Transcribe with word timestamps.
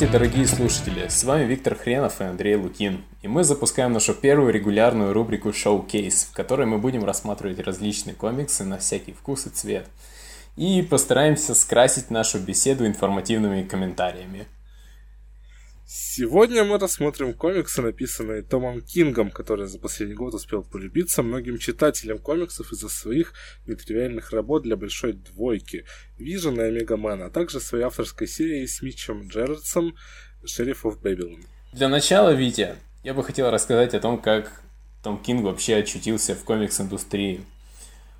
Здравствуйте, 0.00 0.24
дорогие 0.24 0.46
слушатели! 0.46 1.08
С 1.08 1.24
вами 1.24 1.44
Виктор 1.44 1.74
Хренов 1.74 2.22
и 2.22 2.24
Андрей 2.24 2.56
Лукин. 2.56 3.04
И 3.20 3.28
мы 3.28 3.44
запускаем 3.44 3.92
нашу 3.92 4.14
первую 4.14 4.50
регулярную 4.50 5.12
рубрику 5.12 5.52
«Шоу-кейс», 5.52 6.24
в 6.24 6.34
которой 6.34 6.66
мы 6.66 6.78
будем 6.78 7.04
рассматривать 7.04 7.58
различные 7.60 8.14
комиксы 8.14 8.64
на 8.64 8.78
всякий 8.78 9.12
вкус 9.12 9.46
и 9.46 9.50
цвет. 9.50 9.86
И 10.56 10.80
постараемся 10.80 11.54
скрасить 11.54 12.10
нашу 12.10 12.38
беседу 12.38 12.86
информативными 12.86 13.62
комментариями. 13.62 14.46
Сегодня 15.92 16.62
мы 16.62 16.78
рассмотрим 16.78 17.34
комиксы, 17.34 17.82
написанные 17.82 18.42
Томом 18.42 18.80
Кингом, 18.80 19.32
который 19.32 19.66
за 19.66 19.80
последний 19.80 20.14
год 20.14 20.34
успел 20.34 20.62
полюбиться 20.62 21.24
многим 21.24 21.58
читателям 21.58 22.18
комиксов 22.18 22.70
из-за 22.70 22.88
своих 22.88 23.32
нетривиальных 23.66 24.30
работ 24.30 24.62
для 24.62 24.76
большой 24.76 25.14
двойки 25.14 25.84
Вижена 26.16 26.68
и 26.68 26.70
Мегамена, 26.70 27.26
а 27.26 27.30
также 27.30 27.58
своей 27.58 27.82
авторской 27.82 28.28
серии 28.28 28.66
с 28.66 28.82
Митчем 28.82 29.26
Джерардсом 29.26 29.96
«Шериф 30.44 30.86
оф 30.86 31.00
Бэбилон». 31.00 31.42
Для 31.72 31.88
начала, 31.88 32.32
Витя, 32.34 32.76
я 33.02 33.12
бы 33.12 33.24
хотел 33.24 33.50
рассказать 33.50 33.92
о 33.92 33.98
том, 33.98 34.22
как 34.22 34.62
Том 35.02 35.20
Кинг 35.20 35.42
вообще 35.42 35.74
очутился 35.74 36.36
в 36.36 36.44
комикс-индустрии. 36.44 37.44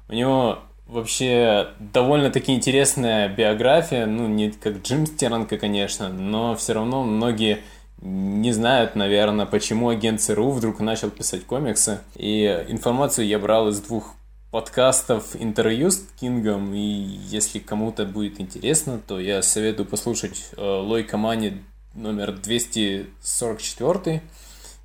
У 0.09 0.15
него 0.15 0.65
вообще 0.91 1.69
довольно-таки 1.79 2.53
интересная 2.53 3.29
биография, 3.29 4.07
ну, 4.07 4.27
не 4.27 4.51
как 4.51 4.83
Джим 4.83 5.07
Стернко, 5.07 5.57
конечно, 5.57 6.09
но 6.09 6.57
все 6.57 6.73
равно 6.75 7.05
многие 7.05 7.61
не 8.03 8.53
знают, 8.53 8.97
наверное, 8.97 9.47
почему 9.47 9.89
агент 9.91 10.21
ЦРУ 10.21 10.51
вдруг 10.51 10.81
начал 10.81 11.11
писать 11.11 11.45
комиксы. 11.45 12.01
И 12.17 12.45
информацию 12.69 13.27
я 13.27 13.39
брал 13.39 13.69
из 13.69 13.81
двух 13.81 14.15
подкастов 14.51 15.37
интервью 15.39 15.91
с 15.91 16.05
Кингом, 16.19 16.75
и 16.75 16.79
если 16.81 17.59
кому-то 17.59 18.05
будет 18.05 18.41
интересно, 18.41 19.01
то 19.07 19.21
я 19.21 19.43
советую 19.43 19.87
послушать 19.87 20.51
э, 20.57 20.61
Лой 20.61 21.05
Камани 21.05 21.63
номер 21.95 22.33
244, 22.33 24.23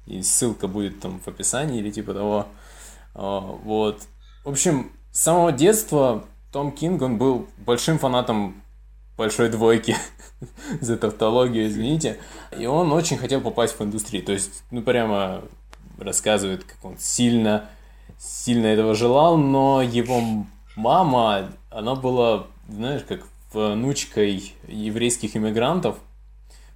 и 0.05 0.21
ссылка 0.21 0.67
будет 0.67 0.99
там 0.99 1.19
в 1.19 1.27
описании 1.27 1.79
или 1.79 1.89
типа 1.89 2.13
того. 2.13 2.47
Э, 3.15 3.39
вот. 3.63 4.01
В 4.43 4.49
общем, 4.49 4.91
с 5.15 5.21
самого 5.21 5.53
детства 5.53 6.25
Том 6.51 6.73
Кинг, 6.73 7.01
он 7.01 7.17
был 7.17 7.47
большим 7.59 7.99
фанатом 7.99 8.61
большой 9.15 9.47
двойки 9.47 9.95
за 10.81 10.97
тавтологию, 10.97 11.67
извините. 11.67 12.19
И 12.59 12.65
он 12.65 12.91
очень 12.91 13.17
хотел 13.17 13.39
попасть 13.39 13.79
в 13.79 13.81
индустрию. 13.81 14.25
То 14.25 14.33
есть, 14.33 14.63
ну, 14.71 14.81
прямо 14.81 15.41
рассказывает, 15.97 16.65
как 16.65 16.83
он 16.83 16.97
сильно, 16.99 17.69
сильно 18.19 18.67
этого 18.67 18.93
желал, 18.93 19.37
но 19.37 19.81
его 19.81 20.21
мама, 20.75 21.49
она 21.69 21.95
была, 21.95 22.47
знаешь, 22.67 23.03
как 23.07 23.21
внучкой 23.53 24.53
еврейских 24.67 25.37
иммигрантов, 25.37 25.95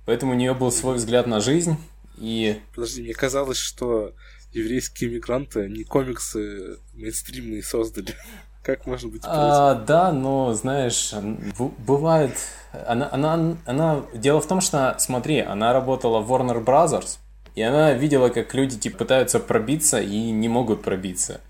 поэтому 0.06 0.32
у 0.32 0.36
нее 0.36 0.54
был 0.54 0.72
свой 0.72 0.96
взгляд 0.96 1.28
на 1.28 1.42
жизнь, 1.42 1.76
и... 2.18 2.62
Подожди, 2.74 3.02
мне 3.02 3.14
казалось, 3.14 3.58
что 3.58 4.14
еврейские 4.54 5.10
мигранты 5.10 5.70
не 5.70 5.84
комиксы 5.84 6.78
мейнстримные 6.94 7.64
создали. 7.64 8.16
Как 8.64 8.86
можно 8.86 9.10
быть 9.10 9.22
а, 9.24 9.76
Да, 9.76 10.12
но 10.12 10.54
знаешь, 10.54 11.14
бывает... 11.80 12.34
Она, 12.86 13.10
она, 13.12 13.58
она... 13.66 14.06
Дело 14.14 14.42
в 14.42 14.48
том, 14.48 14.62
что, 14.62 14.96
смотри, 15.00 15.40
она 15.40 15.74
работала 15.74 16.20
в 16.20 16.32
Warner 16.32 16.64
Brothers, 16.64 17.18
и 17.56 17.62
она 17.62 17.94
видела, 17.94 18.30
как 18.30 18.54
люди 18.54 18.78
типа, 18.78 19.00
пытаются 19.00 19.40
пробиться 19.40 20.02
и 20.02 20.32
не 20.32 20.50
могут 20.50 20.84
пробиться. 20.84 21.42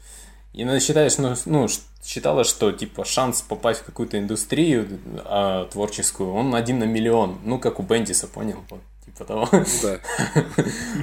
И 0.53 0.63
она 0.63 0.79
считает, 0.79 1.15
ну, 1.17 1.35
ну, 1.45 1.67
считала, 2.03 2.43
что 2.43 2.71
типа 2.71 3.05
шанс 3.05 3.41
попасть 3.41 3.81
в 3.81 3.85
какую-то 3.85 4.17
индустрию 4.17 4.99
а, 5.25 5.65
творческую, 5.65 6.33
он 6.33 6.55
один 6.55 6.79
на 6.79 6.85
миллион. 6.85 7.39
Ну, 7.43 7.59
как 7.59 7.79
у 7.79 7.83
Бендиса, 7.83 8.27
понял? 8.27 8.63
Типа 9.09 9.25
того. 9.25 9.49
Да. 9.51 9.99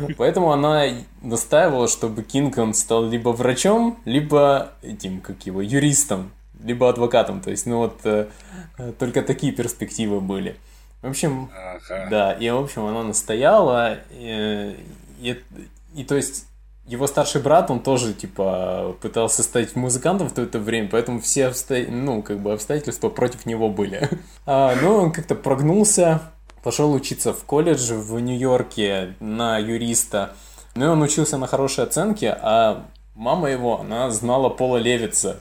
Поэтому 0.19 0.53
она 0.53 0.85
настаивала, 1.23 1.89
чтобы 1.89 2.23
Кингон 2.23 2.75
стал 2.75 3.09
либо 3.09 3.31
врачом, 3.31 3.99
либо 4.05 4.73
этим, 4.83 5.21
как 5.21 5.45
его, 5.47 5.61
юристом, 5.61 6.31
либо 6.63 6.89
адвокатом. 6.89 7.41
То 7.41 7.51
есть, 7.51 7.67
ну 7.67 7.79
вот, 7.79 8.01
э, 8.05 8.29
только 8.99 9.23
такие 9.23 9.53
перспективы 9.53 10.21
были. 10.21 10.57
В 11.03 11.09
общем, 11.09 11.51
ага. 11.55 12.09
да, 12.11 12.33
и, 12.33 12.49
в 12.51 12.57
общем, 12.57 12.85
она 12.87 13.03
настояла, 13.03 13.99
и, 14.11 14.77
и, 15.21 15.41
и, 15.95 16.05
то 16.05 16.17
есть, 16.17 16.47
его 16.87 17.07
старший 17.07 17.43
брат, 17.43 17.71
он 17.71 17.81
тоже, 17.81 18.15
типа, 18.15 18.97
пытался 19.01 19.43
стать 19.43 19.75
музыкантом 19.75 20.29
в 20.29 20.33
то 20.33 20.43
это 20.43 20.59
время, 20.59 20.89
поэтому 20.91 21.21
все 21.21 21.49
обсто... 21.49 21.85
ну, 21.89 22.23
как 22.23 22.39
бы 22.39 22.53
обстоятельства 22.53 23.09
против 23.09 23.47
него 23.47 23.69
были. 23.69 24.09
А, 24.49 24.77
но 24.81 25.03
он 25.03 25.11
как-то 25.11 25.35
прогнулся, 25.35 26.21
пошел 26.67 26.93
учиться 26.93 27.33
в 27.33 27.45
колледж 27.45 27.93
в 27.93 28.19
Нью-Йорке 28.19 29.15
на 29.21 29.57
юриста. 29.57 30.33
Ну 30.75 30.87
и 30.87 30.89
он 30.89 31.01
учился 31.01 31.39
на 31.39 31.47
хорошие 31.47 31.85
оценки, 31.85 32.25
а 32.25 32.87
мама 33.15 33.51
его, 33.51 33.79
она 33.79 34.11
знала 34.11 34.49
Пола 34.49 34.79
Левица, 34.79 35.37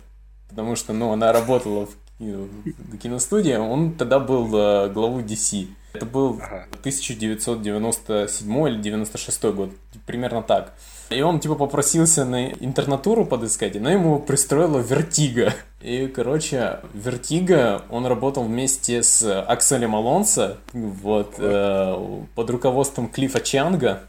потому 0.47 0.75
что, 0.75 0.93
ну, 0.93 1.11
она 1.11 1.33
работала 1.33 1.87
в 2.19 2.97
киностудии, 2.99 3.55
он 3.55 3.95
тогда 3.95 4.19
был 4.19 4.55
э, 4.55 4.89
главой 4.89 5.23
DC. 5.23 5.67
Это 5.95 6.05
был 6.05 6.41
1997 6.79 8.67
или 8.67 8.81
96 8.81 9.43
год, 9.45 9.69
примерно 10.05 10.41
так. 10.43 10.73
И 11.09 11.21
он 11.21 11.39
типа 11.39 11.55
попросился 11.55 12.25
на 12.25 12.49
интернатуру 12.49 13.25
подыскать, 13.25 13.79
но 13.79 13.89
его 13.89 14.19
пристроили 14.19 14.79
в 14.79 14.87
Vertigo. 14.87 15.53
И, 15.81 16.07
короче, 16.07 16.79
Vertigo, 16.93 17.83
он 17.89 18.05
работал 18.07 18.43
вместе 18.43 19.03
с 19.03 19.41
Акселем 19.41 19.95
Алонсо, 19.95 20.57
вот, 20.73 21.35
э, 21.37 22.25
под 22.33 22.49
руководством 22.49 23.07
Клифа 23.07 23.39
Чанга, 23.39 24.01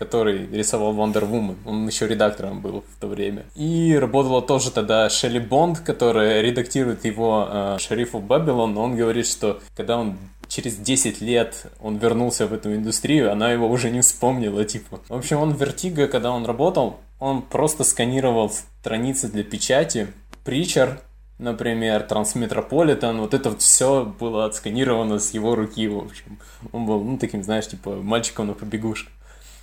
который 0.00 0.46
рисовал 0.46 0.94
Wonder 0.94 1.30
Woman. 1.30 1.56
Он 1.66 1.86
еще 1.86 2.08
редактором 2.08 2.60
был 2.60 2.82
в 2.96 3.00
то 3.00 3.06
время. 3.06 3.44
И 3.54 3.96
работала 4.00 4.42
тоже 4.42 4.70
тогда 4.70 5.08
Шелли 5.08 5.38
Бонд, 5.38 5.80
которая 5.80 6.40
редактирует 6.40 7.04
его 7.04 7.46
э, 7.48 7.76
Sheriff 7.78 8.18
of 8.18 8.30
Babylon. 8.30 8.76
Он 8.76 8.96
говорит, 8.96 9.26
что 9.26 9.60
когда 9.76 9.98
он 9.98 10.16
через 10.50 10.76
10 10.76 11.20
лет 11.20 11.66
он 11.80 11.96
вернулся 11.96 12.46
в 12.46 12.52
эту 12.52 12.74
индустрию, 12.74 13.32
она 13.32 13.52
его 13.52 13.70
уже 13.70 13.88
не 13.88 14.00
вспомнила, 14.00 14.64
типа. 14.64 15.00
В 15.08 15.14
общем, 15.14 15.38
он 15.38 15.54
в 15.54 15.62
Vertigo, 15.62 16.08
когда 16.08 16.32
он 16.32 16.44
работал, 16.44 16.98
он 17.20 17.42
просто 17.42 17.84
сканировал 17.84 18.50
страницы 18.50 19.28
для 19.28 19.44
печати. 19.44 20.08
Причер, 20.44 21.00
например, 21.38 22.02
Трансметрополитен, 22.02 23.20
вот 23.20 23.32
это 23.32 23.50
вот 23.50 23.62
все 23.62 24.04
было 24.04 24.44
отсканировано 24.44 25.20
с 25.20 25.30
его 25.30 25.54
руки, 25.54 25.86
в 25.86 25.98
общем. 25.98 26.38
Он 26.72 26.84
был, 26.84 27.00
ну, 27.04 27.16
таким, 27.16 27.44
знаешь, 27.44 27.68
типа, 27.68 27.96
мальчиком 28.02 28.48
на 28.48 28.54
побегушках. 28.54 29.12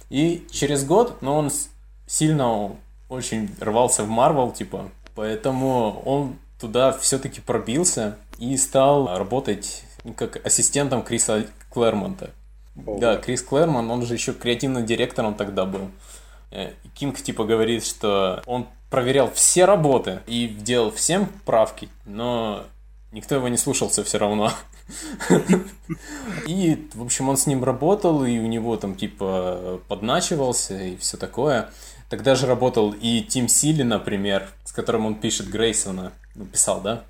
И 0.09 0.47
через 0.51 0.85
год, 0.85 1.21
но 1.21 1.33
ну, 1.33 1.37
он 1.39 1.51
сильно 2.07 2.71
очень 3.09 3.49
рвался 3.59 4.03
в 4.03 4.09
Марвел, 4.09 4.51
типа, 4.51 4.89
поэтому 5.15 6.01
он 6.05 6.37
туда 6.61 6.93
все-таки 6.93 7.41
пробился 7.41 8.17
и 8.39 8.55
стал 8.55 9.17
работать 9.17 9.83
как 10.15 10.45
ассистентом 10.45 11.03
Криса 11.03 11.47
Клэрмонта. 11.69 12.31
О. 12.85 12.99
Да, 12.99 13.17
Крис 13.17 13.41
Клэрмон, 13.41 13.89
он 13.89 14.05
же 14.05 14.13
еще 14.13 14.33
креативным 14.33 14.85
директором 14.85 15.35
тогда 15.35 15.65
был. 15.65 15.89
Э, 16.51 16.71
Кинг 16.93 17.21
типа 17.21 17.43
говорит, 17.43 17.85
что 17.85 18.41
он 18.45 18.67
проверял 18.89 19.31
все 19.31 19.65
работы 19.65 20.21
и 20.27 20.47
делал 20.47 20.91
всем 20.91 21.27
правки, 21.45 21.89
но 22.05 22.65
никто 23.11 23.35
его 23.35 23.47
не 23.47 23.57
слушался 23.57 24.03
все 24.03 24.17
равно. 24.17 24.51
И, 26.47 26.87
в 26.93 27.03
общем, 27.03 27.27
он 27.27 27.35
с 27.35 27.45
ним 27.45 27.63
работал, 27.63 28.23
и 28.23 28.39
у 28.39 28.45
него 28.45 28.77
там 28.77 28.95
типа 28.95 29.81
подначивался 29.89 30.81
и 30.81 30.95
все 30.95 31.17
такое. 31.17 31.69
Тогда 32.09 32.35
же 32.35 32.47
работал 32.47 32.93
и 32.93 33.21
Тим 33.21 33.49
Сили, 33.49 33.83
например, 33.83 34.47
с 34.63 34.71
которым 34.71 35.05
он 35.05 35.15
пишет 35.15 35.49
Грейсона. 35.49 36.13
Ну, 36.35 36.45
писал, 36.45 36.79
да? 36.79 37.03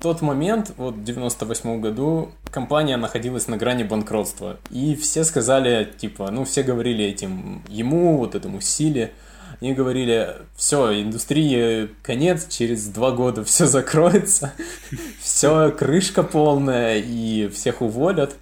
Тот 0.00 0.22
момент, 0.22 0.72
вот 0.78 0.94
в 0.94 1.04
98 1.04 1.80
году, 1.80 2.32
компания 2.50 2.96
находилась 2.96 3.48
на 3.48 3.58
грани 3.58 3.82
банкротства. 3.82 4.58
И 4.70 4.96
все 4.96 5.24
сказали, 5.24 5.92
типа, 5.98 6.30
ну, 6.30 6.44
все 6.44 6.62
говорили 6.62 7.04
этим 7.04 7.62
ему, 7.68 8.16
вот 8.16 8.34
этому 8.34 8.62
силе, 8.62 9.12
они 9.60 9.74
говорили, 9.74 10.36
все, 10.56 11.02
индустрии 11.02 11.90
конец, 12.02 12.48
через 12.48 12.86
два 12.86 13.10
года 13.10 13.44
все 13.44 13.66
закроется, 13.66 14.54
все, 15.20 15.70
крышка 15.70 16.22
полная, 16.22 16.96
и 16.96 17.48
всех 17.48 17.82
уволят 17.82 18.34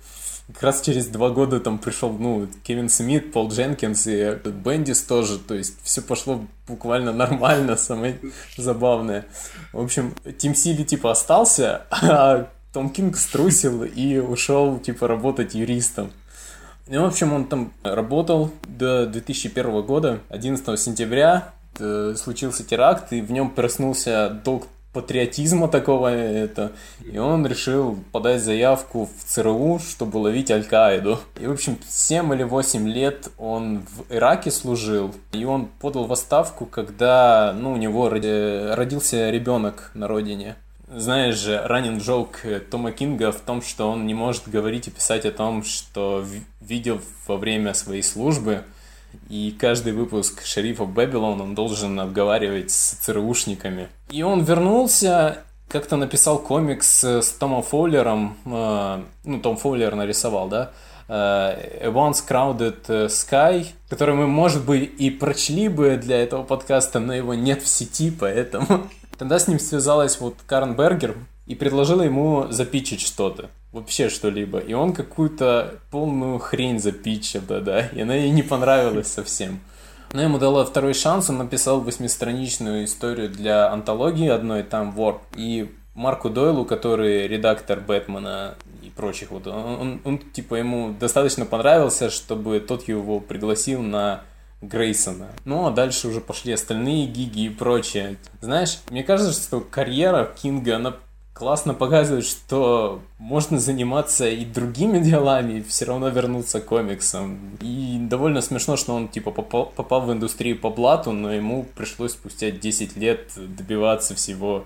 как 0.53 0.63
раз 0.63 0.81
через 0.81 1.07
два 1.07 1.31
года 1.31 1.61
там 1.61 1.79
пришел, 1.79 2.11
ну, 2.11 2.49
Кевин 2.63 2.89
Смит, 2.89 3.33
Пол 3.33 3.51
Дженкинс 3.51 4.07
и 4.07 4.39
Бендис 4.45 5.03
тоже, 5.03 5.39
то 5.39 5.55
есть 5.55 5.77
все 5.83 6.01
пошло 6.01 6.45
буквально 6.67 7.13
нормально, 7.13 7.77
самое 7.77 8.19
забавное. 8.57 9.27
В 9.73 9.81
общем, 9.81 10.15
Тим 10.39 10.55
Сили 10.55 10.85
типа 10.85 11.11
остался, 11.11 11.83
а 11.91 12.49
Том 12.73 12.91
Кинг 12.91 13.17
струсил 13.17 13.85
и 13.85 14.19
ушел 14.19 14.79
типа 14.79 15.07
работать 15.07 15.55
юристом. 15.55 16.13
И, 16.87 16.97
в 16.97 17.05
общем, 17.05 17.35
он 17.35 17.47
там 17.47 17.75
работал 17.83 18.51
до 18.67 19.07
2001 19.07 19.83
года, 19.83 20.21
11 20.31 20.81
сентября, 20.81 21.53
э, 21.79 22.15
случился 22.17 22.65
теракт, 22.65 23.13
и 23.13 23.21
в 23.21 23.31
нем 23.31 23.51
проснулся 23.51 24.31
долг 24.31 24.67
патриотизма 24.93 25.69
такого 25.69 26.09
это. 26.09 26.73
И 27.05 27.19
он 27.19 27.47
решил 27.47 27.99
подать 28.13 28.43
заявку 28.43 29.07
в 29.07 29.25
ЦРУ, 29.25 29.79
чтобы 29.79 30.19
ловить 30.19 30.51
Аль-Каиду. 30.51 31.21
И, 31.41 31.47
в 31.47 31.53
общем, 31.53 31.79
7 31.87 32.35
или 32.35 32.43
8 32.43 32.89
лет 32.89 33.29
он 33.39 33.81
в 33.81 34.13
Ираке 34.13 34.51
служил. 34.51 35.15
И 35.33 35.45
он 35.45 35.67
подал 35.67 36.07
в 36.07 36.13
отставку, 36.13 36.67
когда 36.67 37.55
ну, 37.59 37.73
у 37.73 37.77
него 37.77 38.09
родился 38.09 39.31
ребенок 39.31 39.91
на 39.95 40.09
родине. 40.09 40.57
Знаешь 40.91 41.37
же, 41.37 41.61
ранен 41.65 41.99
джок 41.99 42.41
Тома 42.71 42.93
Кинга 42.93 43.31
в 43.31 43.41
том, 43.41 43.61
что 43.61 43.91
он 43.91 44.07
не 44.07 44.15
может 44.15 44.49
говорить 44.49 44.89
и 44.89 44.91
писать 44.91 45.27
о 45.27 45.33
том, 45.33 45.63
что 45.63 46.25
видел 46.63 47.01
во 47.27 47.37
время 47.37 47.75
своей 47.75 48.03
службы– 48.03 48.65
и 49.29 49.55
каждый 49.59 49.93
выпуск 49.93 50.45
«Шерифа 50.45 50.85
Бэбилон» 50.85 51.41
он 51.41 51.55
должен 51.55 51.99
обговаривать 52.01 52.71
с 52.71 52.93
ЦРУшниками. 53.03 53.89
И 54.11 54.23
он 54.23 54.43
вернулся, 54.43 55.45
как-то 55.69 55.97
написал 55.97 56.39
комикс 56.39 57.05
с 57.05 57.31
Томом 57.33 57.63
Фоллером, 57.63 58.37
э, 58.47 59.03
ну, 59.25 59.41
Том 59.41 59.57
Фоллер 59.57 59.95
нарисовал, 59.95 60.49
да, 60.49 60.71
э, 61.09 61.89
Once 61.91 62.23
Crowded 62.27 63.09
Sky, 63.09 63.67
который 63.89 64.15
мы, 64.15 64.27
может 64.27 64.65
быть, 64.65 64.93
и 64.99 65.11
прочли 65.11 65.69
бы 65.69 65.97
для 65.97 66.23
этого 66.23 66.43
подкаста, 66.43 66.99
но 66.99 67.15
его 67.15 67.35
нет 67.35 67.63
в 67.63 67.69
сети, 67.69 68.11
поэтому... 68.11 68.89
Тогда 69.19 69.41
с 69.41 69.49
ним 69.49 69.59
связалась 69.59 70.21
вот 70.21 70.37
Карен 70.47 70.75
Бергер 70.77 71.17
и 71.47 71.57
предложила 71.57 72.03
ему 72.03 72.47
запичить 72.51 73.01
что-то 73.01 73.51
вообще 73.73 74.09
что-либо. 74.09 74.59
И 74.59 74.73
он 74.73 74.93
какую-то 74.93 75.81
полную 75.91 76.39
хрень 76.39 76.81
запичил, 76.81 77.43
да-да, 77.47 77.87
и 77.89 78.01
она 78.01 78.15
ей 78.15 78.31
не 78.31 78.43
понравилась 78.43 79.09
совсем. 79.09 79.61
Но 80.13 80.23
ему 80.23 80.39
дала 80.39 80.65
второй 80.65 80.95
шанс, 80.95 81.29
он 81.29 81.39
написал 81.39 81.81
восьмистраничную 81.81 82.85
историю 82.85 83.29
для 83.29 83.71
антологии 83.71 84.29
одной, 84.29 84.63
там 84.63 84.95
Warp. 84.97 85.21
И 85.37 85.71
Марку 85.95 86.31
Дойлу, 86.31 86.65
который 86.65 87.27
редактор 87.27 87.81
Бэтмена 87.81 88.55
и 88.83 88.89
прочих, 88.89 89.31
вот 89.31 89.47
он, 89.47 89.81
он, 89.81 90.01
он 90.05 90.19
типа 90.19 90.55
ему 90.55 90.95
достаточно 90.99 91.45
понравился, 91.45 92.09
чтобы 92.09 92.61
тот 92.61 92.89
его 92.89 93.21
пригласил 93.21 93.83
на 93.83 94.23
Грейсона. 94.63 95.29
Ну, 95.45 95.67
а 95.67 95.71
дальше 95.71 96.09
уже 96.09 96.21
пошли 96.21 96.53
остальные 96.53 97.07
гиги 97.07 97.47
и 97.47 97.49
прочее. 97.49 98.17
Знаешь, 98.41 98.79
мне 98.91 99.05
кажется, 99.05 99.41
что 99.41 99.61
карьера 99.61 100.33
Кинга, 100.41 100.77
она 100.77 100.97
классно 101.39 101.73
показывает, 101.73 102.25
что 102.25 103.01
можно 103.19 103.59
заниматься 103.59 104.29
и 104.29 104.45
другими 104.45 104.99
делами, 105.03 105.59
и 105.59 105.63
все 105.63 105.85
равно 105.85 106.09
вернуться 106.09 106.61
к 106.61 106.67
комиксам. 106.67 107.57
И 107.61 107.99
довольно 108.01 108.41
смешно, 108.41 108.77
что 108.77 108.95
он 108.95 109.09
типа 109.09 109.31
попал, 109.31 109.67
попал 109.67 110.03
в 110.03 110.13
индустрию 110.13 110.59
по 110.59 110.71
блату, 110.71 111.13
но 111.13 111.33
ему 111.33 111.65
пришлось 111.77 112.13
спустя 112.13 112.51
10 112.51 112.97
лет 112.97 113.31
добиваться 113.37 114.15
всего 114.15 114.65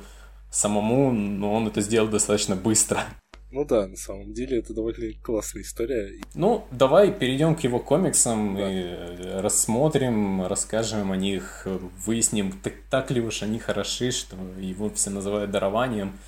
самому, 0.50 1.12
но 1.12 1.52
он 1.52 1.68
это 1.68 1.80
сделал 1.80 2.08
достаточно 2.08 2.56
быстро. 2.56 3.04
Ну 3.52 3.66
да, 3.66 3.86
на 3.86 3.96
самом 3.96 4.32
деле 4.32 4.60
это 4.60 4.72
довольно 4.72 5.12
классная 5.22 5.60
история. 5.60 6.10
Ну, 6.34 6.64
давай 6.70 7.12
перейдем 7.12 7.54
к 7.54 7.60
его 7.60 7.80
комиксам 7.80 8.56
да. 8.56 8.72
и 8.72 9.40
рассмотрим, 9.40 10.46
расскажем 10.46 11.12
о 11.12 11.18
них, 11.18 11.66
выясним, 12.06 12.52
так, 12.52 12.72
так 12.88 13.10
ли 13.10 13.20
уж 13.20 13.42
они 13.42 13.58
хороши, 13.58 14.10
что 14.10 14.36
его 14.58 14.88
все 14.88 15.10
называют 15.10 15.50
дарованием. 15.50 16.18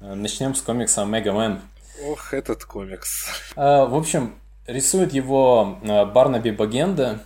Начнем 0.00 0.54
с 0.54 0.62
комикса 0.62 1.04
Omega 1.04 1.32
Men. 1.32 1.60
Ох, 2.06 2.32
этот 2.32 2.64
комикс. 2.64 3.26
А, 3.54 3.84
в 3.84 3.94
общем, 3.94 4.34
рисует 4.66 5.12
его 5.12 5.78
а, 5.82 6.06
Барнаби 6.06 6.50
Багенда, 6.50 7.20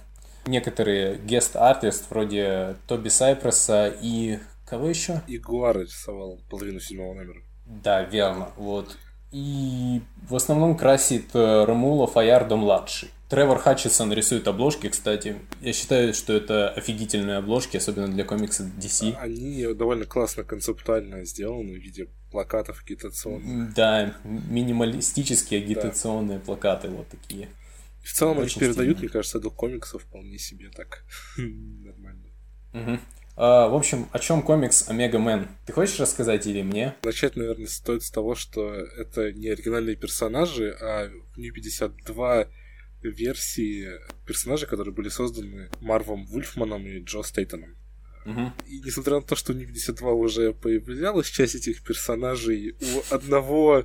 некоторые 0.45 1.17
guest 1.19 1.61
artist 1.61 2.11
вроде 2.11 2.77
Тоби 2.89 3.11
Сайпреса 3.11 3.87
и 4.01 4.41
кого 4.67 4.89
еще? 4.89 5.23
И 5.29 5.39
Гуар 5.39 5.79
рисовал 5.79 6.41
половину 6.51 6.81
седьмого 6.81 7.15
номера. 7.15 7.41
Да, 7.65 8.03
верно. 8.03 8.49
Вот. 8.57 8.97
И 9.31 10.03
в 10.29 10.35
основном 10.35 10.77
красит 10.77 11.31
э, 11.35 11.65
Ромуло 11.65 12.07
Фаярдо-младший. 12.09 13.11
Тревор 13.29 13.59
Хатчисон 13.59 14.13
рисует 14.13 14.47
обложки, 14.47 14.89
кстати. 14.89 15.37
Я 15.61 15.73
считаю, 15.73 16.13
что 16.13 16.35
это 16.35 16.69
офигительные 16.69 17.39
обложки, 17.39 17.79
особенно 17.79 18.09
для 18.09 18.25
комикса 18.25 18.71
DC. 18.79 19.17
Они 19.17 19.65
довольно 19.75 20.05
классно 20.05 20.45
концептуально 20.45 21.25
сделаны 21.25 21.73
в 21.73 21.83
виде 21.83 22.09
плакатов 22.31 22.83
агитационных. 22.83 23.75
Да, 23.75 24.15
минималистические 24.25 25.63
агитационные 25.63 26.39
да. 26.39 26.45
плакаты 26.45 26.89
вот 26.89 27.09
такие. 27.09 27.49
В 28.03 28.13
целом 28.13 28.41
они 28.41 28.51
передают, 28.51 29.01
мне 29.01 29.09
кажется, 29.09 29.41
дух 29.41 29.55
комиксов 29.55 30.03
вполне 30.03 30.39
себе 30.39 30.69
так 30.69 31.05
нормально. 31.39 32.29
Угу. 32.75 32.99
А, 33.37 33.69
в 33.69 33.75
общем, 33.75 34.07
о 34.13 34.19
чем 34.19 34.43
комикс 34.43 34.89
Омега 34.89 35.19
Мэн? 35.19 35.49
Ты 35.67 35.73
хочешь 35.73 35.99
рассказать 35.99 36.47
или 36.47 36.63
мне? 36.63 36.95
Начать, 37.03 37.37
наверное, 37.37 37.67
стоит 37.67 38.03
с 38.03 38.11
того, 38.11 38.35
что 38.35 38.75
это 38.75 39.33
не 39.33 39.49
оригинальные 39.49 39.97
персонажи, 39.97 40.77
а 40.81 41.09
в 41.35 41.39
New 41.39 41.53
52 41.53 42.47
версии 43.11 43.89
персонажей, 44.27 44.69
которые 44.69 44.95
были 44.95 45.09
созданы 45.09 45.71
Марвом 45.81 46.27
Вульфманом 46.27 46.87
и 46.87 47.01
Джо 47.01 47.23
Стейтоном. 47.23 47.77
Угу. 48.27 48.53
И 48.69 48.81
несмотря 48.81 49.17
на 49.17 49.23
то, 49.23 49.37
что 49.37 49.53
в 49.53 49.57
New 49.57 49.67
52 49.67 50.13
уже 50.13 50.53
появлялась 50.55 51.29
часть 51.29 51.55
этих 51.55 51.83
персонажей, 51.83 52.77
у 52.81 53.15
одного 53.15 53.85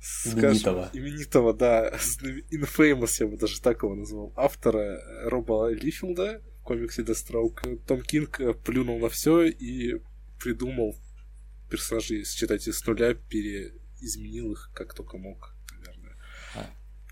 скажем, 0.00 0.88
именитого, 0.92 1.54
да, 1.54 1.90
Infamous, 2.52 3.16
я 3.20 3.26
бы 3.26 3.36
даже 3.36 3.60
так 3.60 3.82
его 3.82 3.94
назвал, 3.94 4.32
автора 4.36 5.02
Роба 5.24 5.70
Лифилда 5.70 6.42
в 6.60 6.62
комиксе 6.62 7.02
Deathstroke, 7.02 7.78
Том 7.86 8.02
Кинг 8.02 8.40
плюнул 8.64 8.98
на 8.98 9.08
все 9.08 9.44
и 9.44 10.00
придумал 10.38 10.96
персонажей, 11.70 12.24
считайте, 12.24 12.72
с 12.72 12.86
нуля, 12.86 13.14
переизменил 13.14 14.52
их 14.52 14.70
как 14.74 14.94
только 14.94 15.16
мог. 15.16 15.54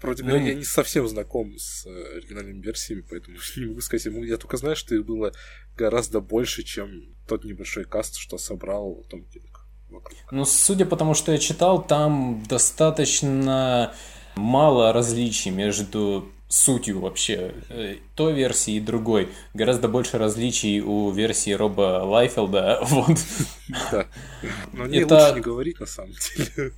Вроде 0.03 0.25
бы 0.25 0.31
ну, 0.31 0.37
я 0.37 0.55
не 0.55 0.65
совсем 0.65 1.07
знаком 1.09 1.57
с 1.57 1.87
э, 1.87 2.17
оригинальными 2.17 2.61
версиями, 2.61 3.05
поэтому 3.09 3.37
не 3.57 3.67
могу 3.67 3.81
сказать. 3.81 4.07
Я 4.07 4.37
только 4.37 4.57
знаю, 4.57 4.77
что 4.77 4.95
их 4.95 5.05
было 5.05 5.33
гораздо 5.77 6.21
больше, 6.21 6.63
чем 6.63 7.15
тот 7.27 7.45
небольшой 7.45 7.85
каст, 7.85 8.17
что 8.17 8.39
собрал 8.39 9.05
Том 9.09 9.25
Кинг 9.25 9.67
вокруг. 9.89 10.19
Ну, 10.31 10.45
судя 10.45 10.87
по 10.87 10.97
тому, 10.97 11.15
что 11.15 11.33
я 11.33 11.39
читал, 11.39 11.85
там 11.87 12.43
достаточно 12.49 13.95
мало 14.35 14.93
различий 14.93 15.51
между 15.51 16.33
сутью 16.49 17.01
вообще 17.01 17.55
э, 17.71 17.97
той 18.15 18.35
версии 18.35 18.75
и 18.75 18.81
другой. 18.81 19.31
Гораздо 19.55 19.89
больше 19.89 20.19
различий 20.19 20.81
у 20.81 21.11
версии 21.11 21.53
Роба 21.53 22.05
Лайфелда. 22.05 22.81
Вот. 22.93 23.19
Да. 23.91 24.07
Но 24.73 24.87
не 24.87 24.99
Это... 24.99 25.15
лучше 25.15 25.35
не 25.35 25.41
говорить 25.41 25.81
на 25.81 25.87
самом 25.87 26.13
деле. 26.13 26.73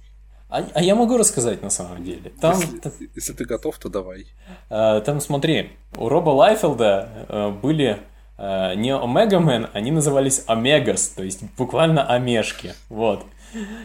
А, 0.49 0.63
а 0.75 0.83
я 0.83 0.95
могу 0.95 1.17
рассказать 1.17 1.63
на 1.63 1.71
самом 1.71 2.05
деле. 2.05 2.33
Там, 2.41 2.61
если, 2.61 3.11
если 3.15 3.33
ты 3.33 3.45
готов, 3.45 3.79
то 3.79 3.89
давай. 3.89 4.27
Э, 4.71 5.01
там 5.05 5.21
смотри, 5.21 5.73
у 5.97 6.09
Роба 6.09 6.31
Лайфелда 6.31 7.09
э, 7.29 7.51
были 7.51 7.99
э, 8.39 8.75
не 8.77 8.95
Омегамен, 8.95 9.69
они 9.73 9.91
назывались 9.91 10.45
Омегас, 10.47 11.09
то 11.09 11.23
есть 11.23 11.43
буквально 11.57 12.05
Омешки. 12.05 12.75
Вот. 12.89 13.25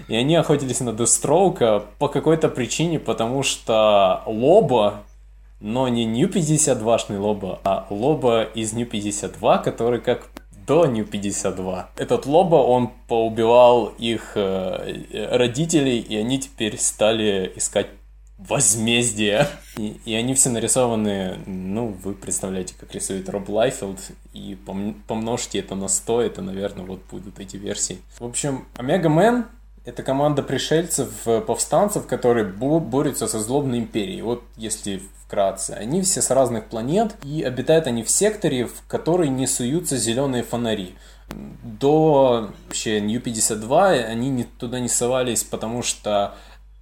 И 0.07 0.15
они 0.15 0.35
охотились 0.35 0.79
на 0.79 0.93
Дестроука 0.93 1.85
по 1.99 2.07
какой-то 2.07 2.49
причине, 2.49 2.99
потому 2.99 3.43
что 3.43 4.23
Лоба, 4.25 5.03
но 5.59 5.87
не 5.87 6.05
New 6.05 6.27
52-шный 6.27 7.19
Лоба, 7.19 7.59
а 7.63 7.85
Лоба 7.89 8.43
из 8.43 8.73
New 8.73 8.85
52, 8.85 9.57
который 9.59 10.01
как 10.01 10.29
до 10.69 10.85
New 10.85 11.03
52. 11.03 11.89
Этот 11.97 12.27
Лобо, 12.27 12.57
он 12.57 12.91
поубивал 13.07 13.87
их 13.97 14.33
э, 14.35 15.27
родителей, 15.31 15.99
и 15.99 16.15
они 16.15 16.39
теперь 16.39 16.77
стали 16.77 17.51
искать 17.55 17.87
возмездие. 18.37 19.47
И, 19.77 19.99
и 20.05 20.13
они 20.13 20.35
все 20.35 20.49
нарисованы, 20.49 21.39
ну, 21.47 21.87
вы 22.03 22.13
представляете, 22.13 22.75
как 22.79 22.93
рисует 22.93 23.27
Роб 23.29 23.49
Лайфилд, 23.49 23.99
и 24.33 24.57
помножьте 25.07 25.57
это 25.59 25.73
на 25.73 25.87
100, 25.87 26.21
это, 26.21 26.41
наверное, 26.43 26.85
вот 26.85 27.01
будут 27.09 27.39
эти 27.39 27.57
версии. 27.57 27.97
В 28.19 28.25
общем, 28.25 28.65
Omega 28.77 29.09
Men 29.09 29.45
это 29.85 30.03
команда 30.03 30.43
пришельцев, 30.43 31.09
э, 31.25 31.41
повстанцев, 31.41 32.05
которые 32.05 32.45
борются 32.45 33.27
со 33.27 33.39
злобной 33.39 33.79
империей. 33.79 34.21
Вот 34.21 34.43
если 34.55 35.01
вкратце. 35.29 35.73
Они 35.73 36.01
все 36.01 36.23
с 36.23 36.31
разных 36.31 36.65
планет, 36.65 37.15
и 37.23 37.43
обитают 37.43 37.85
они 37.85 38.03
в 38.03 38.09
секторе, 38.09 38.65
в 38.65 38.81
который 38.87 39.29
не 39.29 39.45
суются 39.45 39.95
зеленые 39.95 40.41
фонари. 40.41 40.95
До 41.29 42.49
вообще 42.65 42.99
New 42.99 43.21
52 43.21 43.89
они 43.89 44.29
не, 44.29 44.43
туда 44.43 44.79
не 44.79 44.89
совались, 44.89 45.43
потому 45.43 45.83
что 45.83 46.33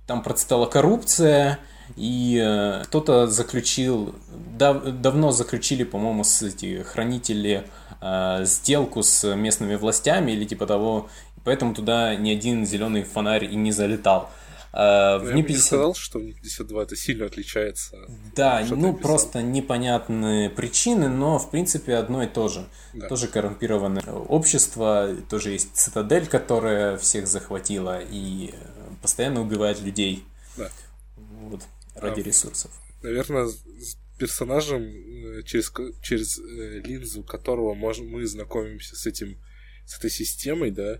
там 0.07 0.23
процветала 0.23 0.65
коррупция, 0.65 1.59
и 1.97 2.41
э, 2.41 2.83
кто-то 2.85 3.27
заключил, 3.27 4.15
дав, 4.57 4.81
давно 4.83 5.31
заключили, 5.31 5.83
по-моему, 5.83 6.23
с 6.23 6.41
эти 6.41 6.83
хранители 6.83 7.65
э, 8.01 8.45
сделку 8.45 9.03
с 9.03 9.35
местными 9.35 9.75
властями 9.75 10.31
или 10.31 10.45
типа 10.45 10.65
того, 10.65 11.09
поэтому 11.43 11.73
туда 11.73 12.15
ни 12.15 12.31
один 12.31 12.65
зеленый 12.65 13.03
фонарь 13.03 13.43
и 13.43 13.55
не 13.55 13.73
залетал. 13.73 14.29
А, 14.79 15.17
в 15.17 15.23
Ну, 15.23 15.29
Я 15.29 15.35
не 15.37 15.41
50... 15.41 15.65
сказал, 15.65 15.95
что 15.95 16.19
в 16.19 16.23
New 16.23 16.35
52 16.35 16.83
это 16.83 16.95
сильно 16.95 17.25
отличается. 17.25 17.97
Да, 18.35 18.63
ну 18.69 18.93
просто 18.93 19.41
непонятные 19.41 20.51
причины, 20.51 21.09
но 21.09 21.39
в 21.39 21.49
принципе 21.49 21.95
одно 21.95 22.21
и 22.21 22.27
то 22.27 22.47
же. 22.47 22.67
Да. 22.93 23.07
Тоже 23.07 23.27
коррумпированное 23.27 24.03
общество, 24.03 25.15
тоже 25.31 25.49
есть 25.49 25.75
цитадель, 25.75 26.27
которая 26.27 26.95
всех 26.97 27.25
захватила 27.25 27.99
и 28.03 28.51
э, 28.53 28.55
постоянно 29.01 29.41
убивает 29.41 29.81
людей. 29.81 30.23
Да. 30.57 30.69
Вот, 31.15 31.63
ради 31.95 32.21
А, 32.21 32.23
ресурсов. 32.23 32.69
Наверное, 33.01 33.47
с 33.47 33.97
персонажем, 34.19 34.83
э, 34.83 35.41
через, 35.43 35.73
через 36.03 36.37
э, 36.37 36.81
линзу 36.85 37.23
которого 37.23 37.73
мы 37.73 38.27
знакомимся 38.27 38.95
с 38.95 39.07
этим, 39.07 39.39
с 39.87 39.97
этой 39.97 40.11
системой, 40.11 40.69
да, 40.69 40.99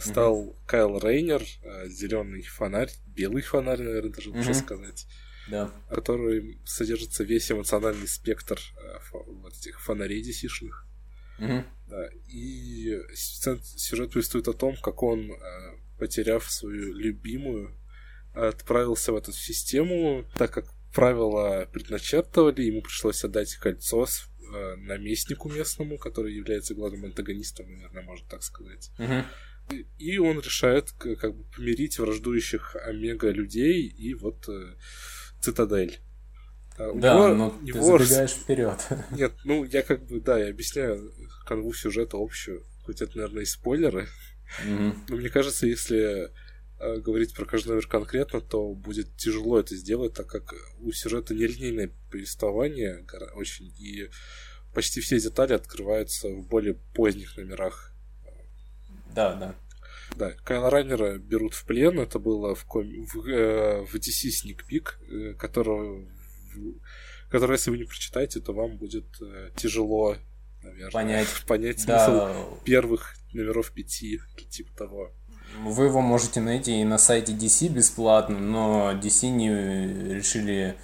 стал 0.00 0.56
Кайл 0.66 0.98
Рейнер, 0.98 1.42
зеленый 1.86 2.42
фонарь, 2.42 2.90
белый 3.06 3.42
фонарь, 3.42 3.82
наверное, 3.82 4.12
даже 4.12 4.30
лучше 4.30 4.50
Мгм. 4.50 4.54
сказать, 4.54 5.06
Да. 5.48 5.66
в 5.90 5.94
которой 5.94 6.60
содержится 6.64 7.24
весь 7.24 7.50
эмоциональный 7.50 8.06
спектр 8.08 8.58
э, 8.76 8.98
вот 9.12 9.52
этих 9.56 9.80
фонарей 9.80 10.22
DC-шных. 10.22 10.86
Мгм. 11.38 11.64
Да, 11.88 12.08
и 12.28 12.98
сюжет 13.14 14.12
повествует 14.12 14.46
о 14.48 14.52
том, 14.52 14.76
как 14.76 15.02
он, 15.02 15.32
э, 15.32 15.36
потеряв 15.98 16.48
свою 16.50 16.92
любимую, 16.94 17.74
отправился 18.34 19.12
в 19.12 19.16
эту 19.16 19.32
систему, 19.32 20.24
так 20.36 20.52
как 20.52 20.66
правила 20.94 21.68
предначертывали, 21.72 22.62
ему 22.62 22.82
пришлось 22.82 23.24
отдать 23.24 23.54
кольцо 23.56 24.06
э, 24.52 24.76
наместнику 24.76 25.48
местному, 25.48 25.98
который 25.98 26.34
является 26.34 26.74
главным 26.74 27.04
антагонистом, 27.06 27.70
наверное, 27.72 28.02
можно 28.02 28.28
так 28.28 28.42
сказать. 28.42 28.90
Мгм. 28.98 29.24
И 29.98 30.18
он 30.18 30.40
решает 30.40 30.90
как 30.92 31.36
бы 31.36 31.44
помирить 31.56 31.98
враждующих 31.98 32.76
Омега 32.86 33.30
людей 33.30 33.86
и 33.86 34.14
вот 34.14 34.48
э, 34.48 34.74
Цитадель. 35.40 35.98
А 36.78 36.92
Да, 36.94 37.14
него- 37.14 37.34
но 37.34 37.48
у 37.48 37.58
ты 37.58 37.64
него 37.64 37.98
забегаешь 37.98 38.30
вперед. 38.30 38.78
нет, 39.10 39.32
ну 39.44 39.64
я 39.64 39.82
как 39.82 40.06
бы, 40.06 40.20
да, 40.20 40.38
я 40.38 40.50
объясняю 40.50 41.12
канву 41.46 41.72
сюжета 41.72 42.16
общую, 42.18 42.64
хоть 42.84 43.02
это, 43.02 43.16
наверное, 43.18 43.42
и 43.42 43.46
спойлеры, 43.46 44.08
но 44.66 45.16
мне 45.16 45.28
кажется, 45.28 45.66
если 45.66 46.30
э, 46.80 47.00
говорить 47.00 47.34
про 47.34 47.44
каждый 47.44 47.68
номер 47.68 47.86
конкретно, 47.86 48.40
то 48.40 48.72
будет 48.74 49.14
тяжело 49.16 49.60
это 49.60 49.76
сделать, 49.76 50.14
так 50.14 50.26
как 50.26 50.54
у 50.80 50.90
сюжета 50.92 51.34
нелинейное 51.34 51.90
повествование 52.10 53.04
очень, 53.34 53.66
и 53.78 54.08
почти 54.74 55.00
все 55.00 55.20
детали 55.20 55.52
открываются 55.52 56.28
в 56.28 56.46
более 56.48 56.74
поздних 56.94 57.36
номерах. 57.36 57.89
Да, 59.14 59.34
да. 59.34 59.54
Да, 60.16 60.32
Кайла 60.44 60.70
Райнера 60.70 61.18
берут 61.18 61.54
в 61.54 61.64
плен, 61.64 62.00
это 62.00 62.18
было 62.18 62.54
в, 62.54 62.64
ком- 62.64 63.06
в, 63.06 63.26
э, 63.28 63.84
в 63.84 63.94
DC 63.94 64.28
Sneak 64.28 64.60
Peek, 64.68 64.88
э, 65.08 65.34
которого, 65.34 66.04
который, 67.30 67.52
если 67.52 67.70
вы 67.70 67.78
не 67.78 67.84
прочитаете, 67.84 68.40
то 68.40 68.52
вам 68.52 68.76
будет 68.76 69.06
э, 69.22 69.50
тяжело, 69.56 70.16
наверное, 70.62 70.90
Понять. 70.92 71.28
понять 71.46 71.80
смысл 71.80 72.10
Да, 72.10 72.34
первых 72.64 73.14
номеров 73.32 73.70
пяти, 73.72 74.20
типа 74.50 74.70
того. 74.76 75.12
Вы 75.64 75.86
его 75.86 76.00
можете 76.00 76.40
найти 76.40 76.80
и 76.80 76.84
на 76.84 76.98
сайте 76.98 77.32
DC 77.32 77.68
бесплатно, 77.68 78.38
но 78.38 78.92
DC 78.92 79.28
не 79.28 79.48
решили 80.14 80.76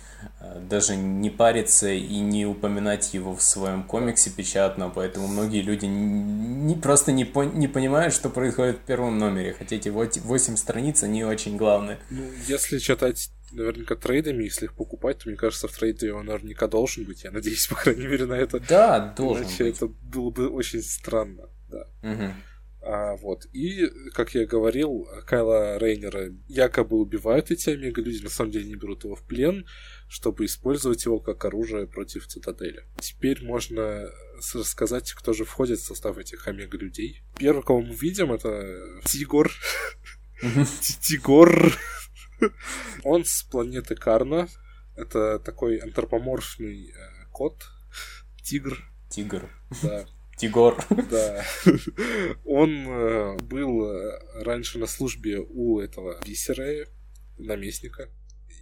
даже 0.68 0.96
не 0.96 1.30
париться 1.30 1.90
и 1.90 2.18
не 2.20 2.46
упоминать 2.46 3.14
его 3.14 3.34
в 3.34 3.42
своем 3.42 3.82
комиксе 3.84 4.30
печатно, 4.30 4.90
поэтому 4.94 5.28
многие 5.28 5.62
люди 5.62 5.86
не, 5.86 6.74
просто 6.74 7.12
не, 7.12 7.24
пон- 7.24 7.54
не 7.56 7.68
понимают, 7.68 8.14
что 8.14 8.30
происходит 8.30 8.76
в 8.78 8.80
первом 8.80 9.18
номере, 9.18 9.54
хотя 9.58 9.76
эти 9.76 9.88
8 9.88 10.56
страниц, 10.56 11.02
они 11.02 11.24
очень 11.24 11.56
главные. 11.56 11.98
Ну, 12.10 12.22
если 12.46 12.78
читать 12.78 13.30
наверняка 13.52 13.94
трейдами, 13.94 14.44
если 14.44 14.66
их 14.66 14.74
покупать, 14.74 15.18
то 15.18 15.28
мне 15.28 15.36
кажется, 15.36 15.68
в 15.68 15.72
трейде 15.72 16.12
он 16.12 16.26
наверняка 16.26 16.66
должен 16.66 17.04
быть. 17.04 17.24
Я 17.24 17.30
надеюсь, 17.30 17.66
по 17.66 17.74
крайней 17.76 18.06
мере, 18.06 18.26
на 18.26 18.34
это. 18.34 18.60
Да, 18.60 19.14
должен 19.16 19.44
Иначе 19.44 19.64
быть. 19.64 19.76
это 19.76 19.86
было 19.86 20.30
бы 20.30 20.48
очень 20.48 20.82
странно, 20.82 21.48
да. 21.68 21.86
Мгм. 22.02 22.34
А, 22.82 23.16
вот. 23.16 23.46
И, 23.52 23.86
как 24.14 24.34
я 24.34 24.46
говорил, 24.46 25.08
Кайла 25.26 25.76
Рейнера 25.78 26.32
якобы 26.46 26.96
убивают 26.98 27.50
эти 27.50 27.70
омега-люди, 27.70 28.22
на 28.22 28.30
самом 28.30 28.52
деле 28.52 28.66
не 28.66 28.76
берут 28.76 29.02
его 29.04 29.16
в 29.16 29.22
плен, 29.22 29.66
чтобы 30.08 30.44
использовать 30.44 31.04
его 31.04 31.18
как 31.18 31.44
оружие 31.44 31.86
против 31.86 32.26
Цитадели. 32.26 32.84
Теперь 33.00 33.44
можно 33.44 34.10
рассказать, 34.54 35.12
кто 35.12 35.32
же 35.32 35.44
входит 35.44 35.80
в 35.80 35.84
состав 35.84 36.18
этих 36.18 36.46
омега-людей. 36.46 37.22
Первый, 37.38 37.62
кого 37.62 37.82
мы 37.82 37.94
видим, 37.94 38.32
это 38.32 39.00
Тигор. 39.04 39.50
Тигор. 41.00 41.74
Он 43.02 43.24
с 43.24 43.42
планеты 43.42 43.94
Карна. 43.94 44.48
Это 44.94 45.38
такой 45.38 45.78
антропоморфный 45.78 46.90
э, 46.90 47.26
кот. 47.32 47.66
Тигр, 48.42 48.78
Тигр. 49.10 49.50
да. 49.82 50.06
Тигор. 50.36 50.84
Да. 51.10 51.44
Он 52.44 52.70
э, 52.70 53.36
был 53.38 53.90
э, 53.90 54.42
раньше 54.42 54.78
на 54.78 54.86
службе 54.86 55.38
у 55.38 55.80
этого 55.80 56.18
Висерея, 56.24 56.88
наместника. 57.38 58.10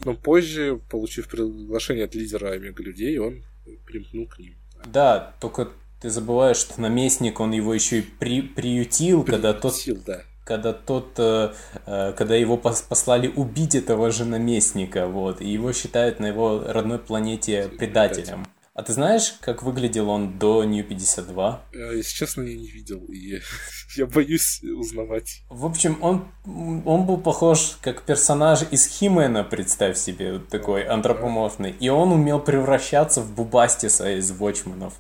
Но 0.05 0.15
позже, 0.15 0.81
получив 0.91 1.29
приглашение 1.29 2.05
от 2.05 2.15
лидера 2.15 2.51
Омега-людей, 2.51 3.19
он 3.19 3.43
примкнул 3.87 4.27
к 4.27 4.39
ним. 4.39 4.55
Да, 4.87 5.35
только 5.41 5.71
ты 6.01 6.11
забываешь, 6.11 6.59
что 6.59 6.81
наместник, 6.81 7.41
он 7.41 7.53
его 7.53 7.73
еще 7.73 8.01
и 8.01 8.03
при, 8.03 8.43
приютил, 8.43 9.25
когда 9.25 9.55
тот 9.55 9.75
да. 10.07 10.23
когда 10.45 10.73
тот, 10.73 11.15
э, 11.17 11.55
э, 11.87 12.13
когда 12.17 12.35
его 12.37 12.57
пос- 12.57 12.85
послали 12.87 13.29
убить 13.29 13.75
этого 13.75 14.11
же 14.11 14.25
наместника, 14.25 15.07
вот, 15.07 15.41
и 15.41 15.49
его 15.49 15.73
считают 15.73 16.21
на 16.21 16.27
его 16.27 16.63
родной 16.67 16.99
планете 16.99 17.71
предателем. 17.79 18.47
А 18.77 18.83
ты 18.83 18.93
знаешь, 18.93 19.37
как 19.41 19.63
выглядел 19.63 20.11
он 20.11 20.37
до 20.37 20.65
Нью 20.65 20.85
52? 20.85 21.63
Э, 21.73 21.97
Если 21.97 22.13
честно, 22.17 22.43
я 22.43 22.57
не 22.57 22.67
видел, 22.69 22.99
и 23.05 23.41
я 23.97 24.07
боюсь 24.07 24.63
узнавать. 24.65 25.43
В 25.49 25.65
общем, 25.65 25.97
он, 26.03 26.27
он 26.45 27.07
был 27.07 27.19
похож 27.19 27.79
как 27.81 28.03
персонаж 28.03 28.63
из 28.73 28.87
Химена, 28.89 29.45
представь 29.45 29.97
себе, 29.97 30.33
вот 30.35 30.49
такой 30.49 30.83
антропоморфный. 30.83 31.71
И 31.71 31.89
он 31.89 32.11
умел 32.11 32.41
превращаться 32.41 33.21
в 33.21 33.33
Бубастиса 33.33 34.11
из 34.19 34.33
Watchmenов. 34.33 34.95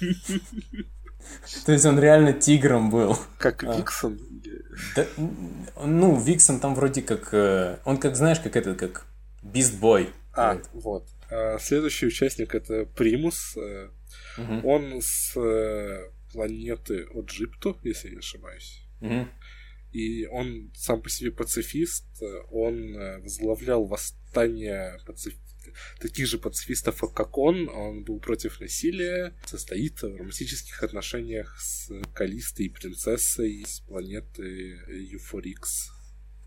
То 1.66 1.72
есть 1.72 1.84
он 1.84 1.98
реально 2.00 2.32
тигром 2.32 2.90
был. 2.90 3.16
Как 3.38 3.62
А. 3.64 3.76
Виксон. 3.76 4.18
Да, 4.96 5.04
ну, 5.84 6.18
Виксон 6.18 6.60
там 6.60 6.74
вроде 6.74 7.02
как... 7.02 7.28
э, 7.34 7.76
Он 7.84 7.98
как, 7.98 8.16
знаешь, 8.16 8.40
как 8.40 8.56
этот, 8.56 8.78
как 8.78 9.06
Бистбой. 9.42 10.10
А, 10.34 10.58
вот. 10.72 11.06
А 11.30 11.58
Следующий 11.58 12.06
участник 12.06 12.54
это 12.54 12.84
Примус. 12.84 13.56
Мгм, 14.36 14.64
Он 14.66 15.00
с 15.00 15.36
э, 15.36 16.10
планеты 16.32 17.06
Оджипту, 17.14 17.78
если 17.84 18.08
я 18.08 18.14
не 18.14 18.18
ошибаюсь. 18.18 18.82
мгм. 19.00 19.30
И 19.92 20.26
он 20.26 20.70
сам 20.76 21.02
по 21.02 21.08
себе 21.10 21.32
пацифист, 21.32 22.04
он 22.52 22.94
э, 22.96 23.18
возглавлял 23.18 23.84
восстание 23.86 24.98
пациф- 25.04 25.36
таких 26.00 26.26
же 26.28 26.38
пацифистов, 26.38 27.00
как 27.12 27.36
он. 27.38 27.68
Он 27.68 28.04
был 28.04 28.20
против 28.20 28.60
насилия, 28.60 29.34
состоит 29.44 30.00
в 30.02 30.16
романтических 30.16 30.80
отношениях 30.84 31.56
с 31.60 31.90
Калистой 32.14 32.66
и 32.66 32.68
принцессой 32.68 33.64
с 33.66 33.80
планеты 33.80 34.78
Юфорикс. 35.10 35.90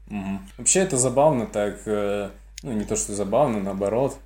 Мгм. 0.08 0.50
Вообще 0.58 0.80
это 0.80 0.98
забавно 0.98 1.46
так, 1.46 1.86
ну 1.86 2.72
не 2.72 2.86
то 2.86 2.96
что 2.96 3.14
забавно, 3.14 3.62
наоборот, 3.62 4.18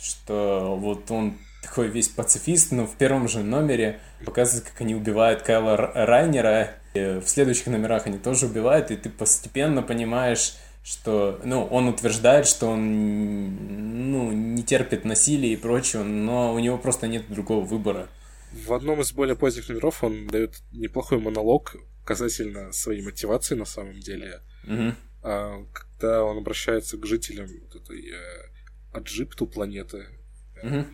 что 0.00 0.76
вот 0.78 1.10
он 1.10 1.38
такой 1.62 1.88
весь 1.88 2.08
пацифист, 2.08 2.72
но 2.72 2.86
в 2.86 2.96
первом 2.96 3.28
же 3.28 3.42
номере 3.42 4.00
показывает, 4.24 4.68
как 4.68 4.80
они 4.80 4.94
убивают 4.94 5.42
Кайла 5.42 5.76
Райнера, 5.76 6.74
и 6.94 7.20
в 7.20 7.28
следующих 7.28 7.66
номерах 7.66 8.06
они 8.06 8.18
тоже 8.18 8.46
убивают, 8.46 8.90
и 8.90 8.96
ты 8.96 9.10
постепенно 9.10 9.82
понимаешь, 9.82 10.54
что, 10.84 11.40
ну, 11.44 11.64
он 11.64 11.88
утверждает, 11.88 12.46
что 12.46 12.68
он, 12.68 14.10
ну, 14.12 14.30
не 14.30 14.62
терпит 14.62 15.04
насилия 15.04 15.52
и 15.52 15.56
прочего, 15.56 16.04
но 16.04 16.54
у 16.54 16.58
него 16.60 16.78
просто 16.78 17.08
нет 17.08 17.24
другого 17.28 17.64
выбора. 17.64 18.08
В 18.52 18.72
одном 18.72 19.00
из 19.00 19.12
более 19.12 19.36
поздних 19.36 19.68
номеров 19.68 20.04
он 20.04 20.28
дает 20.28 20.62
неплохой 20.72 21.18
монолог 21.18 21.76
касательно 22.04 22.72
своей 22.72 23.02
мотивации 23.02 23.56
на 23.56 23.64
самом 23.64 23.98
деле. 23.98 24.40
А, 25.22 25.64
когда 25.72 26.22
он 26.22 26.38
обращается 26.38 26.96
к 26.96 27.04
жителям 27.04 27.48
вот 27.64 27.82
этой 27.82 28.12
э, 28.12 28.55
Аджипту 28.96 29.46
планеты. 29.46 30.06
Мгм. 30.62 30.86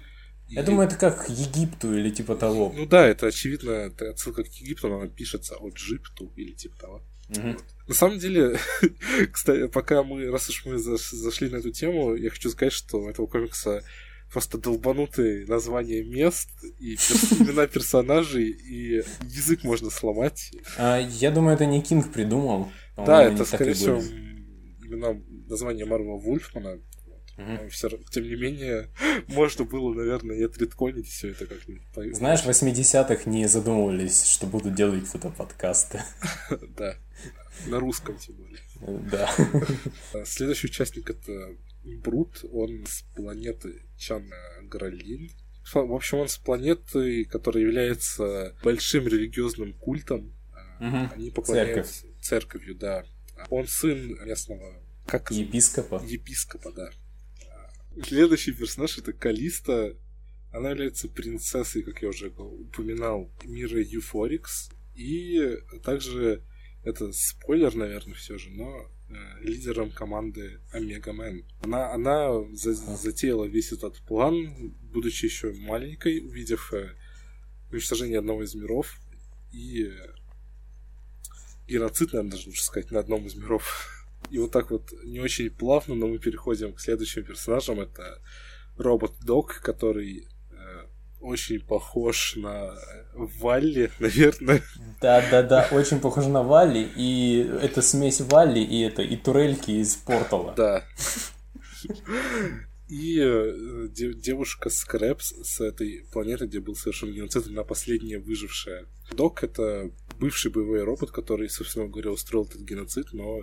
И- 0.49 0.54
Я 0.54 0.62
думаю, 0.64 0.87
это 0.88 0.97
как 0.97 1.28
Египту 1.28 1.97
или 1.97 2.11
типа 2.11 2.35
того. 2.37 2.73
Ну 2.76 2.87
да, 2.87 3.06
это 3.06 3.26
очевидно, 3.28 3.71
это 3.71 4.11
отсылка 4.11 4.42
к 4.44 4.49
Египту, 4.49 4.88
но 4.88 4.97
она 5.00 5.09
пишется 5.09 5.56
от 5.56 5.75
Джипту 5.75 6.32
или 6.37 6.52
типа 6.52 6.76
того. 6.78 7.02
Мгм. 7.28 7.59
На 7.88 7.94
самом 7.94 8.18
деле, 8.18 8.59
кстати, 9.32 9.66
пока 9.68 10.02
мы, 10.02 10.30
раз 10.30 10.49
уж 10.50 10.66
мы 10.66 10.75
заш- 10.75 11.14
зашли 11.14 11.49
на 11.49 11.56
эту 11.56 11.71
тему, 11.71 12.14
я 12.14 12.30
хочу 12.30 12.50
сказать, 12.50 12.73
что 12.73 12.99
у 13.00 13.09
этого 13.09 13.26
комикса 13.26 13.82
просто 14.32 14.59
долбанутые 14.59 15.47
названия 15.47 16.02
мест 16.04 16.49
и 16.78 16.94
перс- 16.97 17.32
имена 17.40 17.66
персонажей, 17.66 18.49
и 18.50 19.02
язык 19.25 19.62
можно 19.64 19.90
сломать. 19.90 20.50
А, 20.78 20.99
я 20.99 21.30
думаю, 21.30 21.54
это 21.54 21.66
не 21.66 21.80
Кинг 21.82 22.12
придумал. 22.12 22.71
Да, 22.97 23.23
это, 23.25 23.44
скорее 23.44 23.73
всего, 23.75 24.00
имена 24.85 25.18
название 25.49 25.87
Марвела 25.87 26.18
Вульфмана. 26.18 26.78
Mm-hmm. 27.42 27.68
Все, 27.68 27.88
тем 28.11 28.25
не 28.25 28.37
менее, 28.37 28.88
можно 29.28 29.64
было, 29.64 29.92
наверное, 29.94 30.37
и 30.37 30.44
отредконить 30.44 31.08
все 31.08 31.30
это 31.30 31.46
как-нибудь. 31.46 32.16
Знаешь, 32.16 32.40
в 32.40 32.49
80-х 32.49 33.30
не 33.30 33.46
задумывались, 33.46 34.25
что 34.25 34.46
будут 34.46 34.75
делать 34.75 35.06
фотоподкасты. 35.06 36.02
Да, 36.76 36.96
на 37.66 37.78
русском 37.80 38.16
тем 38.18 38.37
более. 38.37 38.61
Да. 39.11 39.30
Следующий 40.25 40.68
участник 40.68 41.11
это 41.11 41.56
Брут, 41.84 42.44
он 42.52 42.84
с 42.87 43.02
планеты 43.14 43.82
Чан 43.99 44.30
Гралин. 44.62 45.30
В 45.72 45.92
общем, 45.92 46.18
он 46.18 46.28
с 46.28 46.38
планеты, 46.38 47.25
которая 47.25 47.62
является 47.62 48.56
большим 48.62 49.06
религиозным 49.06 49.75
культом. 49.75 50.32
Угу. 50.80 50.96
Они 51.14 51.30
поклоняются 51.30 52.02
Церковь. 52.02 52.20
церковью, 52.20 52.75
да. 52.75 53.04
Он 53.50 53.66
сын 53.66 54.18
местного 54.25 54.82
как 55.06 55.30
епископа. 55.30 56.02
Епископа, 56.06 56.72
да. 56.72 56.90
Следующий 58.00 58.52
персонаж 58.52 58.99
это 58.99 59.12
Калиста. 59.12 59.96
Она 60.50 60.70
является 60.70 61.08
принцессой, 61.08 61.82
как 61.82 62.02
я 62.02 62.08
уже 62.08 62.28
упоминал, 62.28 63.30
мира 63.44 63.80
Юфорикс. 63.80 64.70
И 64.94 65.58
также 65.84 66.42
это 66.84 67.12
спойлер, 67.12 67.75
наверное, 67.75 68.14
все 68.14 68.38
же, 68.38 68.50
но 68.50 68.90
э, 69.08 69.14
лидером 69.40 69.90
команды 69.90 70.61
Omega 70.72 71.12
Men. 71.12 71.44
Она, 71.62 71.92
она 71.92 72.44
за, 72.52 72.75
затеяла 72.75 73.44
весь 73.44 73.72
этот 73.72 73.99
план, 74.06 74.75
будучи 74.92 75.26
еще 75.26 75.52
маленькой, 75.52 76.20
увидев 76.20 76.72
э, 76.72 76.94
уничтожение 77.70 78.18
одного 78.18 78.42
из 78.42 78.54
миров 78.54 78.99
и 79.52 79.84
э, 79.84 80.14
геноцид, 81.68 82.12
наверное, 82.12 82.32
даже 82.32 82.49
лучше 82.49 82.62
сказать, 82.62 82.90
на 82.90 83.00
одном 83.00 83.26
из 83.26 83.34
миров. 83.34 84.01
И 84.32 84.38
вот 84.38 84.50
так 84.50 84.70
вот 84.70 84.92
не 85.04 85.20
очень 85.20 85.50
плавно, 85.50 85.94
но 85.94 86.06
мы 86.06 86.18
переходим 86.18 86.72
к 86.72 86.80
следующим 86.80 87.22
персонажам. 87.22 87.80
Это 87.80 88.18
робот-дог, 88.78 89.60
который 89.62 90.26
э, 90.50 90.54
очень 91.20 91.60
похож 91.60 92.36
на 92.36 92.74
Валли, 93.14 93.90
наверное. 93.98 94.62
Да-да-да, 95.02 95.68
очень 95.70 96.00
похож 96.00 96.24
на 96.24 96.42
Валли, 96.42 96.88
и 96.96 97.46
это 97.60 97.82
смесь 97.82 98.22
Валли 98.22 98.60
и 98.60 98.80
это 98.80 99.02
и 99.02 99.16
турельки 99.18 99.72
из 99.72 99.96
Портала. 99.96 100.54
Да. 100.56 100.84
И 102.88 103.20
э, 103.20 103.88
девушка 103.90 104.70
Скрэпс 104.70 105.34
с 105.44 105.60
этой 105.60 106.06
планеты, 106.10 106.46
где 106.46 106.60
был 106.60 106.74
совершен 106.74 107.12
геноцид, 107.12 107.48
она 107.48 107.64
последняя 107.64 108.18
выжившая. 108.18 108.86
Док— 109.12 109.42
это 109.44 109.90
бывший 110.18 110.50
боевой 110.50 110.84
робот, 110.84 111.10
который, 111.10 111.50
собственно 111.50 111.86
говоря, 111.86 112.12
устроил 112.12 112.46
этот 112.46 112.62
геноцид, 112.62 113.12
но 113.12 113.42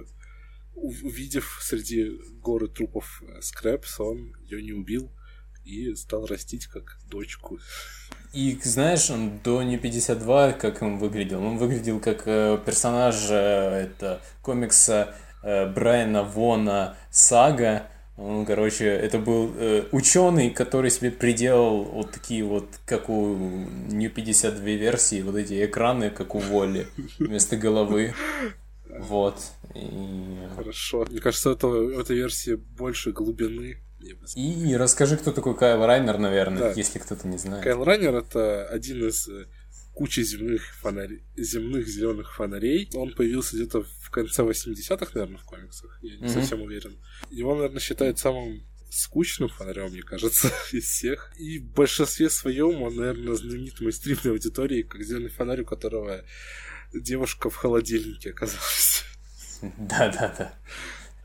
увидев 0.82 1.60
среди 1.62 2.12
горы 2.42 2.68
трупов 2.68 3.22
э, 3.22 3.42
Скрэпс, 3.42 4.00
он 4.00 4.34
ее 4.44 4.62
не 4.62 4.74
убил 4.74 5.12
и 5.64 5.94
стал 5.96 6.26
растить 6.26 6.68
как 6.68 6.98
дочку. 7.08 7.60
И 8.34 8.60
знаешь, 8.64 9.10
он 9.10 9.40
до 9.44 9.64
не 9.64 9.78
52, 9.78 10.54
как 10.54 10.82
он 10.82 10.98
выглядел? 10.98 11.44
Он 11.44 11.58
выглядел 11.58 12.00
как 12.00 12.24
э, 12.26 12.60
персонаж 12.66 13.16
э, 13.30 13.88
это, 13.88 14.22
комикса 14.42 15.16
Брайана 15.42 16.24
Вона 16.24 16.98
Сага. 17.12 17.88
Он, 18.20 18.46
короче, 18.46 18.86
это 18.86 19.18
был 19.18 19.54
э, 19.56 19.86
ученый, 19.94 20.50
который 20.50 20.92
себе 20.92 21.10
приделал 21.10 21.86
вот 21.86 22.12
такие 22.12 22.44
вот, 22.44 22.68
как 22.86 23.10
у 23.10 23.38
New 23.38 24.10
52 24.10 24.66
версии, 24.72 25.22
вот 25.22 25.38
эти 25.38 25.64
экраны, 25.66 26.10
как 26.10 26.36
у 26.36 26.40
Волли, 26.40 26.88
вместо 27.18 27.56
головы. 27.56 28.14
Вот. 28.90 29.36
И... 29.76 30.48
Хорошо. 30.56 31.06
Мне 31.10 31.20
кажется, 31.20 31.52
это, 31.52 31.68
в 31.68 32.00
этой 32.00 32.18
версии 32.18 32.56
больше 32.56 33.12
глубины. 33.12 33.78
И 34.36 34.76
расскажи, 34.76 35.18
кто 35.18 35.32
такой 35.32 35.58
Кайл 35.58 35.86
Райнер, 35.86 36.18
наверное, 36.18 36.60
да. 36.60 36.72
если 36.72 37.00
кто-то 37.00 37.28
не 37.28 37.38
знает. 37.38 37.64
Кайл 37.64 37.84
Райнер 37.84 38.16
это 38.16 38.66
один 38.68 39.06
из 39.06 39.28
э, 39.28 39.48
кучи 39.94 40.22
земных, 40.22 40.64
фонарей, 40.76 41.24
земных 41.36 41.88
зеленых 41.88 42.34
фонарей. 42.34 42.90
Он 42.94 43.14
появился 43.14 43.58
где-то 43.58 43.84
в 43.84 44.10
конце 44.10 44.44
80-х, 44.44 45.12
наверное, 45.14 45.38
в 45.38 45.44
комиксах. 45.44 46.00
Я 46.02 46.16
не 46.16 46.24
mm-hmm. 46.24 46.34
совсем 46.34 46.62
уверен. 46.62 46.98
Его, 47.30 47.56
наверное, 47.56 47.82
считают 47.82 48.18
самым 48.20 48.64
скучным 48.90 49.50
фонарем, 49.50 49.92
мне 49.92 50.02
кажется, 50.02 50.50
из 50.72 50.86
всех. 50.86 51.34
И 51.38 51.60
в 51.60 51.74
большинстве 51.74 52.30
своем 52.30 52.82
он, 52.82 52.96
наверное, 52.96 53.36
знаменит 53.36 53.82
мейнстримной 53.82 54.32
аудитории, 54.32 54.84
как 54.84 55.04
зеленый 55.04 55.30
фонарь, 55.30 55.62
у 55.62 55.66
которого 55.66 56.24
девушка 56.94 57.50
в 57.50 57.56
холодильнике 57.56 58.32
оказалась. 58.32 59.04
Да, 59.78 60.08
да, 60.08 60.34
да. 60.38 60.54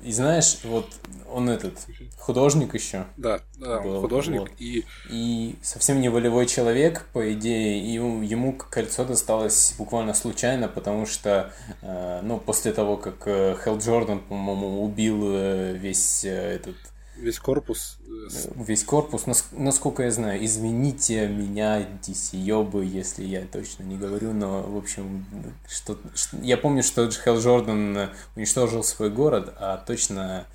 И 0.02 0.12
знаешь, 0.12 0.58
вот 0.64 0.90
он 1.30 1.48
этот 1.48 1.78
художник 2.18 2.74
еще. 2.74 3.06
Да, 3.16 3.40
да, 3.56 3.80
был, 3.80 4.00
художник 4.00 4.40
вот. 4.40 4.50
и 4.58 4.84
и 5.08 5.54
совсем 5.62 6.00
не 6.00 6.10
волевой 6.10 6.46
человек, 6.46 7.06
по 7.12 7.32
идее, 7.32 7.80
и 7.80 7.92
ему 7.92 8.52
кольцо 8.52 9.04
досталось 9.04 9.74
буквально 9.78 10.12
случайно, 10.12 10.68
потому 10.68 11.06
что, 11.06 11.52
э, 11.80 12.20
ну, 12.22 12.38
после 12.38 12.72
того, 12.72 12.98
как 12.98 13.22
э, 13.26 13.56
Хелл 13.64 13.78
Джордан, 13.78 14.20
по-моему, 14.20 14.84
убил 14.84 15.22
э, 15.22 15.76
весь 15.78 16.24
этот 16.24 16.76
Весь 17.24 17.38
корпус. 17.38 17.98
Э, 18.06 18.62
Весь 18.66 18.84
корпус, 18.84 19.24
насколько 19.52 20.02
я 20.02 20.10
знаю, 20.10 20.44
извините 20.44 21.26
меня, 21.26 21.82
дисиёбы, 22.02 22.84
если 22.84 23.24
я 23.24 23.42
точно 23.46 23.84
не 23.84 23.96
говорю, 23.96 24.32
но, 24.32 24.62
в 24.62 24.76
общем, 24.76 25.24
что, 25.68 25.98
что 26.14 26.36
я 26.38 26.56
помню, 26.56 26.82
что 26.82 27.10
Хелл 27.10 27.38
Джордан 27.38 28.10
уничтожил 28.36 28.84
свой 28.84 29.10
город, 29.10 29.54
а 29.58 29.78
точно 29.78 30.46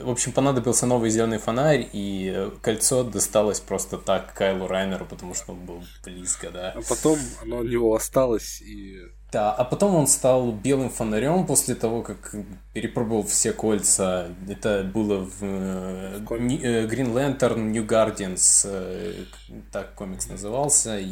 в 0.00 0.10
общем, 0.10 0.32
понадобился 0.32 0.86
новый 0.86 1.10
зеленый 1.10 1.38
фонарь, 1.38 1.88
и 1.92 2.48
кольцо 2.62 3.02
досталось 3.02 3.60
просто 3.60 3.98
так 3.98 4.32
Кайлу 4.34 4.68
Райнеру, 4.68 5.04
потому 5.04 5.34
что 5.34 5.52
он 5.52 5.64
был 5.64 5.82
близко, 6.04 6.50
да. 6.50 6.72
А 6.76 6.82
потом 6.88 7.18
оно 7.42 7.58
у 7.58 7.64
него 7.64 7.94
осталось, 7.94 8.62
и 8.62 9.00
да, 9.34 9.52
а 9.52 9.64
потом 9.64 9.96
он 9.96 10.06
стал 10.06 10.52
белым 10.52 10.90
фонарем 10.90 11.44
после 11.44 11.74
того, 11.74 12.02
как 12.02 12.36
перепробовал 12.72 13.24
все 13.24 13.52
кольца. 13.52 14.28
Это 14.48 14.84
было 14.84 15.24
в, 15.24 15.42
э, 15.42 16.20
э, 16.20 16.86
Green 16.86 17.12
Lantern 17.12 17.72
New 17.72 17.84
Guardians, 17.84 18.64
э, 18.64 19.24
так 19.72 19.92
комикс 19.94 20.28
назывался. 20.28 21.00
И 21.00 21.08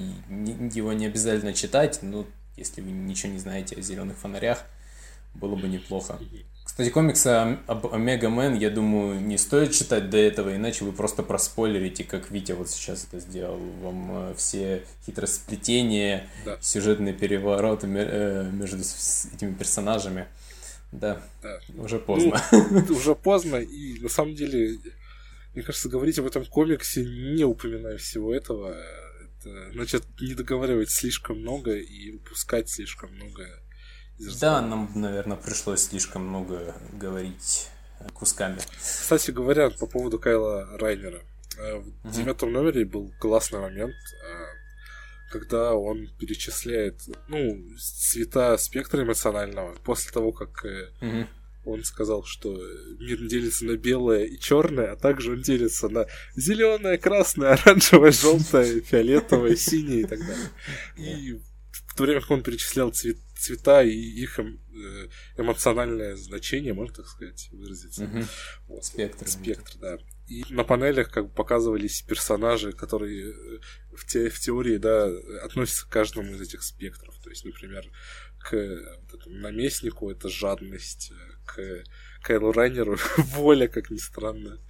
его 0.73 0.93
не 0.93 1.07
обязательно 1.07 1.53
читать, 1.53 1.99
но 2.03 2.25
если 2.57 2.81
вы 2.81 2.93
ничего 2.93 3.33
не 3.33 3.41
знаете 3.41 3.75
о 3.75 3.83
зеленых 3.83 4.17
фонарях, 4.17 4.67
было 5.35 5.57
бы 5.57 5.67
неплохо. 5.67 6.17
Кстати, 6.73 6.89
комиксы 6.89 7.29
об 7.67 7.93
Омега 7.93 8.31
Мэн, 8.31 8.55
я 8.55 8.71
думаю, 8.71 9.21
не 9.21 9.37
стоит 9.37 9.73
читать 9.73 10.09
до 10.09 10.17
этого, 10.17 10.57
иначе 10.57 10.87
вы 10.87 10.93
просто 10.93 11.23
проспойлерите, 11.23 12.03
как 12.03 12.31
Витя 12.31 12.53
вот 12.53 12.71
сейчас 12.71 13.05
это 13.05 13.21
сделал. 13.21 13.59
Вам 13.59 14.31
э, 14.31 14.35
все 14.39 14.83
хитросплетения, 15.05 16.31
да. 16.47 16.57
сюжетные 16.63 17.13
перевороты 17.13 17.89
э, 17.89 18.51
между 18.51 18.79
этими 18.79 19.53
персонажами. 19.53 20.29
Да, 20.93 21.23
да. 21.43 21.61
уже 21.77 21.99
поздно. 21.99 22.43
Ну, 22.51 22.87
уже 22.97 23.17
поздно, 23.17 23.57
и 23.57 24.01
на 24.01 24.09
самом 24.09 24.35
деле, 24.35 24.79
мне 25.53 25.63
кажется, 25.63 25.91
говорить 25.91 26.19
об 26.21 26.27
этом 26.27 26.47
комиксе, 26.47 27.05
не 27.05 27.45
упоминая 27.45 27.99
всего 27.99 28.35
этого, 28.35 28.75
это, 29.39 29.73
значит, 29.73 30.05
не 30.23 30.33
договаривать 30.33 30.89
слишком 30.89 31.39
много 31.39 31.77
и 31.77 32.13
упускать 32.13 32.71
слишком 32.71 33.15
много 33.15 33.62
да, 34.41 34.61
нам, 34.61 34.91
наверное, 34.95 35.37
пришлось 35.37 35.89
слишком 35.89 36.27
много 36.27 36.75
говорить 36.93 37.69
кусками. 38.15 38.59
Кстати 38.79 39.31
говоря, 39.31 39.71
по 39.71 39.87
поводу 39.87 40.19
Кайла 40.19 40.67
Райнера. 40.79 41.23
Э, 41.59 41.77
в 41.77 41.87
угу. 42.09 42.15
девятом 42.15 42.53
номере 42.53 42.85
был 42.85 43.13
классный 43.19 43.61
момент, 43.61 43.95
э, 43.95 44.45
когда 45.31 45.75
он 45.75 46.09
перечисляет, 46.19 47.01
ну, 47.29 47.63
цвета 47.79 48.57
спектра 48.59 49.03
эмоционального 49.03 49.75
после 49.85 50.13
того, 50.13 50.33
как 50.33 50.65
угу. 51.01 51.27
он 51.65 51.85
сказал, 51.85 52.25
что 52.25 52.59
мир 52.99 53.19
делится 53.27 53.65
на 53.65 53.77
белое 53.77 54.25
и 54.25 54.39
черное, 54.39 54.93
а 54.93 54.97
также 54.97 55.33
он 55.33 55.43
делится 55.43 55.89
на 55.89 56.07
зеленое, 56.37 56.99
красное, 56.99 57.53
оранжевое, 57.53 58.13
желтое, 58.13 58.81
фиолетовое, 58.81 59.57
синее 59.57 60.01
и 60.01 60.05
так 60.05 60.21
далее. 60.21 60.49
И 60.97 61.41
в 61.73 61.95
то 61.95 62.05
время 62.05 62.21
как 62.21 62.31
он 62.31 62.43
перечислял 62.43 62.91
цвет, 62.91 63.17
цвета 63.37 63.83
и 63.83 63.95
их 63.95 64.39
эм, 64.39 64.61
э, 64.75 65.09
эмоциональное 65.39 66.17
значение, 66.17 66.75
можно 66.75 66.97
так 66.97 67.07
сказать, 67.07 67.49
выразиться. 67.53 68.05
Угу. 68.05 68.25
Вот. 68.69 68.85
Спектр. 68.85 69.29
Спектр, 69.29 69.73
да. 69.81 69.99
И 70.27 70.45
на 70.51 70.65
панелях 70.65 71.11
как 71.11 71.29
бы 71.29 71.35
показывались 71.35 72.03
персонажи, 72.03 72.73
которые 72.73 73.31
э, 73.31 73.59
в, 73.97 74.07
те, 74.07 74.29
в 74.29 74.39
теории, 74.39 74.77
да, 74.77 75.07
относятся 75.45 75.87
к 75.87 75.91
каждому 75.91 76.33
из 76.33 76.41
этих 76.41 76.63
спектров. 76.63 77.19
То 77.23 77.31
есть, 77.31 77.45
например, 77.45 77.91
к 78.39 78.53
вот 78.53 79.21
этому 79.21 79.37
наместнику 79.37 80.11
это 80.11 80.29
жадность, 80.29 81.11
э, 81.11 81.33
к 81.47 81.85
Кайлу 82.23 82.53
Райнеру 82.53 82.97
воля, 83.17 83.69
как 83.69 83.91
ни 83.91 83.99
странно. 83.99 84.61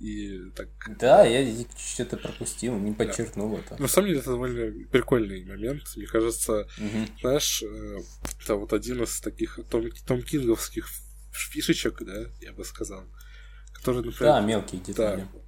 И 0.00 0.50
так... 0.56 0.68
Да, 0.98 1.26
я 1.26 1.64
что-то 1.76 2.16
пропустил, 2.16 2.74
не 2.78 2.92
подчеркнул 2.92 3.54
да. 3.54 3.58
это. 3.58 3.82
На 3.82 3.86
самом 3.86 4.08
деле 4.08 4.20
это 4.20 4.30
довольно 4.30 4.88
прикольный 4.88 5.44
момент. 5.44 5.82
Мне 5.94 6.06
кажется, 6.06 6.66
угу. 6.78 7.06
знаешь, 7.20 7.62
э, 7.62 7.98
это 8.42 8.54
вот 8.54 8.72
один 8.72 9.02
из 9.02 9.20
таких 9.20 9.60
том, 9.70 9.90
том 10.06 10.22
кинговских 10.22 10.88
фишечек, 11.32 12.02
да, 12.02 12.30
я 12.40 12.52
бы 12.54 12.64
сказал. 12.64 13.04
которые, 13.74 14.02
например... 14.02 14.32
Да, 14.32 14.40
мелкие 14.40 14.80
детали. 14.80 15.28
Да, 15.32 15.40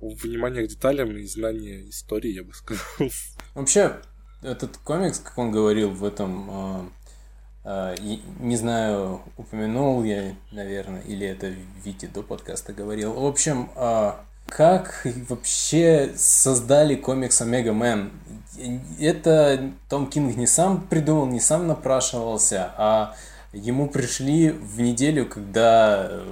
внимание 0.00 0.66
к 0.66 0.70
деталям 0.70 1.14
и 1.16 1.26
знание 1.26 1.88
истории, 1.90 2.32
я 2.32 2.44
бы 2.44 2.54
сказал. 2.54 3.10
Вообще, 3.54 4.00
этот 4.42 4.78
комикс, 4.78 5.18
как 5.18 5.36
он 5.36 5.50
говорил 5.50 5.90
в 5.90 6.04
этом 6.04 6.50
а, 6.50 6.92
не 7.66 8.56
знаю, 8.56 9.22
упомянул 9.36 10.04
я, 10.04 10.34
наверное, 10.52 11.00
или 11.00 11.26
это 11.26 11.52
Вити 11.84 12.06
до 12.06 12.22
подкаста 12.22 12.72
говорил. 12.72 13.12
В 13.12 13.26
общем, 13.26 13.70
а, 13.74 14.24
как 14.46 15.04
вообще 15.28 16.12
создали 16.16 16.94
комикс 16.94 17.40
Omega 17.40 17.72
Men? 17.72 18.12
Это 19.00 19.72
Том 19.88 20.06
Кинг 20.06 20.36
не 20.36 20.46
сам 20.46 20.80
придумал, 20.80 21.26
не 21.26 21.40
сам 21.40 21.66
напрашивался, 21.66 22.70
а 22.78 23.16
ему 23.52 23.88
пришли 23.88 24.50
в 24.50 24.80
неделю, 24.80 25.26
когда 25.26 26.22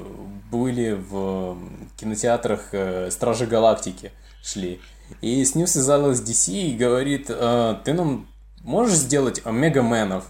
были 0.53 0.93
в 0.93 1.59
кинотеатрах 1.97 2.69
э, 2.73 3.11
Стражи 3.11 3.47
Галактики 3.47 4.13
шли. 4.43 4.81
И 5.21 5.45
с 5.45 5.57
ним 5.57 5.67
связалась 5.67 6.21
DC 6.21 6.53
и 6.53 6.77
говорит, 6.77 7.27
«А, 7.29 7.81
ты 7.85 7.93
нам 7.93 8.29
можешь 8.63 8.97
сделать 8.97 9.43
Омега 9.45 9.83
Мэнов? 9.83 10.25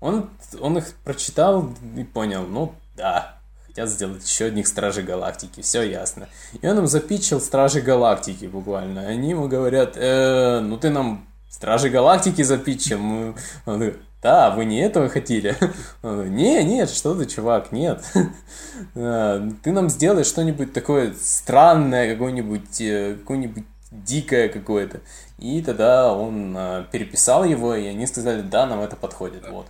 Он, 0.00 0.30
он 0.60 0.78
их 0.78 0.94
прочитал 1.04 1.68
и 1.96 2.04
понял, 2.04 2.46
ну 2.46 2.74
да, 2.96 3.36
хотят 3.66 3.88
сделать 3.88 4.28
еще 4.28 4.46
одних 4.46 4.66
Стражей 4.66 5.04
Галактики, 5.04 5.60
все 5.60 5.82
ясно. 5.82 6.28
И 6.60 6.66
он 6.66 6.78
им 6.78 6.86
запичил 6.86 7.40
Стражи 7.40 7.80
Галактики 7.80 8.46
буквально. 8.46 9.06
Они 9.06 9.30
ему 9.30 9.48
говорят, 9.48 9.96
э, 9.96 10.60
ну 10.60 10.78
ты 10.78 10.90
нам 10.90 11.26
Стражи 11.48 11.90
Галактики 11.90 12.42
запичил. 12.42 12.98
Он 12.98 13.34
говорит, 13.64 13.98
да, 14.22 14.50
вы 14.50 14.64
не 14.64 14.80
этого 14.80 15.08
хотели? 15.08 15.56
Он 16.02 16.12
говорит, 16.12 16.32
не, 16.32 16.62
нет, 16.64 16.90
что 16.90 17.14
ты, 17.14 17.24
чувак, 17.24 17.72
нет. 17.72 18.04
Ты 18.94 19.72
нам 19.72 19.88
сделай 19.88 20.24
что-нибудь 20.24 20.74
такое 20.74 21.14
странное, 21.18 22.12
какое-нибудь, 22.12 22.80
э, 22.80 23.16
какое-нибудь 23.18 23.64
дикое 23.90 24.48
какое-то. 24.48 25.00
И 25.38 25.62
тогда 25.62 26.12
он 26.12 26.54
э, 26.56 26.84
переписал 26.92 27.44
его, 27.44 27.74
и 27.74 27.86
они 27.86 28.06
сказали, 28.06 28.42
да, 28.42 28.66
нам 28.66 28.80
это 28.80 28.94
подходит, 28.94 29.48
вот. 29.50 29.66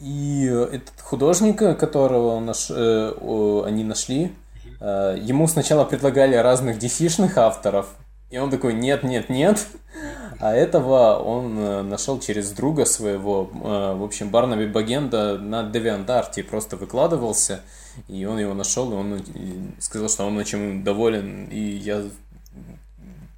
И 0.00 0.44
этот 0.44 1.00
художник, 1.00 1.58
которого 1.58 2.38
наш, 2.40 2.68
э, 2.70 3.62
они 3.66 3.84
нашли, 3.84 4.32
э, 4.80 5.18
ему 5.20 5.48
сначала 5.48 5.84
предлагали 5.84 6.36
разных 6.36 6.78
dc 6.78 7.32
авторов, 7.36 7.88
и 8.30 8.36
он 8.38 8.50
такой, 8.50 8.74
нет, 8.74 9.04
нет, 9.04 9.30
нет. 9.30 9.66
А 10.38 10.54
этого 10.54 11.16
он 11.16 11.58
э, 11.58 11.82
нашел 11.82 12.20
через 12.20 12.50
друга 12.50 12.84
своего. 12.84 13.50
Э, 13.52 13.94
в 13.94 14.04
общем, 14.04 14.28
Барнаби 14.28 14.66
Багенда 14.66 15.38
на 15.38 15.62
DeviantArt 15.62 16.42
просто 16.44 16.76
выкладывался, 16.76 17.62
и 18.06 18.24
он 18.26 18.38
его 18.38 18.54
нашел, 18.54 18.92
и 18.92 18.94
он 18.94 19.22
сказал, 19.80 20.08
что 20.08 20.26
он 20.26 20.36
очень 20.36 20.84
доволен. 20.84 21.46
И 21.46 21.58
я 21.58 22.04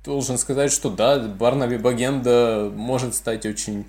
должен 0.05 0.39
сказать, 0.39 0.73
что 0.73 0.91
да, 0.91 1.19
Барнаби 1.21 1.77
Багенда 1.77 2.71
может 2.75 3.15
стать 3.15 3.47
очень 3.47 3.87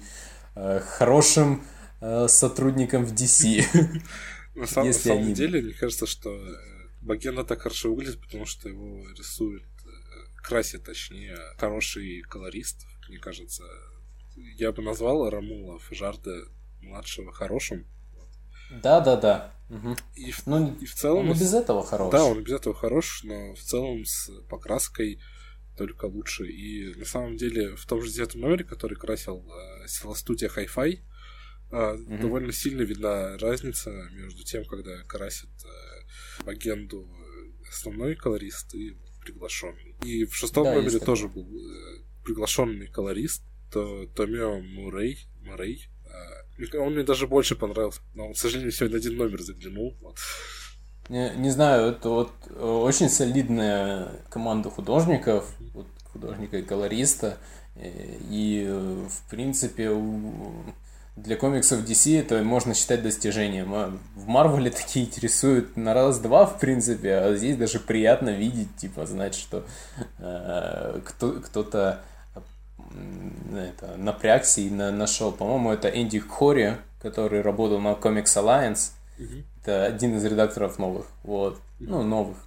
э, 0.56 0.80
хорошим 0.80 1.64
Э, 2.02 2.28
сотрудникам 2.28 3.06
в 3.06 3.14
DC. 3.14 3.64
На 4.56 4.68
самом, 4.68 4.88
на 4.88 4.94
самом 4.94 5.34
деле, 5.34 5.62
мне 5.62 5.74
кажется, 5.74 6.06
что 6.06 6.30
э, 6.30 6.56
Багена 7.02 7.46
так 7.46 7.62
хорошо 7.62 7.94
выглядит, 7.94 8.20
потому 8.20 8.46
что 8.46 8.68
его 8.68 9.08
рисует, 9.12 9.64
э, 9.64 10.42
красит, 10.44 10.84
точнее, 10.84 11.38
хороший 11.58 12.22
колорист, 12.24 12.86
мне 13.08 13.18
кажется. 13.18 13.64
Я 14.36 14.74
бы 14.74 14.84
назвал 14.84 15.30
Рамула 15.30 15.80
Фажарда 15.80 16.48
младшего 16.82 17.32
хорошим. 17.32 17.86
Да, 18.84 19.00
да, 19.00 19.16
да. 19.16 19.54
Угу. 19.70 19.96
И, 20.16 20.32
в, 20.32 20.48
ну, 20.48 20.76
и 20.82 20.86
в 20.86 20.96
целом... 20.96 21.30
Он 21.30 21.38
без 21.38 21.54
этого 21.54 21.86
хорош. 21.86 22.12
Да, 22.12 22.26
он 22.26 22.44
без 22.44 22.54
этого 22.54 22.76
хорош, 22.76 23.22
но 23.24 23.54
в 23.54 23.60
целом 23.60 24.04
с 24.04 24.30
покраской 24.50 25.22
только 25.78 26.06
лучше. 26.06 26.48
И 26.48 26.94
на 26.96 27.06
самом 27.06 27.38
деле 27.38 27.76
в 27.76 27.86
том 27.86 28.02
же 28.02 28.12
девятом 28.12 28.42
номере, 28.42 28.66
который 28.66 28.98
красил 28.98 29.46
э, 29.50 29.88
студия 29.88 30.50
Hi-Fi, 30.50 31.00
а, 31.72 31.96
mm-hmm. 31.96 32.22
довольно 32.22 32.52
сильно 32.52 32.82
видна 32.82 33.38
разница 33.38 33.92
между 34.12 34.44
тем, 34.44 34.66
когда 34.66 35.04
красит 35.04 35.50
э, 35.64 36.50
агенду 36.50 37.08
э, 37.08 37.70
основной 37.70 38.16
колорист 38.16 38.74
и 38.76 38.98
приглашенный. 39.22 39.96
И 40.04 40.26
в 40.26 40.36
шестом 40.36 40.66
да, 40.66 40.74
номере 40.74 41.00
тоже 41.00 41.28
был 41.28 41.44
э, 41.46 42.04
приглашенный 42.26 42.88
колорист, 42.88 43.44
то 43.72 44.06
Томио 44.08 44.60
Мурей, 44.60 45.28
Мурей. 45.44 45.88
Э, 46.06 46.78
он 46.78 46.94
мне 46.94 47.04
даже 47.04 47.28
больше 47.28 47.56
понравился, 47.56 48.02
но 48.14 48.28
он, 48.28 48.34
к 48.34 48.38
сожалению, 48.38 48.72
сегодня 48.72 48.98
один 48.98 49.16
номер 49.16 49.42
заглянул. 49.42 49.98
Вот. 50.02 50.18
Не, 51.10 51.32
не 51.38 51.50
знаю, 51.50 51.92
это 51.92 52.10
вот 52.10 52.32
э, 52.50 52.64
очень 52.64 53.10
солидная 53.10 54.24
команда 54.30 54.70
художников, 54.70 55.56
вот, 55.74 55.88
художника 56.12 56.58
и 56.58 56.64
колориста. 56.64 57.38
И, 57.74 58.68
в 58.70 59.30
принципе, 59.30 59.90
у 59.92 60.66
для 61.16 61.36
комиксов 61.36 61.84
DC 61.84 62.20
это 62.20 62.42
можно 62.44 62.74
считать 62.74 63.04
достижением. 63.04 63.74
А 63.74 63.94
в 64.16 64.28
Марвеле 64.28 64.72
такие 64.72 65.06
интересуют 65.06 65.76
на 65.76 65.94
раз-два, 65.94 66.46
в 66.46 66.60
принципе, 66.60 67.16
а 67.16 67.36
здесь 67.36 67.58
даже 67.58 67.80
приятно 67.80 68.30
видеть, 68.30 68.76
типа, 68.78 69.06
знать, 69.06 69.36
что 69.36 69.66
э, 70.20 71.02
кто, 71.04 71.34
кто-то 71.34 72.02
это, 73.54 73.98
напрягся 73.98 74.62
и 74.62 74.70
на, 74.70 74.92
нашел. 74.92 75.32
По-моему, 75.32 75.72
это 75.72 75.90
Энди 75.90 76.20
Хори, 76.20 76.78
который 77.02 77.42
работал 77.42 77.80
на 77.80 77.94
Comics 77.94 78.36
Alliance. 78.38 78.92
Mm-hmm. 79.18 79.44
Это 79.62 79.86
один 79.86 80.18
из 80.18 80.26
редакторов 80.26 80.80
новых. 80.80 81.06
Вот. 81.24 81.56
Mm-hmm. 81.56 81.86
Ну, 81.88 82.04
новых. 82.04 82.38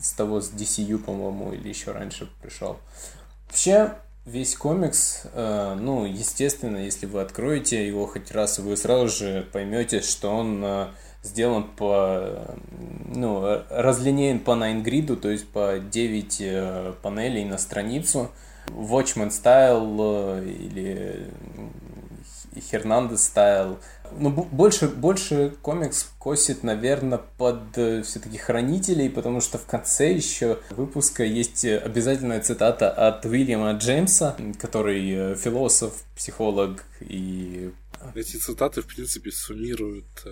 С 0.00 0.12
того, 0.12 0.40
с 0.40 0.50
DCU, 0.50 0.98
по-моему, 0.98 1.52
или 1.52 1.68
еще 1.68 1.92
раньше 1.92 2.28
пришел. 2.40 2.78
Вообще, 3.46 3.94
Весь 4.26 4.54
комикс, 4.54 5.22
э, 5.32 5.76
ну, 5.80 6.04
естественно, 6.04 6.76
если 6.76 7.06
вы 7.06 7.22
откроете 7.22 7.86
его 7.86 8.06
хоть 8.06 8.30
раз, 8.32 8.58
вы 8.58 8.76
сразу 8.76 9.08
же 9.08 9.48
поймете, 9.50 10.02
что 10.02 10.28
он 10.28 10.62
э, 10.62 10.88
сделан 11.22 11.64
по, 11.64 12.54
ну, 13.06 13.62
разлинеен 13.70 14.40
по 14.40 14.54
найнгриду, 14.54 15.16
то 15.16 15.30
есть 15.30 15.48
по 15.48 15.78
9 15.78 16.36
э, 16.40 16.92
панелей 17.00 17.46
на 17.46 17.56
страницу. 17.56 18.30
Watchman 18.68 19.30
Style 19.30 20.46
или 20.46 21.26
Хернандес 22.70 23.32
Style 23.34 23.78
ну, 24.18 24.30
больше, 24.30 24.88
больше 24.88 25.54
комикс 25.62 26.10
косит, 26.18 26.62
наверное, 26.62 27.18
под 27.18 27.76
э, 27.76 28.02
все-таки 28.02 28.38
хранителей, 28.38 29.10
потому 29.10 29.40
что 29.40 29.58
в 29.58 29.66
конце 29.66 30.12
еще 30.12 30.58
выпуска 30.70 31.24
есть 31.24 31.64
обязательная 31.64 32.40
цитата 32.40 32.90
от 32.90 33.24
Уильяма 33.24 33.72
Джеймса, 33.72 34.36
который 34.58 35.10
э, 35.10 35.36
философ, 35.36 36.04
психолог 36.16 36.84
и... 37.00 37.72
Эти 38.14 38.36
цитаты, 38.36 38.80
в 38.80 38.86
принципе, 38.86 39.30
суммируют 39.30 40.06
э, 40.24 40.30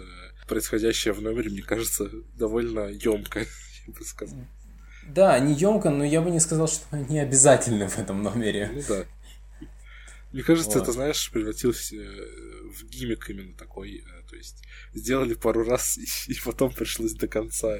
происходящее 0.48 1.12
в 1.12 1.20
номере, 1.20 1.50
мне 1.50 1.62
кажется, 1.62 2.10
довольно 2.34 2.88
емко, 2.88 3.40
я 3.86 3.92
бы 3.92 4.04
сказал. 4.04 4.38
Да, 5.08 5.34
они 5.34 5.54
емко, 5.54 5.90
но 5.90 6.04
я 6.04 6.20
бы 6.20 6.30
не 6.30 6.40
сказал, 6.40 6.68
что 6.68 6.84
они 6.90 7.18
обязательны 7.18 7.88
в 7.88 7.98
этом 7.98 8.22
номере. 8.22 8.70
Ну 8.74 8.82
да. 8.88 9.04
Мне 10.32 10.42
кажется, 10.42 10.78
вот. 10.78 10.82
это, 10.82 10.92
знаешь, 10.92 11.30
превратился 11.30 11.96
в 11.96 12.84
гиммик 12.84 13.30
именно 13.30 13.54
такой. 13.56 13.98
Э, 13.98 14.28
то 14.28 14.36
есть 14.36 14.62
сделали 14.92 15.34
пару 15.34 15.64
раз, 15.64 15.98
и, 16.28 16.34
потом 16.44 16.72
пришлось 16.72 17.14
до 17.14 17.28
конца 17.28 17.78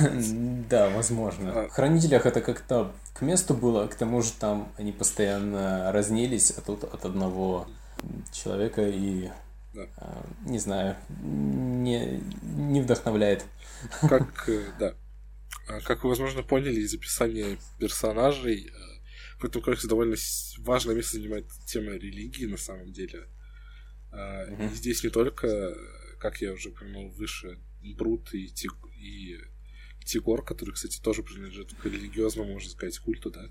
Да, 0.70 0.88
возможно. 0.90 1.52
А. 1.52 1.68
В 1.68 1.72
Хранителях 1.72 2.26
это 2.26 2.40
как-то 2.40 2.92
к 3.12 3.22
месту 3.22 3.54
было, 3.54 3.86
к 3.86 3.94
тому 3.94 4.22
же 4.22 4.32
там 4.32 4.72
они 4.78 4.92
постоянно 4.92 5.92
разнились, 5.92 6.52
а 6.52 6.60
тут 6.60 6.84
от 6.84 7.04
одного 7.04 7.66
человека 8.32 8.82
и 8.88 9.28
да. 9.74 9.86
А, 9.96 10.26
не 10.44 10.58
знаю, 10.58 10.96
не, 11.22 12.22
не 12.42 12.82
вдохновляет. 12.82 13.44
Как, 14.02 14.48
э, 14.48 14.64
да. 14.78 14.94
А 15.66 15.80
как 15.80 16.04
вы, 16.04 16.10
возможно, 16.10 16.42
поняли 16.42 16.80
из 16.80 16.94
описания 16.94 17.58
персонажей, 17.78 18.70
комиксе 19.48 19.88
довольно 19.88 20.16
важное 20.58 20.94
место 20.94 21.16
занимает 21.16 21.46
тема 21.66 21.92
религии, 21.92 22.46
на 22.46 22.56
самом 22.56 22.92
деле. 22.92 23.28
Uh-huh. 24.10 24.72
И 24.72 24.74
здесь 24.74 25.02
не 25.02 25.10
только, 25.10 25.74
как 26.18 26.40
я 26.40 26.52
уже 26.52 26.68
упомянул 26.68 27.10
выше, 27.10 27.58
Брут 27.96 28.32
и, 28.34 28.48
Тиг... 28.48 28.72
и 28.96 29.38
Тигор, 30.04 30.44
который, 30.44 30.72
кстати, 30.72 31.00
тоже 31.00 31.22
принадлежит 31.22 31.72
к 31.74 31.84
религиозному, 31.84 32.52
можно 32.52 32.70
сказать, 32.70 32.98
культу, 32.98 33.30
да, 33.30 33.48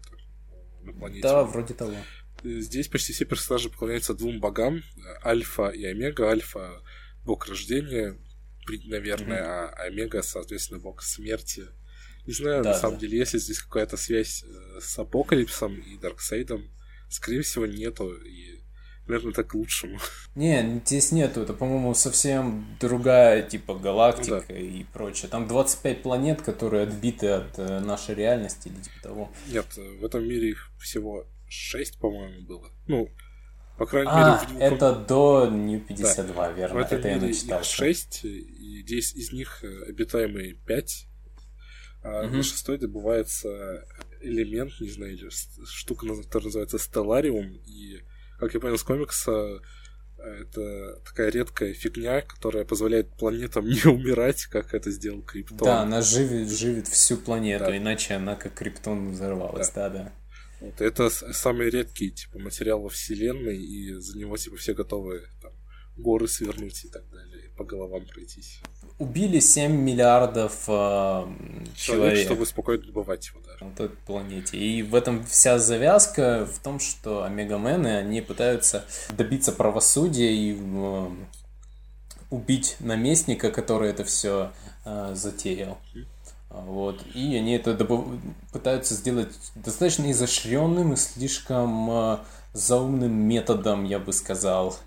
на 0.83 0.93
планете. 0.93 1.23
Да, 1.23 1.43
вроде 1.43 1.73
того. 1.73 1.95
Здесь 2.43 2.87
почти 2.87 3.13
все 3.13 3.25
персонажи 3.25 3.69
поклоняются 3.69 4.13
двум 4.13 4.39
богам, 4.39 4.81
Альфа 5.23 5.69
и 5.69 5.83
Омега. 5.85 6.29
Альфа— 6.29 6.81
бог 7.25 7.47
рождения, 7.47 8.17
наверное, 8.85 9.41
mm-hmm. 9.41 9.73
а 9.77 9.83
Омега, 9.83 10.21
соответственно, 10.23 10.79
бог 10.79 11.03
смерти. 11.03 11.67
Не 12.25 12.33
знаю, 12.33 12.63
да, 12.63 12.71
на 12.71 12.77
самом 12.77 12.95
да. 12.95 13.01
деле, 13.01 13.17
есть 13.17 13.33
ли 13.33 13.39
здесь 13.39 13.59
какая-то 13.59 13.97
связь 13.97 14.43
э, 14.43 14.79
с 14.79 14.97
Апокалипсом 14.99 15.75
и 15.75 15.97
Дарксейдом. 15.97 16.69
Скорее 17.09 17.41
всего, 17.41 17.65
нету. 17.65 18.13
И 18.13 18.61
наверное, 19.07 19.33
так 19.33 19.47
к 19.47 19.55
лучшему. 19.55 19.99
Не, 20.35 20.81
здесь 20.85 21.11
нету, 21.11 21.41
это, 21.41 21.53
по-моему, 21.53 21.93
совсем 21.93 22.77
другая, 22.79 23.43
типа, 23.43 23.75
галактика 23.75 24.45
ну, 24.47 24.55
да. 24.55 24.59
и 24.59 24.83
прочее. 24.85 25.29
Там 25.29 25.47
25 25.47 26.01
планет, 26.03 26.41
которые 26.41 26.83
отбиты 26.83 27.27
от 27.27 27.59
э, 27.59 27.79
нашей 27.79 28.15
реальности 28.15 28.69
или 28.69 28.81
типа 28.81 29.01
того. 29.01 29.31
Нет, 29.47 29.65
в 29.75 30.05
этом 30.05 30.23
мире 30.23 30.51
их 30.51 30.71
всего 30.79 31.25
6, 31.49 31.99
по-моему, 31.99 32.47
было. 32.47 32.71
Ну, 32.87 33.09
по 33.77 33.85
крайней 33.85 34.11
а, 34.11 34.45
мере... 34.45 34.69
В... 34.69 34.73
это 34.73 34.95
до 34.95 35.49
New 35.49 35.79
52, 35.81 36.33
да. 36.33 36.51
верно. 36.53 36.75
В 36.75 36.81
этом 36.81 36.99
это 36.99 37.07
мире 37.09 37.19
я 37.19 37.27
начитал. 37.27 37.63
6, 37.63 38.25
и 38.25 38.83
10 38.83 39.15
из 39.15 39.33
них 39.33 39.63
э, 39.63 39.89
обитаемые 39.89 40.53
5, 40.53 41.07
а 42.03 42.25
угу. 42.25 42.37
на 42.37 42.43
шестой 42.43 42.77
добывается 42.77 43.85
элемент, 44.21 44.73
не 44.79 44.89
знаю, 44.89 45.13
или 45.13 45.29
штука, 45.65 46.07
которая 46.07 46.47
называется 46.47 46.79
Стеллариум, 46.79 47.59
и, 47.65 48.01
как 48.39 48.53
я 48.53 48.59
понял 48.59 48.77
с 48.77 48.83
комикса, 48.83 49.61
это 50.17 50.99
такая 51.03 51.29
редкая 51.29 51.73
фигня, 51.73 52.21
которая 52.21 52.65
позволяет 52.65 53.09
планетам 53.15 53.65
не 53.69 53.87
умирать, 53.87 54.45
как 54.45 54.73
это 54.73 54.91
сделал 54.91 55.21
Криптон. 55.21 55.59
Да, 55.59 55.81
она 55.81 56.01
живет, 56.01 56.49
живет 56.49 56.87
всю 56.87 57.17
планету, 57.17 57.65
да. 57.65 57.77
иначе 57.77 58.15
она 58.15 58.35
как 58.35 58.53
Криптон 58.53 59.11
взорвалась, 59.11 59.69
да, 59.71 59.89
да. 59.89 60.03
да. 60.03 60.13
Вот, 60.61 60.79
это 60.79 61.09
самый 61.09 61.71
редкий 61.71 62.11
типа 62.11 62.37
материал 62.37 62.81
во 62.81 62.89
вселенной, 62.89 63.57
и 63.57 63.93
за 63.93 64.17
него 64.17 64.37
типа 64.37 64.57
все 64.57 64.75
готовы 64.75 65.23
там, 65.41 65.51
горы 65.97 66.27
свернуть 66.27 66.85
и 66.85 66.89
так 66.89 67.09
далее, 67.09 67.49
по 67.57 67.63
головам 67.63 68.05
пройтись. 68.05 68.61
Убили 68.97 69.39
7 69.39 69.71
миллиардов 69.71 70.63
э, 70.67 70.71
человек, 71.75 71.75
человек, 71.75 72.25
чтобы 72.25 72.45
спокойно 72.45 72.83
добывать 72.83 73.27
его 73.27 73.39
даже. 73.45 73.65
На 73.65 73.71
той 73.71 73.89
планете. 73.89 74.57
И 74.57 74.83
в 74.83 74.95
этом 74.95 75.25
вся 75.25 75.59
завязка 75.59 76.45
в 76.45 76.59
том, 76.59 76.79
что 76.79 77.23
омегамены, 77.23 77.97
они 77.97 78.21
пытаются 78.21 78.85
добиться 79.15 79.51
правосудия 79.51 80.33
и 80.33 80.57
э, 80.59 81.09
убить 82.29 82.77
наместника, 82.79 83.51
который 83.51 83.89
это 83.89 84.03
все 84.03 84.51
э, 84.85 85.11
затеял. 85.15 85.77
Вот. 86.49 87.01
И 87.13 87.35
они 87.35 87.53
это 87.53 87.73
добыв... 87.73 88.05
пытаются 88.51 88.93
сделать 88.93 89.33
достаточно 89.55 90.11
изощренным 90.11 90.93
и 90.93 90.95
слишком 90.97 91.89
э, 91.89 92.17
заумным 92.53 93.13
методом, 93.13 93.85
я 93.85 93.99
бы 93.99 94.11
сказал. 94.11 94.77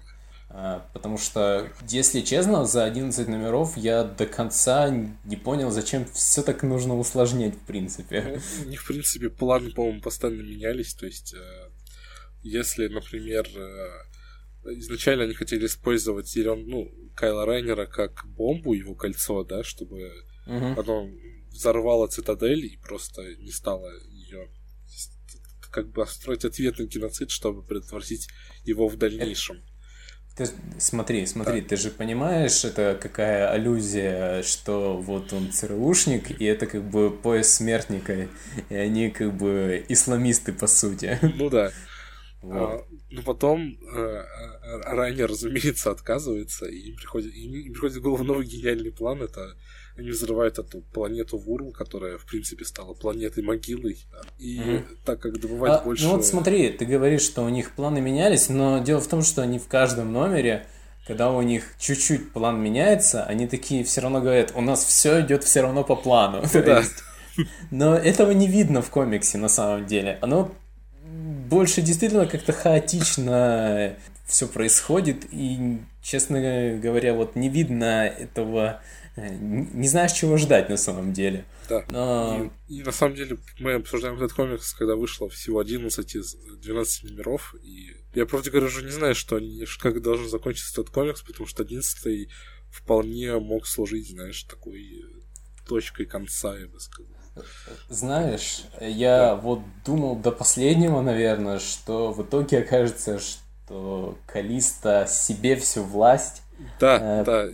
Э, 0.57 0.83
потому 0.93 1.19
что, 1.19 1.69
если 1.89 2.21
честно, 2.21 2.65
за 2.65 2.85
11 2.85 3.27
номеров 3.27 3.77
я 3.77 4.05
до 4.05 4.25
конца 4.25 4.89
не 5.25 5.37
понял, 5.37 5.73
зачем 5.73 6.05
все 6.05 6.43
так 6.43 6.63
нужно 6.63 6.97
усложнять, 6.97 7.57
в 7.57 7.67
принципе. 7.67 8.41
Ну, 8.61 8.71
них, 8.71 8.83
в 8.83 8.87
принципе, 8.87 9.31
планы, 9.31 9.73
по-моему, 9.73 10.01
постоянно 10.01 10.43
менялись. 10.43 10.95
То 10.95 11.07
есть, 11.07 11.35
э, 11.35 11.71
если, 12.43 12.87
например, 12.87 13.49
э, 13.53 14.75
изначально 14.77 15.25
они 15.25 15.35
хотели 15.35 15.67
использовать 15.67 16.29
зелен... 16.29 16.69
ну, 16.69 16.89
Кайла 17.17 17.47
Райнера 17.47 17.87
как 17.87 18.25
бомбу, 18.27 18.75
его 18.75 18.95
кольцо, 18.95 19.43
да, 19.45 19.65
чтобы 19.65 20.13
угу. 20.47 20.81
оно 20.81 21.09
взорвала 21.51 22.07
цитадель 22.09 22.67
и 22.67 22.77
просто 22.77 23.23
не 23.37 23.51
стала 23.51 23.89
ее 24.09 24.49
как 25.71 25.91
бы 25.91 26.07
строить 26.07 26.45
ответный 26.45 26.87
геноцид, 26.87 27.31
чтобы 27.31 27.65
предотвратить 27.65 28.29
его 28.65 28.87
в 28.89 28.97
дальнейшем. 28.97 29.65
Ты, 30.37 30.49
смотри, 30.79 31.27
смотри, 31.27 31.61
да. 31.61 31.69
ты 31.69 31.77
же 31.77 31.91
понимаешь, 31.91 32.65
это 32.65 32.99
какая 33.01 33.51
аллюзия, 33.51 34.43
что 34.43 34.97
вот 34.97 35.33
он 35.33 35.53
ЦРУшник, 35.53 36.41
и 36.41 36.45
это 36.45 36.67
как 36.67 36.83
бы 36.83 37.11
пояс 37.11 37.55
смертника, 37.55 38.29
и 38.69 38.75
они 38.75 39.11
как 39.11 39.37
бы 39.37 39.85
исламисты, 39.89 40.53
по 40.53 40.67
сути. 40.67 41.19
Ну 41.37 41.51
да. 41.51 41.71
Вот. 42.43 42.57
А, 42.57 42.85
но 43.11 43.23
потом 43.23 43.79
э, 43.95 44.25
Райнер, 44.87 45.31
разумеется, 45.31 45.93
отказывается, 45.93 46.67
и 46.67 46.91
им 46.91 46.97
приходит, 46.97 47.33
им 47.33 47.73
приходит 47.73 47.97
в 47.97 48.03
голову 48.03 48.25
новый 48.25 48.45
гениальный 48.45 48.93
план, 48.93 49.23
это 49.23 49.57
они 49.97 50.11
взрывают 50.11 50.59
эту 50.59 50.81
планету 50.93 51.39
Вурл, 51.39 51.71
которая, 51.71 52.19
в 52.19 52.27
принципе, 52.27 52.65
стала 52.65 52.95
планетой 52.95 53.43
могилой. 53.43 53.99
И 54.39 54.59
mm 54.59 54.85
так 55.05 55.21
как 55.21 55.39
добывать 55.39 55.73
а, 55.73 55.85
больше... 55.85 56.05
Ну 56.05 56.17
вот 56.17 56.27
смотри, 56.27 56.71
ты 56.71 56.85
говоришь, 56.85 57.23
что 57.23 57.43
у 57.43 57.49
них 57.49 57.73
планы 57.73 58.01
менялись, 58.01 58.49
но 58.49 58.83
дело 58.83 59.01
в 59.01 59.07
том, 59.07 59.23
что 59.23 59.43
они 59.43 59.59
в 59.59 59.69
каждом 59.69 60.13
номере 60.13 60.67
когда 61.07 61.31
у 61.31 61.43
них 61.43 61.75
чуть-чуть 61.79 62.33
план 62.33 62.63
меняется, 62.63 63.25
они 63.25 63.47
такие 63.47 63.85
все 63.85 64.01
равно 64.01 64.21
говорят, 64.21 64.53
у 64.55 64.63
нас 64.63 64.85
все 64.85 65.21
идет 65.21 65.45
все 65.45 65.61
равно 65.61 65.85
по 65.85 65.97
плану. 65.97 66.43
Ну, 66.53 66.63
да. 66.63 66.83
Но 67.71 67.95
этого 67.95 68.31
не 68.31 68.47
видно 68.47 68.81
в 68.81 68.91
комиксе 68.91 69.39
на 69.39 69.49
самом 69.49 69.87
деле. 69.87 70.19
Оно 70.23 70.51
больше 71.03 71.83
действительно 71.83 72.27
как-то 72.27 72.53
хаотично 72.53 73.97
все 74.27 74.49
происходит, 74.49 75.27
и, 75.31 75.79
честно 76.03 76.79
говоря, 76.83 77.13
вот 77.13 77.37
не 77.37 77.51
видно 77.51 78.07
этого 78.07 78.81
не 79.17 79.89
знаешь, 79.89 80.13
чего 80.13 80.37
ждать 80.37 80.69
на 80.69 80.77
самом 80.77 81.13
деле. 81.13 81.45
Да. 81.69 81.85
Но... 81.89 82.51
И, 82.69 82.79
и 82.79 82.83
на 82.83 82.93
самом 82.93 83.15
деле 83.15 83.39
мы 83.59 83.75
обсуждаем 83.75 84.17
этот 84.17 84.33
комикс, 84.33 84.75
когда 84.75 84.97
вышло 84.97 85.29
всего 85.29 85.61
11 85.61 86.15
из 86.15 86.35
12 86.35 87.05
номеров, 87.05 87.55
и 87.63 87.97
я, 88.15 88.27
правда 88.27 88.51
говоря, 88.51 88.67
уже 88.67 88.85
не 88.85 88.91
знаю, 88.91 89.15
что 89.15 89.37
они, 89.37 89.65
как 89.81 90.03
должен 90.03 90.29
закончиться 90.29 90.81
этот 90.81 90.93
комикс, 90.93 91.23
потому 91.23 91.47
что 91.47 91.63
11 91.63 92.29
вполне 92.71 93.39
мог 93.39 93.67
служить, 93.67 94.11
знаешь, 94.11 94.43
такой 94.45 95.05
точкой 95.67 96.07
конца, 96.07 96.57
я 96.57 96.67
бы 96.67 96.81
сказал. 96.81 97.15
Знаешь, 97.89 98.65
я 98.81 99.19
да. 99.19 99.37
вот 99.37 99.61
думал 99.85 100.17
до 100.17 100.31
последнего, 100.31 101.01
наверное, 101.01 101.59
что 101.59 102.13
в 102.13 102.23
итоге 102.23 102.59
окажется, 102.59 103.19
что 103.19 104.19
Калиста 104.27 105.07
себе 105.09 105.57
всю 105.57 105.83
власть 105.83 106.43
да, 106.81 107.21
э, 107.21 107.25
да. 107.25 107.49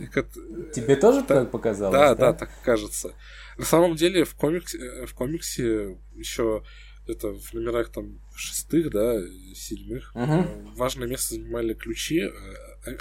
Тебе 0.73 0.95
тоже 0.95 1.23
так 1.23 1.51
показалось? 1.51 1.93
Да, 1.93 2.15
да, 2.15 2.31
да, 2.31 2.33
так 2.33 2.49
кажется. 2.63 3.13
На 3.57 3.65
самом 3.65 3.95
деле 3.95 4.23
в 4.23 4.35
комиксе, 4.35 4.77
э, 4.77 5.05
в 5.05 5.13
комиксе 5.13 5.97
еще 6.15 6.63
это 7.07 7.29
в 7.33 7.53
номерах 7.53 7.91
там 7.91 8.19
шестых, 8.35 8.91
да, 8.91 9.19
седьмых, 9.55 10.11
угу. 10.15 10.45
важное 10.75 11.07
место 11.07 11.35
занимали 11.35 11.73
ключи 11.73 12.29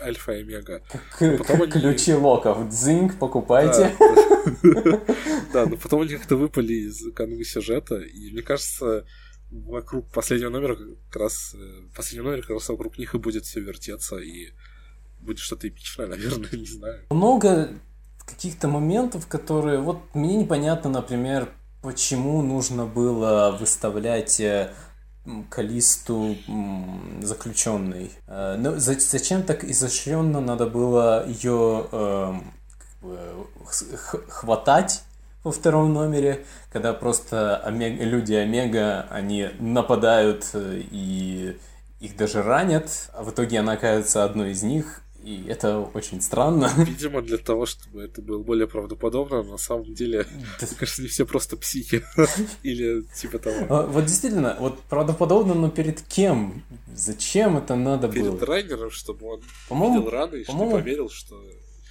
Альфа 0.00 0.32
и 0.32 0.40
Омега. 0.40 0.82
Потом 1.18 1.62
они... 1.62 1.72
Ключи 1.72 2.14
локов. 2.14 2.68
Дзинг, 2.68 3.18
покупайте. 3.18 3.94
Да, 5.52 5.66
но 5.66 5.76
потом 5.76 6.02
они 6.02 6.14
как-то 6.14 6.36
выпали 6.36 6.72
из 6.72 7.12
канвы 7.12 7.44
сюжета, 7.44 7.96
и 7.96 8.30
мне 8.30 8.42
кажется, 8.42 9.04
вокруг 9.50 10.10
последнего 10.10 10.50
номера 10.50 10.76
как 10.76 11.20
раз 11.20 11.56
последний 11.94 12.24
номер 12.24 12.42
как 12.42 12.50
раз 12.50 12.68
вокруг 12.68 12.98
них 12.98 13.14
и 13.14 13.18
будет 13.18 13.44
все 13.44 13.60
вертеться, 13.60 14.16
и 14.18 14.50
будет 15.20 15.38
что-то 15.38 15.68
эпичное, 15.68 16.06
наверное, 16.08 16.50
не 16.52 16.66
знаю. 16.66 17.00
Много 17.10 17.70
каких-то 18.26 18.68
моментов, 18.68 19.26
которые... 19.26 19.80
Вот 19.80 20.14
мне 20.14 20.36
непонятно, 20.36 20.90
например, 20.90 21.48
почему 21.82 22.42
нужно 22.42 22.86
было 22.86 23.56
выставлять 23.58 24.40
э, 24.40 24.72
Калисту 25.48 26.36
заключенной. 27.22 28.12
Э, 28.26 28.56
ну, 28.58 28.74
зачем 28.76 29.42
так 29.42 29.64
изощренно 29.64 30.40
надо 30.40 30.66
было 30.66 31.26
ее 31.26 31.86
э, 31.90 32.34
хватать 34.28 35.02
во 35.42 35.52
втором 35.52 35.92
номере, 35.92 36.44
когда 36.70 36.92
просто 36.92 37.56
омега, 37.56 38.04
люди 38.04 38.34
Омега, 38.34 39.06
они 39.10 39.48
нападают 39.58 40.50
и 40.54 41.56
их 41.98 42.16
даже 42.16 42.42
ранят, 42.42 43.10
а 43.12 43.22
в 43.22 43.30
итоге 43.30 43.60
она 43.60 43.72
оказывается 43.72 44.24
одной 44.24 44.52
из 44.52 44.62
них, 44.62 45.02
и 45.22 45.46
это 45.48 45.80
очень 45.80 46.20
странно. 46.20 46.70
Видимо, 46.76 47.22
для 47.22 47.38
того, 47.38 47.66
чтобы 47.66 48.02
это 48.02 48.22
было 48.22 48.42
более 48.42 48.66
правдоподобно, 48.66 49.42
на 49.42 49.58
самом 49.58 49.94
деле, 49.94 50.24
да. 50.24 50.66
мне 50.66 50.76
кажется, 50.78 51.02
не 51.02 51.08
все 51.08 51.26
просто 51.26 51.56
психи. 51.56 52.02
Или 52.62 53.02
типа 53.14 53.38
того. 53.38 53.66
А, 53.68 53.86
вот 53.86 54.06
действительно, 54.06 54.56
вот 54.58 54.80
правдоподобно, 54.82 55.54
но 55.54 55.70
перед 55.70 56.00
кем? 56.02 56.62
Зачем 56.94 57.58
это 57.58 57.76
надо 57.76 58.08
перед 58.08 58.26
было? 58.26 58.36
Перед 58.36 58.48
Райнером, 58.48 58.90
чтобы 58.90 59.26
он 59.26 59.42
по-моему, 59.68 59.98
видел 59.98 60.10
раны 60.10 60.36
и 60.36 60.44
чтобы 60.44 60.70
поверил, 60.70 61.10
что 61.10 61.36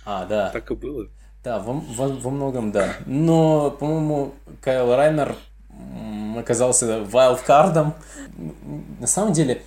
а, 0.06 0.26
да. 0.26 0.50
так 0.50 0.72
и 0.72 0.76
было. 0.76 1.08
Да, 1.44 1.60
во, 1.60 1.74
во, 1.74 2.08
во 2.08 2.32
многом 2.32 2.72
да. 2.72 2.96
Но, 3.06 3.72
по-моему, 3.72 4.34
Кайл 4.62 4.94
Райнер 4.96 5.36
оказался 6.38 7.04
wildcard 7.04 7.69
ом. 7.69 7.94
На 9.00 9.08
самом 9.08 9.34
деле, 9.34 9.62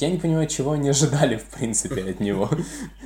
я 0.00 0.10
не 0.10 0.18
понимаю, 0.18 0.46
чего 0.46 0.72
они 0.72 0.88
ожидали, 0.88 1.36
в 1.36 1.44
принципе, 1.44 2.10
от 2.10 2.20
него. 2.20 2.50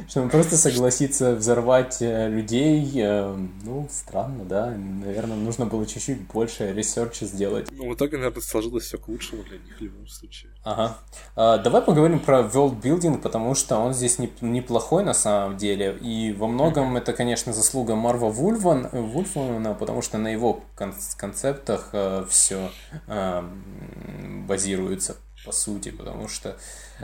Что 0.08 0.22
он 0.22 0.30
просто 0.30 0.56
согласится 0.56 1.34
взорвать 1.34 1.98
э, 2.00 2.28
людей. 2.28 2.90
Э, 2.96 3.36
ну, 3.62 3.88
странно, 3.90 4.44
да. 4.44 4.70
Наверное, 4.70 5.36
нужно 5.36 5.66
было 5.66 5.86
чуть-чуть 5.86 6.26
больше 6.28 6.72
research 6.72 7.20
а 7.20 7.26
сделать. 7.26 7.68
Ну, 7.70 7.88
в 7.90 7.94
итоге, 7.94 8.16
наверное, 8.16 8.42
сложилось 8.42 8.84
все 8.84 8.98
к 8.98 9.08
лучшему 9.08 9.42
для 9.44 9.58
них 9.58 9.78
в 9.78 9.80
любом 9.80 10.06
случае. 10.08 10.50
Ага. 10.62 10.98
А, 11.36 11.58
давай 11.58 11.80
поговорим 11.80 12.20
про 12.20 12.40
world 12.40 12.80
building, 12.82 13.18
потому 13.18 13.54
что 13.54 13.78
он 13.78 13.94
здесь 13.94 14.18
неплохой 14.40 15.04
на 15.04 15.14
самом 15.14 15.56
деле. 15.56 15.96
И 16.00 16.32
во 16.32 16.48
многом 16.48 16.96
это, 16.96 17.12
конечно, 17.12 17.52
заслуга 17.52 17.94
Марва 17.94 18.30
Вульван, 18.30 18.88
Вульфмана, 18.92 19.74
потому 19.74 20.02
что 20.02 20.18
на 20.18 20.28
его 20.28 20.62
концептах 21.16 21.90
э, 21.92 22.24
все 22.28 22.70
базируется. 24.46 25.16
По 25.44 25.52
сути, 25.52 25.90
потому 25.90 26.28
что 26.28 26.56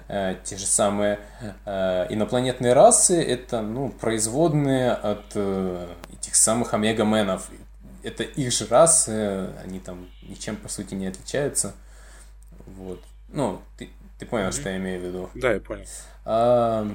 э, 0.09 0.37
те 0.45 0.57
же 0.57 0.67
самые 0.67 1.21
э, 1.65 2.07
инопланетные 2.11 2.73
расы 2.73 3.23
это 3.23 3.63
ну, 3.63 3.89
производные 3.91 4.93
от 4.93 5.25
э, 5.35 5.89
этих 6.13 6.35
самых 6.35 6.75
омегаменов. 6.75 7.49
Это 8.03 8.23
их 8.23 8.53
же 8.53 8.67
расы, 8.67 9.51
они 9.65 9.81
там 9.81 10.09
ничем 10.23 10.57
по 10.57 10.69
сути 10.69 10.95
не 10.95 11.07
отличаются. 11.07 11.75
Вот. 12.67 13.03
Ну, 13.29 13.61
ты, 13.77 13.91
ты 14.19 14.27
понял, 14.27 14.49
mm-hmm. 14.49 14.61
что 14.61 14.69
я 14.69 14.77
имею 14.77 15.01
в 15.01 15.05
виду? 15.05 15.31
Да, 15.35 15.53
я 15.53 15.61
понял. 15.61 15.87
А, 16.25 16.89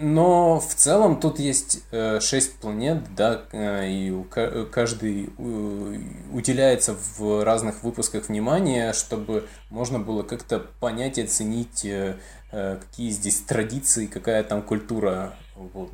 но 0.00 0.60
в 0.60 0.74
целом 0.74 1.20
тут 1.20 1.38
есть 1.38 1.82
э, 1.90 2.20
шесть 2.20 2.58
планет, 2.58 3.02
да, 3.14 3.44
э, 3.52 3.90
и 3.90 4.24
каждый 4.70 5.26
э, 5.26 5.98
уделяется 6.32 6.96
в 7.16 7.44
разных 7.44 7.82
выпусках 7.82 8.28
внимания, 8.28 8.92
чтобы 8.92 9.48
можно 9.70 9.98
было 9.98 10.22
как-то 10.22 10.60
понять 10.60 11.18
и 11.18 11.22
оценить, 11.22 11.86
какие 12.50 13.10
здесь 13.10 13.40
традиции, 13.40 14.06
какая 14.06 14.42
там 14.42 14.62
культура 14.62 15.36
вот, 15.54 15.90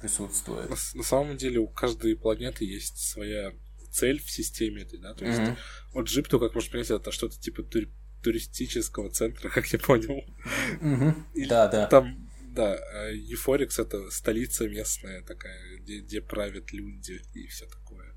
присутствует. 0.00 0.70
На, 0.70 0.76
на 0.94 1.02
самом 1.02 1.36
деле 1.36 1.58
у 1.58 1.66
каждой 1.66 2.16
планеты 2.16 2.64
есть 2.64 2.98
своя 2.98 3.52
цель 3.90 4.20
в 4.22 4.30
системе 4.30 4.82
этой, 4.82 4.98
да, 4.98 5.14
то 5.14 5.24
есть 5.24 5.40
mm-hmm. 5.40 5.56
вот 5.94 6.06
Джипту, 6.06 6.38
как 6.38 6.54
можно 6.54 6.70
понять, 6.70 6.90
это 6.90 7.10
что-то 7.10 7.40
типа 7.40 7.62
тур- 7.62 7.88
туристического 8.22 9.10
центра, 9.10 9.48
как 9.54 9.66
я 9.68 9.78
понял. 9.78 10.22
Mm-hmm. 10.80 11.46
Да, 11.48 11.68
да. 11.68 11.86
Там 11.86 12.25
да, 12.56 13.12
Euphorix 13.12 13.80
это 13.80 14.10
столица 14.10 14.68
местная 14.68 15.22
такая, 15.22 15.78
где, 15.78 16.00
где 16.00 16.20
правят 16.20 16.72
люди 16.72 17.22
и 17.34 17.46
все 17.46 17.66
такое. 17.66 18.14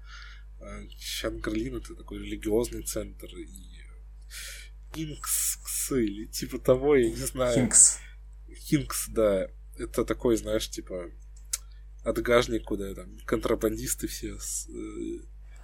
А 0.62 0.82
Шангрлин 0.98 1.78
это 1.78 1.96
такой 1.96 2.20
религиозный 2.20 2.84
центр 2.84 3.28
и 3.38 3.80
Хинкс 4.96 5.92
или 5.92 6.26
типа 6.26 6.60
того, 6.60 6.96
я 6.96 7.10
не 7.10 7.16
знаю. 7.16 7.56
Хинкс. 7.56 8.00
Хинкс, 8.54 9.10
да. 9.10 9.50
Это 9.78 10.04
такой, 10.04 10.36
знаешь, 10.38 10.70
типа 10.70 11.12
отгажник, 12.04 12.64
куда 12.64 12.94
там 12.94 13.18
контрабандисты 13.26 14.08
все 14.08 14.38
с, 14.38 14.68
э, 14.70 15.20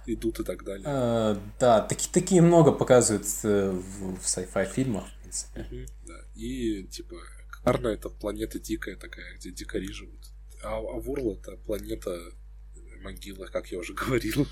идут 0.06 0.40
и 0.40 0.44
так 0.44 0.64
далее. 0.64 0.84
А, 0.86 1.42
да, 1.58 1.80
таки, 1.80 2.08
такие 2.12 2.40
много 2.40 2.72
показывают 2.72 3.26
э, 3.42 3.70
в, 3.70 4.16
в 4.16 4.24
sci-fi 4.24 4.72
фильмах, 4.72 5.08
в 5.08 5.20
принципе. 5.20 5.60
Угу, 5.60 5.86
да. 6.06 6.14
И 6.34 6.84
типа 6.84 7.16
Арна 7.66 7.88
это 7.88 8.08
планета 8.08 8.60
дикая 8.60 8.94
такая, 8.94 9.34
где 9.34 9.50
дикари 9.50 9.90
живут. 9.90 10.20
А 10.62 10.76
Авурла 10.78 11.32
это 11.32 11.56
планета 11.56 12.16
могила, 13.02 13.46
как 13.46 13.72
я 13.72 13.78
уже 13.78 13.92
говорил. 13.92 14.46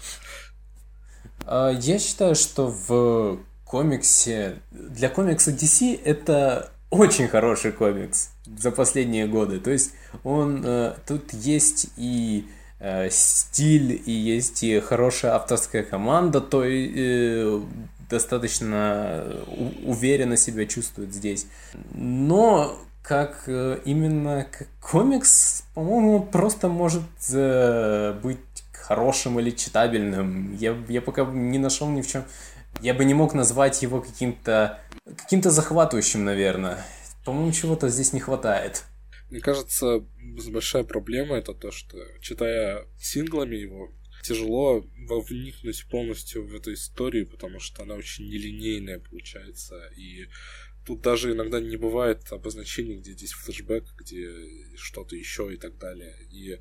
А, 1.46 1.70
я 1.70 2.00
считаю, 2.00 2.34
что 2.34 2.66
в 2.66 3.38
комиксе... 3.64 4.60
Для 4.72 5.08
комикса 5.08 5.52
DC 5.52 6.00
это 6.04 6.72
очень 6.90 7.28
хороший 7.28 7.70
комикс 7.70 8.30
за 8.46 8.72
последние 8.72 9.28
годы. 9.28 9.60
То 9.60 9.70
есть 9.70 9.92
он... 10.24 10.64
Э, 10.64 10.96
тут 11.06 11.32
есть 11.32 11.90
и 11.96 12.48
э, 12.80 13.10
стиль, 13.10 14.02
и 14.04 14.10
есть 14.10 14.64
и 14.64 14.80
хорошая 14.80 15.34
авторская 15.34 15.84
команда, 15.84 16.40
то 16.40 16.64
и 16.64 16.92
э, 16.96 17.60
достаточно 18.10 19.24
уверенно 19.84 20.36
себя 20.36 20.66
чувствует 20.66 21.14
здесь. 21.14 21.46
Но 21.94 22.76
как 23.04 23.44
э, 23.48 23.80
именно 23.84 24.46
как 24.50 24.66
комикс, 24.80 25.64
по-моему, 25.74 26.22
просто 26.22 26.68
может 26.68 27.02
э, 27.32 28.18
быть 28.22 28.38
хорошим 28.72 29.38
или 29.38 29.50
читабельным. 29.50 30.56
Я, 30.56 30.76
я 30.88 31.02
пока 31.02 31.24
не 31.26 31.58
нашел 31.58 31.88
ни 31.90 32.00
в 32.00 32.06
чем. 32.06 32.24
Я 32.80 32.94
бы 32.94 33.04
не 33.04 33.12
мог 33.12 33.34
назвать 33.34 33.82
его 33.82 34.00
каким-то 34.00 34.80
каким-то 35.04 35.50
захватывающим, 35.50 36.24
наверное. 36.24 36.82
По-моему, 37.26 37.52
чего-то 37.52 37.88
здесь 37.88 38.14
не 38.14 38.20
хватает. 38.20 38.84
Мне 39.30 39.40
кажется, 39.40 40.02
большая 40.50 40.84
проблема 40.84 41.36
это 41.36 41.52
то, 41.52 41.70
что 41.70 41.98
читая 42.20 42.86
синглами 42.98 43.56
его, 43.56 43.90
тяжело 44.22 44.84
вникнуть 45.28 45.86
полностью 45.90 46.46
в 46.46 46.54
эту 46.54 46.72
историю, 46.72 47.28
потому 47.28 47.60
что 47.60 47.82
она 47.82 47.94
очень 47.94 48.26
нелинейная 48.26 48.98
получается, 48.98 49.90
и 49.96 50.26
Тут 50.86 51.00
даже 51.00 51.32
иногда 51.32 51.60
не 51.60 51.76
бывает 51.76 52.30
обозначений, 52.30 52.98
где 52.98 53.12
здесь 53.12 53.32
флешбэк, 53.32 53.84
где 53.98 54.28
что-то 54.76 55.16
еще 55.16 55.52
и 55.52 55.56
так 55.56 55.78
далее. 55.78 56.14
И 56.30 56.52
э, 56.52 56.58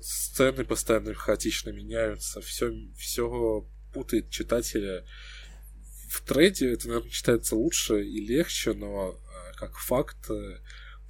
сцены 0.00 0.64
постоянно 0.64 1.14
хаотично 1.14 1.70
меняются, 1.70 2.40
все, 2.40 2.72
все 2.96 3.68
путает 3.92 4.30
читателя. 4.30 5.04
В 6.08 6.22
трейде 6.22 6.72
это, 6.72 6.88
наверное, 6.88 7.10
читается 7.10 7.56
лучше 7.56 8.04
и 8.04 8.24
легче, 8.24 8.72
но 8.72 9.18
э, 9.18 9.56
как 9.56 9.76
факт 9.78 10.30
э, 10.30 10.60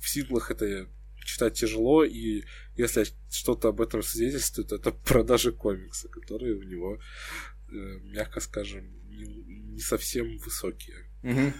в 0.00 0.08
синглах 0.08 0.50
это 0.50 0.88
читать 1.26 1.54
тяжело, 1.54 2.04
и 2.04 2.44
если 2.76 3.04
что-то 3.30 3.68
об 3.68 3.80
этом 3.80 4.02
свидетельствует, 4.02 4.72
это 4.72 4.92
продажи 5.04 5.52
комикса, 5.52 6.08
которые 6.08 6.56
у 6.56 6.62
него, 6.62 6.98
э, 6.98 7.74
мягко 8.04 8.40
скажем, 8.40 8.86
не, 9.10 9.26
не 9.74 9.80
совсем 9.80 10.38
высокие. 10.38 11.05
Угу. 11.22 11.52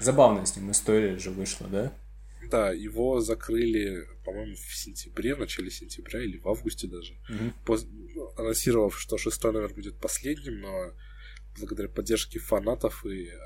Забавная 0.00 0.44
с 0.46 0.56
ним 0.56 0.70
история 0.70 1.18
же 1.18 1.30
вышла, 1.30 1.68
да? 1.68 1.92
Да, 2.50 2.72
его 2.72 3.20
закрыли, 3.20 4.08
по-моему, 4.24 4.54
в 4.54 4.76
сентябре, 4.76 5.34
в 5.34 5.40
начале 5.40 5.70
сентября 5.70 6.22
или 6.22 6.38
в 6.38 6.48
августе 6.48 6.88
даже. 6.88 7.14
Угу. 7.28 7.52
Поз... 7.64 7.86
Анонсировав, 8.36 8.98
что 8.98 9.18
шестой 9.18 9.52
номер 9.52 9.72
будет 9.74 9.98
последним, 9.98 10.60
но 10.60 10.92
благодаря 11.58 11.88
поддержке 11.88 12.38
фанатов 12.38 13.04
и 13.04 13.26
э, 13.26 13.36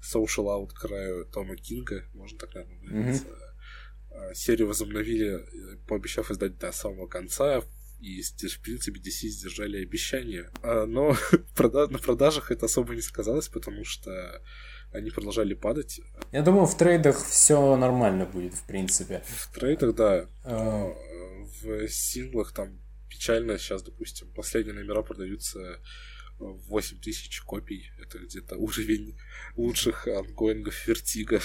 social 0.00 0.46
outcry 0.46 1.24
Тома 1.30 1.56
Кинга, 1.56 2.04
можно 2.14 2.38
так, 2.38 2.54
наверное, 2.54 2.78
выразиться, 2.78 3.28
угу. 3.28 3.36
э, 4.10 4.34
серию 4.34 4.68
возобновили, 4.68 5.38
э, 5.38 5.76
пообещав 5.86 6.30
издать 6.30 6.58
до 6.58 6.72
самого 6.72 7.06
конца, 7.06 7.62
и, 8.02 8.20
в 8.20 8.60
принципе, 8.60 8.98
DC 8.98 9.28
сдержали 9.28 9.80
обещания. 9.80 10.50
А, 10.62 10.86
но 10.86 11.16
на 11.58 11.98
продажах 11.98 12.50
это 12.50 12.66
особо 12.66 12.94
не 12.94 13.00
сказалось, 13.00 13.48
потому 13.48 13.84
что 13.84 14.42
они 14.92 15.10
продолжали 15.10 15.54
падать. 15.54 16.00
Я 16.32 16.42
думаю, 16.42 16.66
в 16.66 16.76
trade 16.76 17.06
ах 17.06 17.24
все 17.24 17.76
нормально 17.76 18.26
будет, 18.26 18.54
в 18.54 18.66
принципе. 18.66 19.22
В 19.26 19.54
trade 19.54 19.76
ах, 19.76 19.94
да. 19.94 20.28
А... 20.44 20.92
В 21.62 21.88
синглах 21.88 22.52
там 22.52 22.80
печально 23.08 23.56
сейчас, 23.56 23.84
допустим, 23.84 24.32
последние 24.34 24.74
номера 24.74 25.02
продаются 25.02 25.80
8 26.40 26.98
тысяч 27.00 27.40
копий. 27.42 27.92
Это 28.00 28.18
где-то 28.18 28.56
уровень 28.58 29.16
лучших 29.56 30.08
ongoing 30.08 30.70
ов 30.70 30.88
Vertigo. 30.88 31.40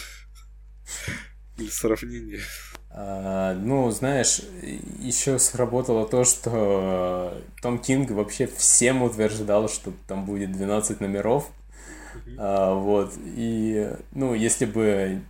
Или 1.57 1.69
сравнение. 1.69 2.39
А, 2.89 3.53
ну, 3.53 3.89
знаешь, 3.91 4.41
еще 4.99 5.37
сработало 5.39 6.07
то, 6.07 6.23
что 6.23 7.41
Том 7.61 7.79
Кинг 7.79 8.11
вообще 8.11 8.47
всем 8.47 9.03
утверждал, 9.03 9.69
что 9.69 9.93
там 10.07 10.25
будет 10.25 10.51
12 10.51 10.99
номеров. 10.99 11.49
А, 12.37 12.73
вот. 12.73 13.13
И, 13.35 13.91
ну, 14.11 14.33
если 14.33 14.65
бы 14.65 15.21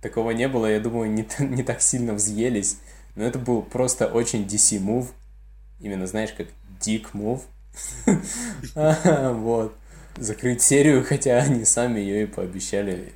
такого 0.00 0.30
не 0.30 0.48
было, 0.48 0.66
я 0.66 0.80
думаю, 0.80 1.10
не, 1.10 1.26
не 1.40 1.62
так 1.62 1.82
сильно 1.82 2.14
взъелись. 2.14 2.78
Но 3.16 3.24
это 3.24 3.38
был 3.38 3.62
просто 3.62 4.06
очень 4.06 4.44
DC 4.44 4.78
move. 4.80 5.08
Именно, 5.80 6.06
знаешь, 6.06 6.32
как 6.32 6.48
move. 7.12 7.42
Вот. 9.34 9.74
Закрыть 10.16 10.62
серию, 10.62 11.04
хотя 11.04 11.38
они 11.38 11.64
сами 11.64 12.00
ее 12.00 12.22
и 12.22 12.26
пообещали 12.26 13.12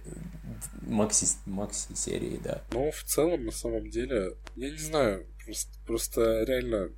макси, 0.90 1.26
макси 1.46 1.94
серии, 1.94 2.40
да. 2.42 2.62
Ну, 2.72 2.90
в 2.90 3.02
целом, 3.04 3.46
на 3.46 3.52
самом 3.52 3.90
деле, 3.90 4.34
я 4.56 4.70
не 4.70 4.78
знаю, 4.78 5.26
просто, 5.44 5.72
просто 5.86 6.44
реально, 6.44 6.90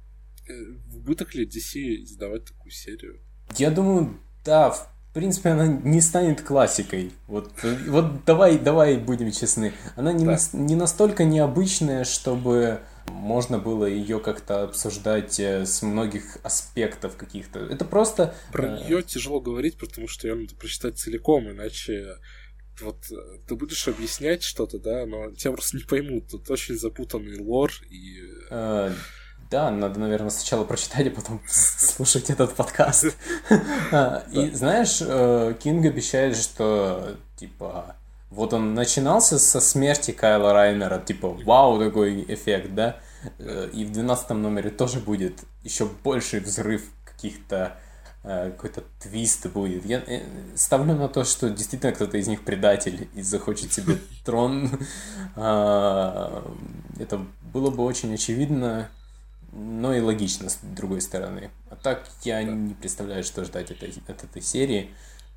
э, 0.48 0.52
в 0.86 0.96
убыток 0.98 1.34
ли 1.34 1.46
DC 1.46 2.02
издавать 2.04 2.44
такую 2.46 2.72
серию? 2.72 3.20
Я 3.56 3.70
думаю, 3.70 4.18
да, 4.44 4.70
в 4.70 4.92
в 5.12 5.14
принципе, 5.14 5.50
она 5.50 5.66
не 5.66 6.00
станет 6.00 6.40
классикой. 6.40 7.12
Вот, 7.26 7.52
вот 7.86 8.24
давай, 8.24 8.58
давай 8.58 8.96
будем 8.96 9.30
честны. 9.30 9.74
Она 9.94 10.10
не, 10.10 10.24
да. 10.24 10.38
на, 10.54 10.58
не 10.58 10.74
настолько 10.74 11.24
необычная, 11.24 12.04
чтобы 12.04 12.80
можно 13.08 13.58
было 13.58 13.84
ее 13.84 14.20
как-то 14.20 14.62
обсуждать 14.62 15.38
э, 15.38 15.66
с 15.66 15.82
многих 15.82 16.38
аспектов 16.42 17.16
каких-то. 17.16 17.58
Это 17.58 17.84
просто... 17.84 18.34
Про 18.52 18.68
э... 18.68 18.84
нее 18.84 19.02
тяжело 19.02 19.38
говорить, 19.38 19.76
потому 19.76 20.08
что 20.08 20.28
ее 20.28 20.34
надо 20.34 20.54
прочитать 20.54 20.98
целиком, 20.98 21.50
иначе 21.50 22.16
вот 22.80 22.96
э, 23.10 23.38
ты 23.46 23.54
будешь 23.54 23.86
объяснять 23.88 24.42
что-то, 24.42 24.78
да, 24.78 25.06
но 25.06 25.30
тебя 25.32 25.52
просто 25.52 25.76
не 25.76 25.84
поймут. 25.84 26.28
Тут 26.28 26.50
очень 26.50 26.76
запутанный 26.76 27.38
лор 27.38 27.70
и... 27.90 28.20
Э, 28.50 28.92
да, 29.50 29.70
надо, 29.70 30.00
наверное, 30.00 30.30
сначала 30.30 30.64
прочитать, 30.64 31.08
а 31.08 31.10
потом 31.10 31.42
слушать 31.46 32.30
этот 32.30 32.54
подкаст. 32.54 33.16
А, 33.92 34.24
и 34.32 34.50
знаешь, 34.50 34.98
э, 35.02 35.54
Кинг 35.62 35.84
обещает, 35.84 36.36
что 36.36 37.16
типа 37.36 37.96
вот 38.30 38.54
он 38.54 38.74
начинался 38.74 39.38
со 39.38 39.60
смерти 39.60 40.12
Кайла 40.12 40.54
Райнера, 40.54 40.98
типа 40.98 41.28
вау, 41.28 41.78
такой 41.78 42.24
эффект, 42.26 42.74
да? 42.74 42.96
Э, 43.38 43.68
и 43.72 43.84
в 43.84 43.92
12 43.92 44.30
номере 44.30 44.70
тоже 44.70 45.00
будет 45.00 45.40
еще 45.62 45.84
больший 45.84 46.40
взрыв 46.40 46.82
каких-то 47.04 47.76
э, 47.76 47.91
какой-то 48.22 48.84
твист 49.00 49.46
будет. 49.48 49.84
Я 49.84 49.98
э, 50.06 50.22
ставлю 50.54 50.94
на 50.94 51.08
то, 51.08 51.24
что 51.24 51.50
действительно 51.50 51.92
кто-то 51.92 52.16
из 52.18 52.28
них 52.28 52.44
предатель 52.44 53.08
и 53.14 53.22
захочет 53.22 53.72
себе 53.72 53.98
трон. 54.24 54.70
А, 55.34 56.48
это 57.00 57.20
было 57.52 57.70
бы 57.70 57.82
очень 57.84 58.14
очевидно, 58.14 58.88
но 59.52 59.92
и 59.92 60.00
логично 60.00 60.50
с 60.50 60.58
другой 60.62 61.00
стороны. 61.00 61.50
А 61.68 61.74
так 61.74 62.08
я 62.22 62.42
не 62.44 62.74
представляю, 62.74 63.24
что 63.24 63.44
ждать 63.44 63.72
от 63.72 63.82
этой, 63.82 64.42
серии. 64.42 64.90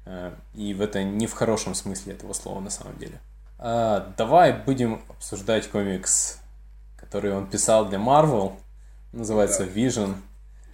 Э, 0.06 0.34
и 0.54 0.76
в 0.76 0.82
это 0.82 1.04
не 1.04 1.26
в 1.26 1.34
хорошем 1.34 1.74
смысле 1.74 2.14
этого 2.14 2.34
слова 2.34 2.60
на 2.60 2.70
самом 2.70 2.98
деле. 3.00 3.20
А, 3.58 4.14
давай 4.16 4.54
будем 4.54 5.02
обсуждать 5.10 5.68
комикс, 5.72 6.38
который 6.98 7.34
он 7.34 7.48
писал 7.48 7.90
для 7.90 7.98
Marvel. 7.98 8.54
Называется. 9.12 9.64
Vision. 9.64 10.18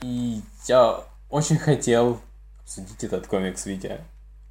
И 0.01 0.41
я 0.68 1.05
очень 1.32 1.57
хотел 1.57 2.21
обсудить 2.61 3.03
этот 3.03 3.27
комикс, 3.27 3.65
Витя. 3.65 4.01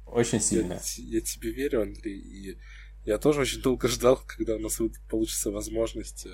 Очень 0.05 0.41
сильно. 0.41 0.73
Я, 0.97 1.19
я 1.19 1.21
тебе 1.21 1.51
верю, 1.51 1.83
Андрей, 1.83 2.19
и 2.19 2.57
я 3.05 3.17
тоже 3.17 3.41
очень 3.41 3.61
долго 3.61 3.87
ждал, 3.87 4.19
когда 4.27 4.55
у 4.55 4.59
нас 4.59 4.79
получится 5.09 5.51
возможность 5.51 6.25
э, 6.25 6.29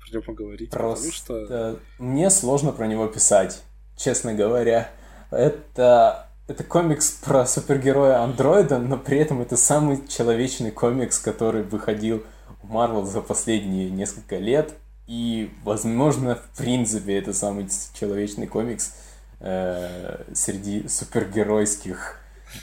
про 0.00 0.12
него 0.12 0.22
поговорить. 0.22 0.70
Просто 0.70 1.12
что... 1.12 1.80
мне 1.98 2.28
сложно 2.30 2.72
про 2.72 2.86
него 2.86 3.06
писать, 3.06 3.62
честно 3.96 4.34
говоря. 4.34 4.90
Это 5.30 6.26
это 6.50 6.64
комикс 6.64 7.12
про 7.12 7.46
супергероя 7.46 8.22
андроида, 8.24 8.78
но 8.78 8.98
при 8.98 9.18
этом 9.18 9.40
это 9.40 9.56
самый 9.56 10.04
человечный 10.08 10.72
комикс, 10.72 11.20
который 11.20 11.62
выходил 11.62 12.24
в 12.60 12.74
Marvel 12.74 13.04
за 13.04 13.20
последние 13.20 13.88
несколько 13.88 14.36
лет. 14.36 14.74
И, 15.06 15.52
возможно, 15.62 16.34
в 16.34 16.58
принципе, 16.58 17.16
это 17.18 17.32
самый 17.32 17.68
человечный 17.94 18.48
комикс 18.48 18.94
э, 19.40 20.24
среди 20.34 20.86
супергеройских 20.86 22.16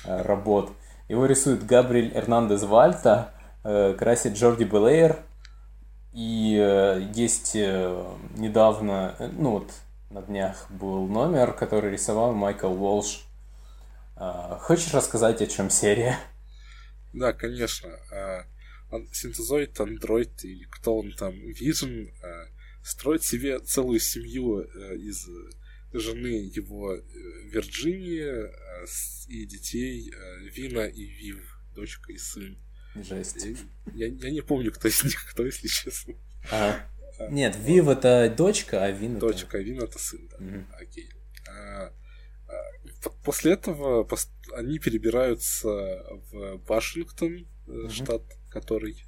э, 0.05 0.21
работ. 0.21 0.71
Его 1.09 1.25
рисует 1.25 1.65
Габриэль 1.65 2.15
Эрнандес 2.15 2.63
Вальта, 2.63 3.33
э, 3.63 3.95
красит 3.97 4.33
Джорди 4.33 4.63
Белейер. 4.63 5.19
И 6.13 6.53
есть 7.13 7.53
недавно, 7.53 9.15
ну 9.37 9.51
вот 9.51 9.71
на 10.09 10.23
днях 10.23 10.65
был 10.71 11.05
номер, 11.07 11.53
который 11.53 11.91
рисовал 11.91 12.33
Майкл 12.33 12.71
Уолш 12.71 13.23
хочешь 14.61 14.91
рассказать, 14.95 15.43
о 15.43 15.45
чем 15.45 15.69
серия? 15.69 16.17
Да, 17.13 17.33
конечно. 17.33 17.91
Синтезоид, 19.11 19.79
андроид 19.79 20.43
или 20.43 20.63
кто 20.71 20.97
он 20.97 21.11
там, 21.11 21.35
Vision, 21.35 22.11
строит 22.83 23.23
себе 23.23 23.59
целую 23.59 23.99
семью 23.99 24.61
из 24.61 25.27
жены 25.99 26.49
его 26.53 26.95
э, 26.95 27.01
Вирджинии 27.51 28.51
и 29.27 29.45
детей 29.45 30.11
Вина 30.53 30.87
и 30.87 31.03
Вив, 31.03 31.59
дочка 31.73 32.11
и 32.11 32.17
сын. 32.17 32.57
Жесть. 32.95 33.45
Я, 33.93 34.07
я, 34.07 34.07
я 34.07 34.31
не 34.31 34.41
помню, 34.41 34.71
кто 34.71 34.87
из 34.87 35.03
них 35.03 35.25
кто, 35.31 35.45
если 35.45 35.67
честно. 35.67 36.15
А. 36.51 36.79
Нет, 37.29 37.57
Вив 37.59 37.87
это 37.87 38.33
дочка, 38.35 38.83
а 38.83 38.91
Вин 38.91 39.17
это... 39.17 39.27
Дочка, 39.27 39.57
а 39.57 39.61
Вин 39.61 39.81
это 39.81 39.99
сын, 39.99 40.27
да. 40.29 40.37
Угу. 40.37 40.65
Окей. 40.79 41.09
А, 41.49 41.93
После 43.23 43.53
этого 43.53 44.07
они 44.53 44.79
перебираются 44.79 45.67
в 46.31 46.61
Вашингтон, 46.67 47.47
mm-hmm. 47.67 47.89
штат, 47.89 48.23
который 48.49 49.03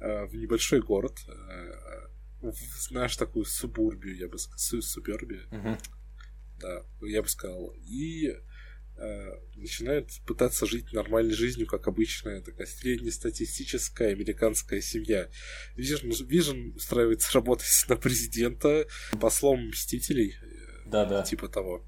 э, 0.00 0.26
в 0.26 0.34
небольшой 0.34 0.82
город, 0.82 1.16
э, 1.28 2.50
знаешь, 2.88 3.16
такую 3.16 3.44
субурбию, 3.44 4.16
я 4.16 4.28
бы 4.28 4.38
сказал, 4.38 4.82
субербию, 4.82 5.48
mm-hmm. 5.50 5.80
Да, 6.60 6.82
я 7.02 7.22
бы 7.22 7.28
сказал, 7.28 7.72
и 7.84 8.34
начинают 9.56 10.08
пытаться 10.26 10.64
жить 10.64 10.90
нормальной 10.94 11.34
жизнью, 11.34 11.66
как 11.66 11.86
обычная 11.86 12.40
такая 12.40 12.66
среднестатистическая 12.66 14.12
американская 14.12 14.80
семья. 14.80 15.28
Вижн, 15.74 16.12
Вижн 16.24 16.74
устраивается 16.74 17.34
работать 17.34 17.68
на 17.88 17.96
президента, 17.96 18.86
послом 19.20 19.68
Мстителей, 19.68 20.36
да, 20.86 21.04
да. 21.04 21.22
типа 21.22 21.48
того 21.48 21.84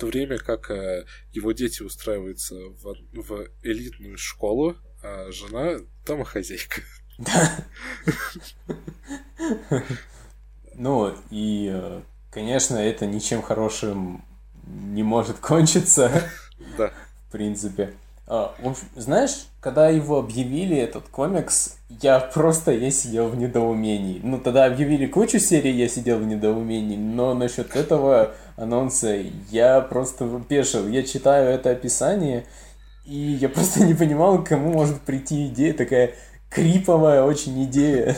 то 0.00 0.06
время 0.06 0.38
как 0.38 0.70
э, 0.70 1.04
его 1.32 1.52
дети 1.52 1.82
устраиваются 1.82 2.54
в, 2.54 2.96
в 3.12 3.48
элитную 3.62 4.16
школу, 4.16 4.76
а 5.02 5.30
жена 5.30 5.78
домохозяйка. 6.06 6.80
Да. 7.18 7.66
Ну, 10.74 11.14
и, 11.30 11.68
э, 11.70 12.02
конечно, 12.30 12.76
это 12.76 13.06
ничем 13.06 13.42
хорошим 13.42 14.24
не 14.66 15.02
может 15.02 15.38
кончиться. 15.40 16.10
Да. 16.76 16.90
В 17.28 17.32
принципе. 17.32 17.94
А, 18.26 18.54
в 18.60 18.68
общем, 18.68 18.84
знаешь, 18.94 19.46
когда 19.60 19.88
его 19.88 20.18
объявили, 20.18 20.76
этот 20.76 21.08
комикс, 21.08 21.76
я 21.88 22.20
просто, 22.20 22.70
я 22.70 22.90
сидел 22.92 23.28
в 23.28 23.36
недоумении. 23.36 24.20
Ну, 24.22 24.38
тогда 24.38 24.66
объявили 24.66 25.06
кучу 25.06 25.40
серий, 25.40 25.72
я 25.72 25.88
сидел 25.88 26.18
в 26.18 26.26
недоумении, 26.26 26.96
но 26.96 27.34
насчет 27.34 27.74
этого 27.74 28.34
анонса 28.56 29.20
я 29.50 29.80
просто 29.80 30.28
пешил. 30.48 30.86
Я 30.86 31.02
читаю 31.02 31.50
это 31.50 31.70
описание, 31.70 32.44
и 33.04 33.16
я 33.16 33.48
просто 33.50 33.84
не 33.84 33.94
понимал, 33.94 34.44
к 34.44 34.48
кому 34.48 34.72
может 34.72 35.00
прийти 35.00 35.48
идея 35.48 35.74
такая 35.74 36.12
криповая 36.50 37.22
очень 37.22 37.64
идея. 37.64 38.14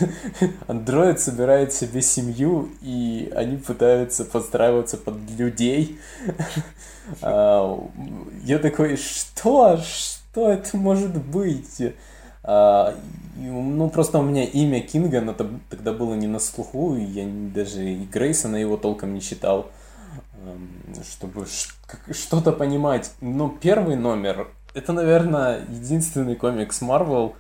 Андроид 0.67 1.21
собирает 1.21 1.73
себе 1.73 2.01
семью, 2.01 2.71
и 2.81 3.31
они 3.37 3.59
пытаются 3.59 4.25
подстраиваться 4.25 4.97
под 4.97 5.17
людей. 5.39 5.99
А, 7.21 7.79
я 8.45 8.59
такой, 8.59 8.97
что? 8.97 9.77
Что 9.79 10.51
это 10.51 10.77
может 10.77 11.17
быть? 11.17 11.95
А, 12.45 12.95
ну, 13.37 13.91
просто 13.91 14.19
у 14.19 14.23
меня 14.23 14.45
имя 14.45 14.81
Кинга 14.81 15.21
но 15.21 15.35
тогда 15.69 15.93
было 15.93 16.15
не 16.15 16.27
на 16.27 16.39
слуху, 16.39 16.97
и 16.97 17.03
я 17.03 17.29
даже 17.55 17.85
и 17.85 18.05
Грейсона 18.05 18.57
его 18.57 18.77
толком 18.77 19.15
не 19.15 19.21
читал, 19.21 19.71
чтобы 21.05 21.47
что-то 22.11 22.53
понимать. 22.53 23.13
Но 23.21 23.49
первый 23.49 23.97
номер, 23.97 24.49
это, 24.75 24.93
наверное, 24.93 25.65
единственный 25.69 26.35
комикс 26.35 26.83
Marvel, 26.83 27.35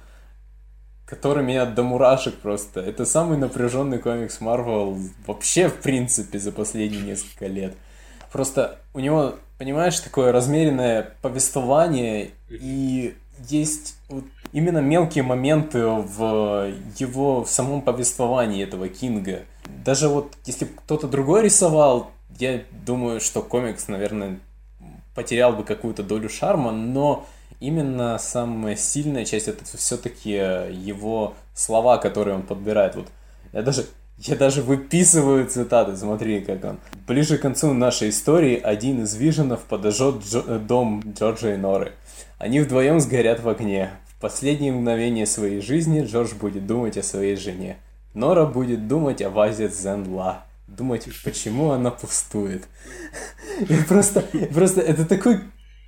который 1.12 1.44
меня 1.44 1.66
до 1.66 1.82
мурашек 1.82 2.36
просто. 2.36 2.80
Это 2.80 3.04
самый 3.04 3.36
напряженный 3.36 3.98
комикс 3.98 4.40
Marvel 4.40 4.98
вообще, 5.26 5.68
в 5.68 5.74
принципе, 5.74 6.38
за 6.38 6.52
последние 6.52 7.02
несколько 7.02 7.48
лет. 7.48 7.74
Просто 8.32 8.78
у 8.94 8.98
него, 8.98 9.34
понимаешь, 9.58 10.00
такое 10.00 10.32
размеренное 10.32 11.14
повествование, 11.20 12.30
и 12.48 13.14
есть 13.46 13.96
вот 14.08 14.24
именно 14.52 14.78
мелкие 14.78 15.22
моменты 15.22 15.84
в 15.84 16.72
его 16.96 17.44
в 17.44 17.50
самом 17.50 17.82
повествовании 17.82 18.64
этого 18.64 18.88
Кинга. 18.88 19.40
Даже 19.84 20.08
вот 20.08 20.32
если 20.46 20.64
кто-то 20.64 21.08
другой 21.08 21.42
рисовал, 21.42 22.10
я 22.38 22.62
думаю, 22.86 23.20
что 23.20 23.42
комикс, 23.42 23.86
наверное, 23.86 24.40
потерял 25.14 25.52
бы 25.52 25.62
какую-то 25.62 26.02
долю 26.02 26.30
шарма, 26.30 26.72
но 26.72 27.26
именно 27.62 28.18
самая 28.18 28.76
сильная 28.76 29.24
часть 29.24 29.48
это 29.48 29.64
все-таки 29.64 30.30
его 30.30 31.34
слова, 31.54 31.96
которые 31.98 32.34
он 32.34 32.42
подбирает. 32.42 32.96
Вот 32.96 33.06
я 33.52 33.62
даже 33.62 33.86
я 34.18 34.36
даже 34.36 34.62
выписываю 34.62 35.46
цитаты, 35.46 35.96
смотри, 35.96 36.40
как 36.42 36.64
он. 36.64 36.78
Ближе 37.06 37.38
к 37.38 37.42
концу 37.42 37.72
нашей 37.72 38.10
истории 38.10 38.60
один 38.60 39.02
из 39.02 39.14
виженов 39.14 39.62
подожжет 39.62 40.16
Джо- 40.16 40.44
э, 40.46 40.58
дом 40.58 41.02
Джорджа 41.06 41.54
и 41.54 41.56
Норы. 41.56 41.92
Они 42.38 42.60
вдвоем 42.60 43.00
сгорят 43.00 43.40
в 43.40 43.48
огне. 43.48 43.90
В 44.06 44.20
последние 44.20 44.72
мгновения 44.72 45.26
своей 45.26 45.60
жизни 45.60 46.04
Джордж 46.04 46.34
будет 46.34 46.66
думать 46.66 46.96
о 46.98 47.02
своей 47.02 47.36
жене. 47.36 47.78
Нора 48.14 48.44
будет 48.44 48.86
думать 48.86 49.22
о 49.22 49.30
вазе 49.30 49.68
Зенла. 49.68 50.44
Думать, 50.68 51.08
почему 51.24 51.70
она 51.70 51.90
пустует. 51.90 52.64
И 53.60 53.74
просто, 53.88 54.24
просто 54.52 54.80
это 54.80 55.04
такой 55.04 55.40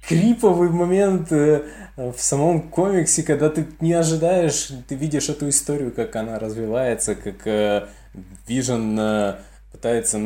криповый 0.09 0.71
момент 0.71 1.33
э, 1.33 1.63
в 1.97 2.19
самом 2.19 2.69
комиксе, 2.71 3.23
когда 3.23 3.51
ты 3.51 3.67
не 3.81 3.93
ожидаешь, 3.93 4.71
ты 4.89 4.95
видишь 4.95 5.29
эту 5.29 5.49
историю, 5.49 5.93
как 5.93 6.17
она 6.17 6.39
развивается, 6.39 7.15
как 7.15 7.47
Вижен 8.47 8.99
э, 8.99 9.41
пытается 9.73 10.19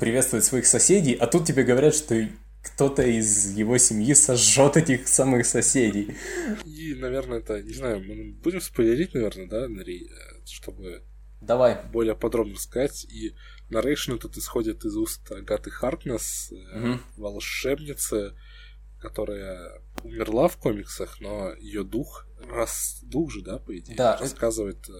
приветствовать 0.00 0.44
своих 0.44 0.66
соседей, 0.66 1.14
а 1.14 1.26
тут 1.26 1.46
тебе 1.46 1.64
говорят, 1.64 1.94
что 1.94 2.28
кто-то 2.62 3.02
из 3.02 3.54
его 3.56 3.76
семьи 3.76 4.14
сожжет 4.14 4.76
этих 4.76 5.06
самых 5.06 5.44
соседей. 5.44 6.16
И, 6.64 6.94
наверное, 6.94 7.38
это, 7.38 7.62
не 7.62 7.74
знаю, 7.74 8.02
мы 8.02 8.32
будем 8.42 8.60
спойлерить, 8.60 9.12
наверное, 9.14 9.48
да, 9.48 9.68
Нари, 9.68 10.06
э, 10.06 10.46
чтобы 10.46 11.02
Давай. 11.42 11.78
более 11.92 12.14
подробно 12.14 12.56
сказать. 12.56 13.04
И 13.04 13.34
narration 13.68 14.12
этот 14.12 14.38
исходит 14.38 14.84
из 14.84 14.96
уст 14.96 15.30
Агаты 15.30 15.70
Харкнес, 15.70 16.52
угу. 16.52 17.00
волшебницы, 17.16 18.34
которая 19.04 19.82
умерла 20.02 20.48
в 20.48 20.56
комиксах, 20.56 21.20
но 21.20 21.52
ее 21.54 21.84
дух, 21.84 22.26
раз 22.48 23.00
дух 23.02 23.30
же, 23.30 23.42
да, 23.42 23.58
по 23.58 23.76
идее, 23.78 23.96
да, 23.96 24.16
рассказывает 24.16 24.78
это... 24.78 24.92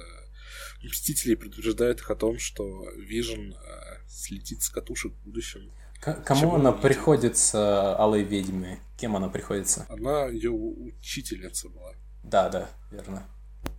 Мстители 0.82 1.34
предупреждают 1.34 2.00
их 2.00 2.10
о 2.10 2.14
том, 2.14 2.38
что 2.38 2.90
Вижн 2.90 3.54
э, 3.54 4.06
слетит 4.06 4.62
с 4.62 4.68
катушек 4.68 5.12
в 5.12 5.24
будущем. 5.24 5.72
К- 6.00 6.22
кому 6.22 6.54
она 6.54 6.72
приходится, 6.72 7.96
Алой 7.96 8.22
Ведьме? 8.22 8.78
Кем 8.98 9.16
она 9.16 9.28
приходится? 9.28 9.86
Она 9.88 10.26
ее 10.26 10.50
учительница 10.50 11.70
была. 11.70 11.94
Да, 12.22 12.50
да, 12.50 12.70
верно. 12.90 13.26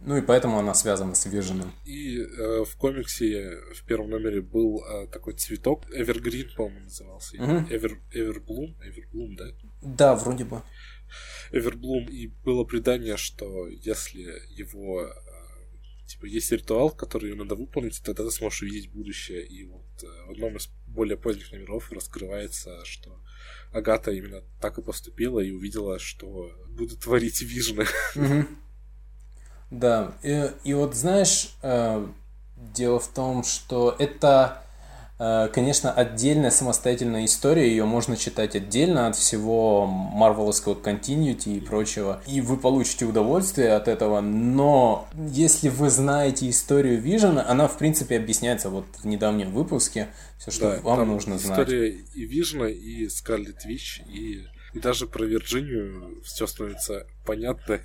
Ну 0.01 0.17
и 0.17 0.21
поэтому 0.21 0.59
она 0.59 0.73
связана 0.73 1.15
с 1.15 1.25
Виженом. 1.25 1.71
И 1.83 2.19
э, 2.19 2.63
в 2.63 2.75
комиксе 2.77 3.57
в 3.73 3.83
первом 3.85 4.11
номере 4.11 4.41
был 4.41 4.83
э, 4.85 5.07
такой 5.07 5.33
цветок, 5.33 5.83
Evergreen, 5.89 6.55
по-моему, 6.55 6.81
назывался. 6.81 7.37
Мгм. 7.37 7.65
Ever, 7.65 7.97
Everbloom, 8.13 8.75
Everbloom, 8.81 9.35
да? 9.35 9.45
Да, 9.81 10.15
вроде 10.15 10.45
бы. 10.45 10.61
Everbloom, 11.51 12.09
и 12.09 12.27
было 12.27 12.63
предание, 12.65 13.17
что 13.17 13.67
если 13.67 14.21
его 14.51 15.07
э, 15.07 15.11
типа 16.07 16.25
есть 16.25 16.51
ритуал, 16.51 16.91
который 16.91 17.35
надо 17.35 17.55
выполнить, 17.55 18.01
тогда 18.03 18.23
ты 18.23 18.31
сможешь 18.31 18.61
увидеть 18.61 18.91
будущее. 18.91 19.45
И 19.45 19.65
вот 19.65 20.03
э, 20.03 20.07
в 20.27 20.31
одном 20.31 20.57
из 20.57 20.67
более 20.87 21.17
поздних 21.17 21.51
номеров 21.51 21.91
раскрывается, 21.91 22.85
что 22.85 23.19
Агата 23.71 24.11
именно 24.11 24.43
так 24.61 24.77
и 24.77 24.81
поступила 24.81 25.39
и 25.39 25.51
увидела, 25.51 25.99
что 25.99 26.51
будет 26.69 26.99
творить 26.99 27.41
вижны. 27.41 27.85
Мгм. 28.15 28.47
Да, 29.71 30.13
и, 30.23 30.51
и 30.63 30.73
вот 30.73 30.95
знаешь, 30.95 31.55
э, 31.61 32.05
дело 32.73 32.99
в 32.99 33.07
том, 33.07 33.43
что 33.43 33.95
это, 33.97 34.61
э, 35.19 35.49
конечно, 35.53 35.91
отдельная 35.91 36.51
самостоятельная 36.51 37.25
история, 37.25 37.67
ее 37.67 37.85
можно 37.85 38.15
читать 38.15 38.55
отдельно 38.55 39.07
от 39.07 39.15
всего 39.15 39.85
марвеловского 39.85 40.75
continuity 40.75 41.57
и 41.57 41.59
прочего, 41.59 42.21
и 42.27 42.41
вы 42.41 42.57
получите 42.57 43.05
удовольствие 43.05 43.73
от 43.73 43.87
этого, 43.87 44.21
но 44.21 45.07
если 45.13 45.69
вы 45.69 45.89
знаете 45.89 46.49
историю 46.49 47.01
Вижена, 47.01 47.45
она, 47.49 47.67
в 47.67 47.77
принципе, 47.77 48.17
объясняется 48.17 48.69
вот 48.69 48.85
в 49.01 49.07
недавнем 49.07 49.51
выпуске, 49.51 50.09
все, 50.37 50.51
что 50.51 50.71
Да, 50.71 50.81
вам 50.81 51.07
нужно 51.07 51.39
знать. 51.39 51.59
История 51.59 51.89
и 51.89 52.25
Вижна, 52.25 52.67
и 52.69 53.09
Скарлет 53.09 53.65
Вич, 53.65 54.01
и, 54.07 54.45
и 54.73 54.79
даже 54.79 55.07
про 55.07 55.25
Вирджинию 55.25 56.21
все 56.23 56.45
становится 56.45 57.07
понятно 57.25 57.79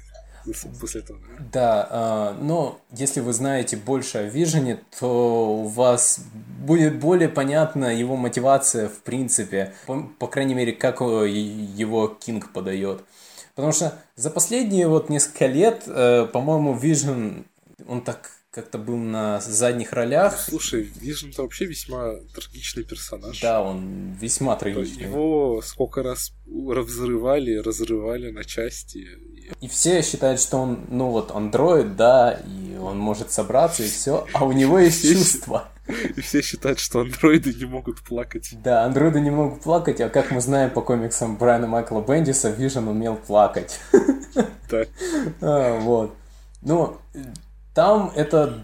после 0.80 1.01
этого. 1.01 1.18
Да, 1.53 1.88
а, 1.91 2.38
но 2.41 2.80
если 2.93 3.20
вы 3.20 3.32
знаете 3.32 3.76
больше 3.76 4.18
о 4.18 4.22
Вижене, 4.22 4.80
то 4.99 5.62
у 5.62 5.68
вас 5.68 6.20
будет 6.61 6.99
более 6.99 7.28
понятна 7.28 7.95
его 7.95 8.16
мотивация 8.16 8.88
в 8.88 8.99
принципе, 9.01 9.74
по, 9.86 10.03
по 10.18 10.26
крайней 10.26 10.55
мере, 10.55 10.72
как 10.72 11.01
его 11.01 12.09
Кинг 12.09 12.53
подает. 12.53 13.03
Потому 13.55 13.72
что 13.72 13.99
за 14.16 14.30
последние 14.30 14.88
вот 14.88 15.09
несколько 15.09 15.47
лет, 15.47 15.84
э, 15.86 16.26
по-моему, 16.32 16.74
Вижен, 16.74 17.47
он 17.86 18.03
так 18.03 18.30
как-то 18.51 18.78
был 18.78 18.97
на 18.97 19.41
задних 19.41 19.93
ролях. 19.93 20.38
Слушай, 20.38 20.82
Вижн-то 20.82 21.43
вообще 21.43 21.66
весьма 21.66 22.16
трагичный 22.34 22.82
персонаж. 22.82 23.41
Да, 23.41 23.62
он 23.62 24.12
весьма 24.14 24.57
трагичный. 24.57 25.05
Его 25.05 25.62
сколько 25.62 26.03
раз 26.03 26.32
взрывали, 26.47 27.57
разрывали 27.57 28.30
на 28.30 28.45
части. 28.45 29.07
И 29.61 29.68
все 29.68 30.03
считают, 30.03 30.40
что 30.40 30.59
он, 30.59 30.80
ну 30.88 31.11
вот, 31.11 31.30
андроид, 31.30 31.96
да, 31.96 32.40
и 32.46 32.76
он 32.76 32.98
может 32.98 33.30
собраться, 33.32 33.82
и 33.82 33.88
все, 33.88 34.26
а 34.32 34.44
у 34.44 34.53
него 34.53 34.78
есть 34.78 35.03
чувства. 35.03 35.68
И 36.16 36.20
все 36.20 36.42
считают, 36.42 36.78
что 36.78 37.01
андроиды 37.01 37.53
не 37.53 37.64
могут 37.64 38.01
плакать. 38.03 38.51
Да, 38.62 38.84
андроиды 38.84 39.20
не 39.20 39.30
могут 39.30 39.62
плакать, 39.62 40.01
а 40.01 40.09
как 40.09 40.30
мы 40.30 40.40
знаем 40.40 40.70
по 40.70 40.82
комиксам 40.82 41.36
Брайана 41.36 41.66
Майкла 41.66 42.01
Бендиса, 42.01 42.51
Вижен 42.51 42.88
умел 42.88 43.16
плакать. 43.16 43.80
Да. 44.70 44.84
А, 45.40 45.80
Вот. 45.80 46.14
Ну, 46.62 46.96
там 47.74 48.12
это 48.14 48.62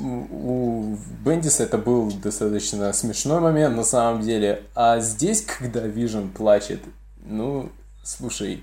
у 0.00 0.96
Бендиса 1.24 1.64
это 1.64 1.78
был 1.78 2.10
достаточно 2.10 2.92
смешной 2.92 3.40
момент 3.40 3.76
на 3.76 3.84
самом 3.84 4.22
деле, 4.22 4.62
а 4.74 5.00
здесь, 5.00 5.42
когда 5.42 5.80
Вижен 5.80 6.30
плачет, 6.30 6.80
ну, 7.24 7.70
слушай, 8.02 8.62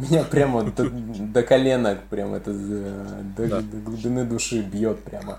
меня 0.00 0.24
прямо 0.24 0.62
до, 0.76 0.88
до 0.90 1.42
коленок, 1.42 2.02
прям 2.08 2.34
это 2.34 2.50
э, 2.52 3.22
до, 3.36 3.46
Да. 3.48 3.60
до 3.60 3.76
глубины 3.78 4.24
души 4.24 4.62
бьет 4.62 5.02
прямо. 5.04 5.38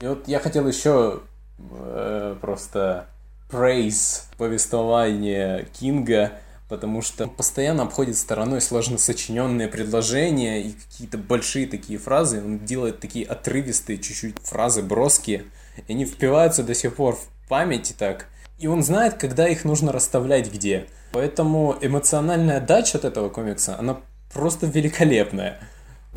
И 0.00 0.06
вот 0.06 0.28
я 0.28 0.38
хотел 0.38 0.66
еще 0.68 1.20
э, 1.58 2.36
просто 2.40 3.06
praise 3.50 4.22
повествование 4.36 5.66
Кинга, 5.78 6.32
потому 6.68 7.00
что 7.02 7.24
он 7.24 7.30
постоянно 7.30 7.84
обходит 7.84 8.16
стороной 8.16 8.60
сложно 8.60 8.98
сочиненные 8.98 9.68
предложения 9.68 10.62
и 10.62 10.72
какие-то 10.72 11.16
большие 11.18 11.66
такие 11.66 11.98
фразы. 11.98 12.42
Он 12.44 12.58
делает 12.58 13.00
такие 13.00 13.24
отрывистые 13.26 13.98
чуть-чуть 13.98 14.36
фразы, 14.42 14.82
броские. 14.82 15.44
И 15.86 15.92
они 15.92 16.04
впиваются 16.04 16.62
до 16.62 16.74
сих 16.74 16.94
пор 16.96 17.16
в 17.16 17.26
память 17.48 17.90
и 17.90 17.94
так. 17.94 18.26
И 18.58 18.66
он 18.66 18.82
знает, 18.82 19.14
когда 19.14 19.48
их 19.48 19.64
нужно 19.64 19.92
расставлять 19.92 20.52
где. 20.52 20.88
Поэтому 21.12 21.76
эмоциональная 21.80 22.60
отдача 22.60 22.98
от 22.98 23.04
этого 23.04 23.28
комикса, 23.28 23.78
она 23.78 24.02
просто 24.32 24.66
великолепная. 24.66 25.60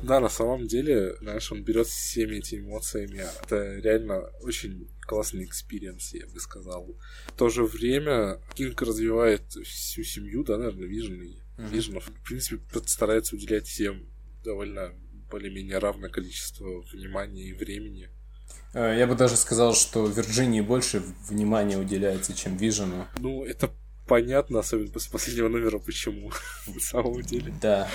Да, 0.03 0.19
на 0.19 0.29
самом 0.29 0.67
деле, 0.67 1.15
знаешь, 1.21 1.51
он 1.51 1.63
берет 1.63 1.85
всеми 1.87 2.37
этими 2.37 2.61
эмоциями. 2.61 3.23
Это 3.43 3.75
реально 3.75 4.21
очень 4.41 4.89
классный 5.01 5.43
experience, 5.45 6.13
я 6.13 6.25
бы 6.25 6.39
сказал. 6.39 6.95
В 7.27 7.37
то 7.37 7.49
же 7.49 7.63
время 7.63 8.39
Кинг 8.55 8.81
развивает 8.81 9.43
всю 9.51 10.03
семью, 10.03 10.43
да, 10.43 10.57
наверное, 10.57 10.87
Мгм. 11.57 11.67
Вижнов. 11.67 12.05
В 12.05 12.27
принципе, 12.27 12.59
старается 12.85 13.35
уделять 13.35 13.67
всем 13.67 14.07
довольно 14.43 14.93
более-менее 15.29 15.77
равное 15.77 16.09
количество 16.09 16.81
внимания 16.91 17.43
и 17.43 17.53
времени. 17.53 18.09
Э, 18.73 18.95
Я 18.97 19.07
бы 19.07 19.15
даже 19.15 19.35
сказал, 19.37 19.73
что 19.73 20.05
Вирджинии 20.05 20.61
больше 20.61 21.01
внимания 21.29 21.77
уделяется, 21.77 22.33
чем 22.33 22.57
Вижену. 22.57 23.07
Ну, 23.19 23.43
это 23.45 23.69
понятно, 24.07 24.59
особенно 24.59 24.91
после 24.91 25.11
последнего 25.11 25.47
номера, 25.49 25.79
почему, 25.79 26.31
на 26.67 26.79
самом 26.79 27.21
деле. 27.21 27.53
Да. 27.61 27.89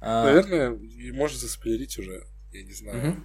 А, 0.00 0.24
Наверное, 0.24 0.78
можно 1.12 1.38
заспойлерить 1.38 1.98
уже, 1.98 2.24
я 2.52 2.62
не 2.62 2.72
знаю. 2.72 3.24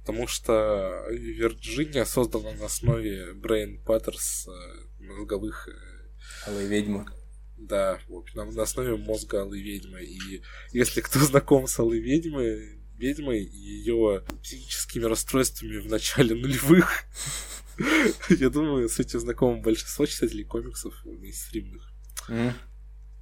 Потому 0.00 0.26
что 0.26 1.04
Вирджиния 1.10 2.04
создана 2.06 2.52
на 2.52 2.66
основе 2.66 3.34
Брейн 3.34 3.82
Паттерс 3.84 4.48
э, 4.48 5.02
мозговых, 5.04 5.68
э, 5.68 6.48
Алая 6.50 6.66
ведьма. 6.66 7.06
да, 7.58 7.98
в 8.08 8.14
общем, 8.14 8.38
на, 8.38 8.44
на 8.46 8.62
основе 8.62 8.96
мозга 8.96 9.42
Алой 9.42 9.60
Ведьмы. 9.60 10.02
И 10.02 10.42
если 10.72 11.02
кто 11.02 11.18
знаком 11.18 11.66
с 11.66 11.78
Алой 11.78 12.00
Ведьмой, 12.00 12.77
ведьмой 12.98 13.44
и 13.44 13.56
ее 13.56 14.24
психическими 14.42 15.04
расстройствами 15.04 15.78
в 15.78 15.86
начале 15.86 16.34
нулевых, 16.34 17.04
я 18.28 18.50
думаю, 18.50 18.88
с 18.88 18.98
этим 18.98 19.20
знакомым 19.20 19.62
большинство 19.62 20.04
читателей 20.06 20.44
комиксов 20.44 20.94
мейнстримных, 21.04 21.90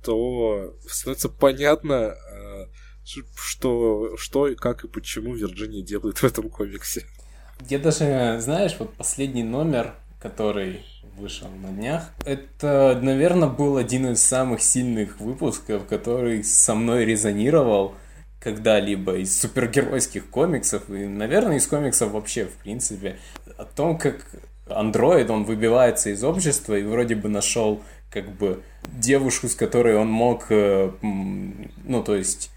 то 0.03 0.79
становится 0.89 1.29
понятно, 1.29 2.15
э, 2.33 2.67
что, 3.37 4.17
что, 4.17 4.49
и 4.49 4.55
как 4.55 4.85
и 4.85 4.89
почему 4.89 5.35
Вирджиния 5.35 5.83
делает 5.83 6.19
в 6.19 6.25
этом 6.25 6.49
комиксе. 6.49 7.05
Я 7.69 7.79
даже, 7.79 8.39
знаешь, 8.41 8.77
вот 8.79 8.95
последний 8.95 9.43
номер, 9.43 9.95
который 10.21 10.85
вышел 11.17 11.49
на 11.49 11.69
днях, 11.69 12.11
это, 12.25 12.99
наверное, 13.03 13.49
был 13.49 13.77
один 13.77 14.13
из 14.13 14.23
самых 14.23 14.63
сильных 14.63 15.21
выпусков, 15.21 15.87
который 15.87 16.45
со 16.45 16.75
мной 16.75 17.05
резонировал 17.05 17.95
когда-либо 18.47 19.17
из 19.17 19.41
супергеройских 19.41 20.31
комиксов 20.31 20.89
и, 20.89 21.05
наверное, 21.07 21.57
из 21.57 21.67
комиксов 21.67 22.13
вообще, 22.13 22.45
в 22.45 22.53
принципе, 22.63 23.17
о 23.59 23.65
том, 23.65 23.99
как 23.99 24.25
андроид, 24.69 25.31
он 25.31 25.43
выбивается 25.43 26.11
из 26.11 26.23
общества 26.23 26.75
и 26.79 26.85
вроде 26.85 27.17
бы 27.17 27.29
нашел 27.29 27.83
как 28.09 28.31
бы 28.31 28.63
девушку, 28.85 29.49
с 29.49 29.57
которой 29.57 29.97
он 29.97 30.09
мог, 30.09 30.47
э, 30.51 30.93
ну, 31.03 32.05
то 32.05 32.15
есть, 32.15 32.53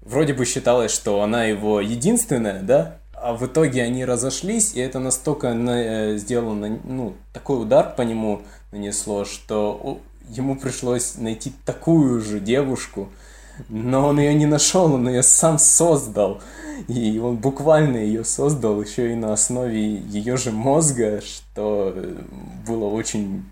вроде 0.00 0.34
бы 0.34 0.44
считалось, 0.44 0.90
что 0.90 1.22
она 1.22 1.44
его 1.44 1.80
единственная, 1.80 2.60
да, 2.60 2.98
а 3.14 3.34
в 3.34 3.46
итоге 3.46 3.84
они 3.84 4.04
разошлись, 4.04 4.74
и 4.74 4.80
это 4.80 4.98
настолько 4.98 5.54
на- 5.54 6.14
э, 6.14 6.16
сделано, 6.18 6.80
ну, 6.82 7.14
такой 7.32 7.62
удар 7.62 7.94
по 7.94 8.02
нему 8.02 8.42
нанесло, 8.72 9.24
что 9.24 10.00
ему 10.30 10.56
пришлось 10.56 11.14
найти 11.16 11.52
такую 11.64 12.20
же 12.20 12.40
девушку, 12.40 13.08
но 13.68 14.08
он 14.08 14.20
ее 14.20 14.34
не 14.34 14.46
нашел, 14.46 14.92
он 14.92 15.08
ее 15.08 15.22
сам 15.22 15.58
создал. 15.58 16.40
И 16.88 17.18
он 17.18 17.36
буквально 17.36 17.98
ее 17.98 18.24
создал 18.24 18.80
еще 18.82 19.12
и 19.12 19.14
на 19.14 19.32
основе 19.32 19.96
ее 19.96 20.36
же 20.36 20.50
мозга, 20.50 21.20
что 21.20 21.94
было 22.66 22.86
очень 22.86 23.44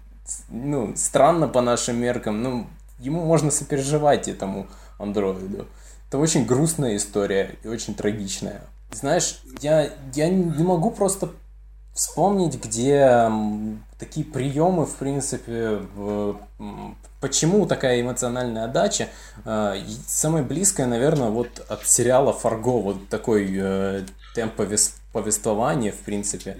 ну, 0.49 0.95
странно 0.97 1.49
по 1.49 1.61
нашим 1.61 1.97
меркам. 1.97 2.43
Ну, 2.43 2.67
ему 2.99 3.25
можно 3.25 3.51
сопереживать 3.51 4.29
этому 4.29 4.67
андроиду. 4.99 5.67
Это 6.09 6.19
очень 6.19 6.45
грустная 6.45 6.97
история 6.97 7.57
и 7.63 7.69
очень 7.69 7.95
трагичная. 7.95 8.63
Знаешь, 8.93 9.41
я, 9.61 9.91
я 10.15 10.29
не 10.29 10.65
могу 10.65 10.91
просто 10.91 11.31
вспомнить, 11.95 12.63
где 12.63 13.31
такие 13.99 14.25
приемы, 14.25 14.87
в 14.87 14.95
принципе, 14.97 15.81
почему 17.21 17.67
такая 17.67 18.01
эмоциональная 18.01 18.65
отдача. 18.65 19.09
Э, 19.45 19.75
Самое 20.07 20.45
близкое, 20.45 20.87
наверное, 20.87 21.29
вот 21.31 21.65
от 21.69 21.87
сериала 21.87 22.33
«Фарго», 22.33 22.81
вот 22.81 23.09
такой 23.09 23.51
э, 23.53 24.05
темп 24.35 24.59
повес- 24.59 24.95
повествования, 25.13 25.93
в 25.93 25.99
принципе. 25.99 26.57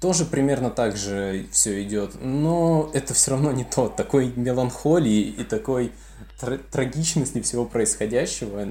тоже 0.00 0.24
примерно 0.24 0.70
так 0.70 0.96
же 0.96 1.46
все 1.52 1.82
идет, 1.84 2.16
но 2.20 2.90
это 2.92 3.14
все 3.14 3.32
равно 3.32 3.52
не 3.52 3.64
то. 3.64 3.88
Такой 3.88 4.32
меланхолии 4.34 5.20
и 5.20 5.44
такой 5.44 5.92
тр- 6.40 6.60
трагичности 6.72 7.40
всего 7.40 7.64
происходящего 7.64 8.66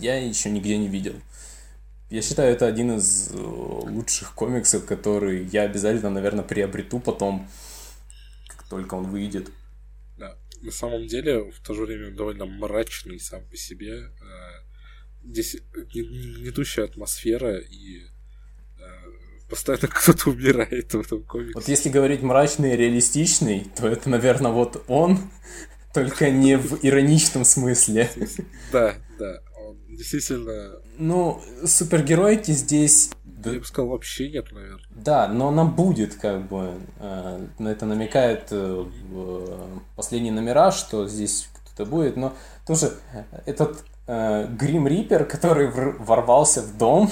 я 0.00 0.16
еще 0.16 0.50
нигде 0.50 0.76
не 0.78 0.88
видел. 0.88 1.14
Я 2.10 2.22
считаю, 2.22 2.52
это 2.52 2.66
один 2.66 2.96
из 2.96 3.30
э, 3.30 3.36
лучших 3.36 4.34
комиксов, 4.34 4.84
который 4.84 5.44
я 5.46 5.62
обязательно, 5.62 6.10
наверное, 6.10 6.44
приобрету 6.44 7.00
потом, 7.00 7.48
как 8.46 8.68
только 8.68 8.94
он 8.94 9.10
выйдет. 9.10 9.50
Да. 10.18 10.36
На 10.60 10.70
самом 10.70 11.06
деле, 11.06 11.50
в 11.50 11.60
то 11.60 11.74
же 11.74 11.84
время 11.84 12.14
довольно 12.14 12.46
мрачный 12.46 13.18
сам 13.18 13.44
по 13.48 13.56
себе. 13.56 13.94
Э, 13.94 14.10
здесь 15.24 15.56
гнетущая 15.72 16.84
атмосфера 16.84 17.58
и 17.58 18.04
постоянно 19.48 19.88
кто-то 19.88 20.30
умирает 20.30 20.92
в 20.92 21.00
этом 21.00 21.22
комиксе. 21.24 21.52
Вот 21.54 21.68
если 21.68 21.88
говорить 21.88 22.22
мрачный 22.22 22.74
и 22.74 22.76
реалистичный, 22.76 23.66
то 23.76 23.88
это, 23.88 24.10
наверное, 24.10 24.50
вот 24.50 24.84
он, 24.88 25.18
только 25.94 26.30
не 26.30 26.56
в 26.56 26.84
ироничном 26.84 27.44
смысле. 27.44 28.10
Да, 28.72 28.96
да, 29.18 29.42
действительно... 29.96 30.78
Ну, 30.98 31.40
супергеройки 31.64 32.52
здесь... 32.52 33.10
Я 33.44 33.58
бы 33.58 33.64
сказал, 33.64 33.90
вообще 33.90 34.30
нет, 34.30 34.52
наверное. 34.52 34.80
Да, 34.90 35.28
но 35.28 35.48
она 35.48 35.64
будет, 35.64 36.14
как 36.14 36.48
бы, 36.48 36.72
э, 36.98 37.46
на 37.58 37.68
это 37.68 37.84
намекает 37.84 38.48
э, 38.50 38.84
последние 39.96 40.32
номера, 40.32 40.72
что 40.72 41.06
здесь 41.06 41.48
кто-то 41.52 41.90
будет, 41.90 42.16
но 42.16 42.32
тоже 42.66 42.92
этот 43.44 43.84
э, 44.06 44.46
Грим 44.46 44.88
Риппер, 44.88 45.26
который 45.26 45.68
ворвался 45.68 46.62
в 46.62 46.78
дом, 46.78 47.10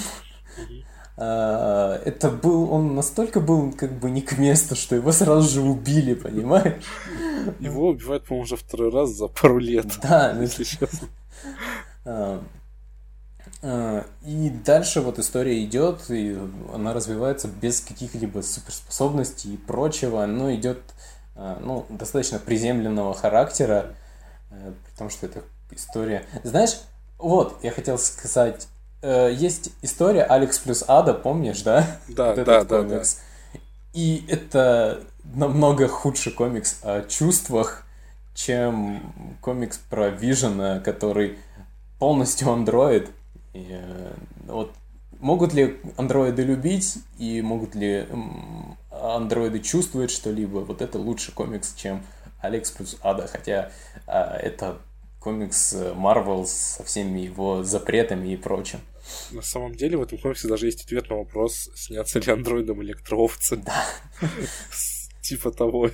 это 1.14 2.30
был, 2.42 2.72
он 2.72 2.94
настолько 2.94 3.38
был 3.38 3.70
как 3.72 3.92
бы 3.92 4.10
не 4.10 4.22
к 4.22 4.38
месту, 4.38 4.74
что 4.74 4.96
его 4.96 5.12
сразу 5.12 5.46
же 5.46 5.60
убили, 5.60 6.14
понимаешь? 6.14 6.82
Его 7.60 7.88
убивают, 7.90 8.24
по-моему, 8.24 8.44
уже 8.44 8.56
второй 8.56 8.90
раз 8.90 9.10
за 9.10 9.28
пару 9.28 9.58
лет. 9.58 9.86
Да, 10.02 10.32
если 10.40 10.64
честно. 10.64 11.08
А, 13.62 14.04
и 14.22 14.50
дальше 14.50 15.00
вот 15.00 15.18
история 15.18 15.62
идет, 15.64 16.10
и 16.10 16.36
она 16.74 16.92
развивается 16.92 17.48
без 17.48 17.80
каких-либо 17.80 18.40
суперспособностей 18.42 19.54
и 19.54 19.56
прочего, 19.56 20.26
но 20.26 20.52
идет 20.54 20.80
ну, 21.34 21.86
достаточно 21.88 22.38
приземленного 22.38 23.14
характера, 23.14 23.94
э, 24.50 24.72
при 24.84 24.98
том, 24.98 25.08
что 25.08 25.26
это 25.26 25.42
история. 25.70 26.26
Знаешь, 26.44 26.76
вот, 27.18 27.58
я 27.62 27.70
хотел 27.70 27.98
сказать, 27.98 28.68
э, 29.00 29.32
есть 29.32 29.70
история 29.82 30.24
Алекс 30.24 30.58
плюс 30.58 30.84
Ада, 30.86 31.14
помнишь, 31.14 31.62
да? 31.62 31.86
Да, 32.08 32.34
вот 32.34 32.44
да, 32.44 32.64
да, 32.64 32.82
да. 32.82 33.02
И 33.94 34.24
это 34.28 35.00
намного 35.22 35.88
худший 35.88 36.32
комикс 36.32 36.78
о 36.82 37.02
чувствах, 37.02 37.84
чем 38.34 39.38
комикс 39.40 39.78
про 39.78 40.08
Вижена, 40.08 40.80
который 40.80 41.38
полностью 41.98 42.50
андроид. 42.50 43.10
И, 43.52 43.66
э, 43.70 44.14
вот 44.46 44.72
могут 45.18 45.52
ли 45.54 45.78
андроиды 45.96 46.42
любить 46.42 46.98
и 47.18 47.40
могут 47.42 47.74
ли 47.74 48.06
андроиды 48.90 49.60
чувствовать 49.60 50.10
что-либо? 50.10 50.58
Вот 50.58 50.82
это 50.82 50.98
лучше 50.98 51.32
комикс, 51.32 51.74
чем 51.74 52.02
Алекс 52.40 52.70
плюс 52.70 52.96
Ада, 53.02 53.26
хотя 53.26 53.70
а, 54.06 54.36
это 54.36 54.78
комикс 55.20 55.74
Marvel 55.74 56.44
со 56.46 56.82
всеми 56.82 57.20
его 57.20 57.62
запретами 57.62 58.32
и 58.32 58.36
прочим. 58.36 58.80
На 59.30 59.42
самом 59.42 59.74
деле 59.74 59.96
в 59.96 60.02
этом 60.02 60.18
комиксе 60.18 60.48
даже 60.48 60.66
есть 60.66 60.84
ответ 60.84 61.08
на 61.08 61.16
вопрос, 61.16 61.70
снятся 61.74 62.18
ли 62.18 62.32
андроидом 62.32 62.82
электроовцы. 62.82 63.56
Да. 63.56 63.84
Типа 65.22 65.50
того. 65.52 65.90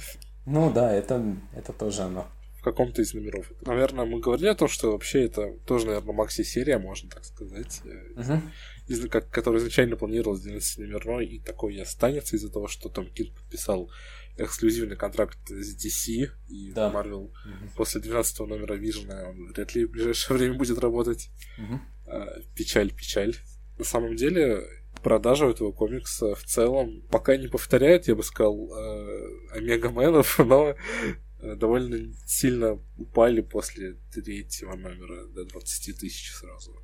Ну 0.47 0.71
да, 0.71 0.93
это, 0.93 1.23
это 1.55 1.73
тоже 1.73 2.03
оно. 2.03 2.27
В 2.59 2.63
каком-то 2.63 3.03
из 3.03 3.15
номеров. 3.15 3.53
Наверное, 3.63 4.05
мы 4.05 4.21
говорили 4.21 4.49
о 4.49 4.55
том, 4.55 4.69
что 4.69 4.93
вообще 4.93 5.25
это 5.25 5.53
тоже, 5.65 5.87
наверное, 5.87 6.13
макси-серия, 6.13 6.79
можно 6.79 7.09
так 7.09 7.25
сказать. 7.25 7.83
Угу. 8.17 9.09
Как, 9.11 9.31
которая 9.31 9.61
изначально 9.61 9.97
планировалась 9.97 10.45
12-номерной, 10.45 11.27
и 11.27 11.41
такой 11.41 11.77
и 11.77 11.81
останется 11.81 12.37
из-за 12.37 12.51
того, 12.51 12.67
что 12.67 12.89
Том 12.89 13.07
Кинг 13.07 13.35
подписал 13.35 13.91
эксклюзивный 14.39 14.97
контракт 14.97 15.39
с 15.49 15.77
DC 15.77 16.31
и 16.49 16.73
да. 16.73 16.91
Marvel. 16.93 17.27
Угу. 17.27 17.33
После 17.77 18.01
12 18.01 18.41
номера 18.41 18.75
Вижена 18.75 19.29
он 19.29 19.53
вряд 19.53 19.75
ли 19.75 19.85
в 19.85 19.91
ближайшее 19.91 20.37
время 20.39 20.55
будет 20.55 20.79
работать. 20.79 21.31
А, 22.07 22.41
печаль, 22.57 22.93
печаль. 22.93 23.37
На 23.79 23.85
самом 23.85 24.17
деле, 24.17 24.65
продажа 25.03 25.47
этого 25.47 25.73
комикса 25.73 26.35
в 26.35 26.45
целом 26.45 27.03
пока 27.11 27.37
не 27.37 27.49
повторяет, 27.49 28.09
я 28.09 28.15
бы 28.15 28.23
сказал, 28.23 28.71
э, 28.77 29.57
Омега-менов, 29.57 30.39
но 30.45 30.75
довольно 31.41 32.13
сильно 32.27 32.79
упали 32.97 33.41
после 33.41 33.97
третьего 34.13 34.75
номера 34.75 35.27
до 35.27 35.45
20 35.45 35.99
тысяч 35.99 36.33
сразу. 36.33 36.77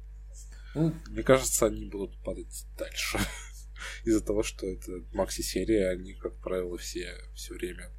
Ну, 0.74 0.92
Мне 1.08 1.22
кажется, 1.22 1.66
они 1.66 1.86
будут 1.86 2.16
падать 2.22 2.66
дальше. 2.76 3.18
Из-за 4.04 4.20
того, 4.20 4.42
что 4.42 4.66
это 4.66 5.02
макси-серия, 5.12 5.90
они, 5.90 6.14
как 6.14 6.34
правило, 6.36 6.76
все 6.78 7.14
все 7.34 7.54
время. 7.54 7.90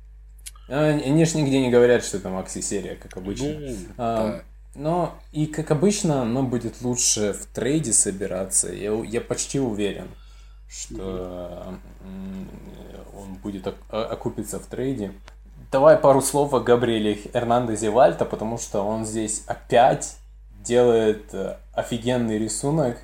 А, 0.67 0.87
они 0.87 1.25
же 1.25 1.37
нигде 1.37 1.61
не 1.61 1.71
говорят, 1.71 2.03
что 2.03 2.17
это 2.17 2.29
макси-серия, 2.29 2.95
как 2.95 3.17
обычно. 3.17 3.59
Ну, 3.59 3.77
а, 3.97 4.31
да. 4.31 4.45
Но 4.75 5.21
и 5.31 5.45
как 5.45 5.71
обычно, 5.71 6.21
оно 6.23 6.43
будет 6.43 6.81
лучше 6.81 7.33
в 7.33 7.45
трейде 7.47 7.93
собираться. 7.93 8.73
Я, 8.73 8.93
я 9.05 9.21
почти 9.21 9.59
уверен, 9.59 10.09
что 10.67 11.79
он 13.13 13.35
будет 13.35 13.73
окупиться 13.89 14.59
в 14.59 14.65
трейде. 14.65 15.13
Давай 15.75 15.97
пару 15.97 16.21
слов 16.21 16.53
о 16.53 16.61
Габриэле 16.61 17.19
Эрнандезе 17.33 17.89
Вальта, 17.89 18.23
потому 18.23 18.57
что 18.57 18.81
он 18.81 19.05
здесь 19.05 19.43
опять 19.45 20.15
делает 20.63 21.33
э, 21.33 21.57
офигенный 21.73 22.39
рисунок, 22.39 22.97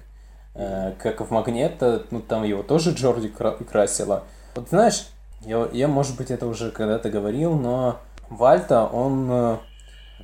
э, 0.56 0.94
как 0.98 1.20
в 1.20 1.32
Магнето, 1.32 2.06
ну 2.12 2.22
там 2.22 2.46
его 2.46 2.64
тоже 2.64 2.92
Джорди 2.92 3.28
красила. 3.28 4.24
Вот 4.56 4.70
знаешь, 4.70 5.08
я, 5.42 5.68
я 5.74 5.90
может 5.90 6.16
быть 6.16 6.32
это 6.32 6.48
уже 6.48 6.72
когда-то 6.72 7.10
говорил, 7.10 7.56
но 7.56 8.00
Вальта, 8.30 8.86
он... 8.86 9.60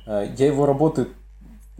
Э, 0.06 0.28
я 0.34 0.46
его 0.46 0.64
работы 0.64 1.08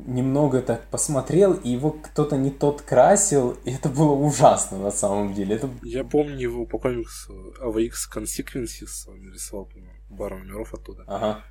немного 0.06 0.62
так 0.62 0.88
посмотрел, 0.88 1.54
и 1.54 1.70
его 1.70 1.90
кто-то 1.90 2.36
не 2.36 2.50
тот 2.50 2.82
красил, 2.82 3.56
и 3.64 3.72
это 3.72 3.88
было 3.88 4.12
ужасно 4.12 4.78
на 4.78 4.90
самом 4.90 5.34
деле. 5.34 5.56
Это... 5.56 5.70
Я 5.82 6.04
помню 6.04 6.38
его 6.38 6.66
по 6.66 6.78
комиксу 6.78 7.54
AVX 7.60 7.92
Consequences, 8.14 9.08
он 9.08 9.32
рисовал, 9.32 9.66
по-моему, 9.66 10.16
пару 10.16 10.38
номеров 10.38 10.74
оттуда. 10.74 11.04
Ага. 11.06 11.44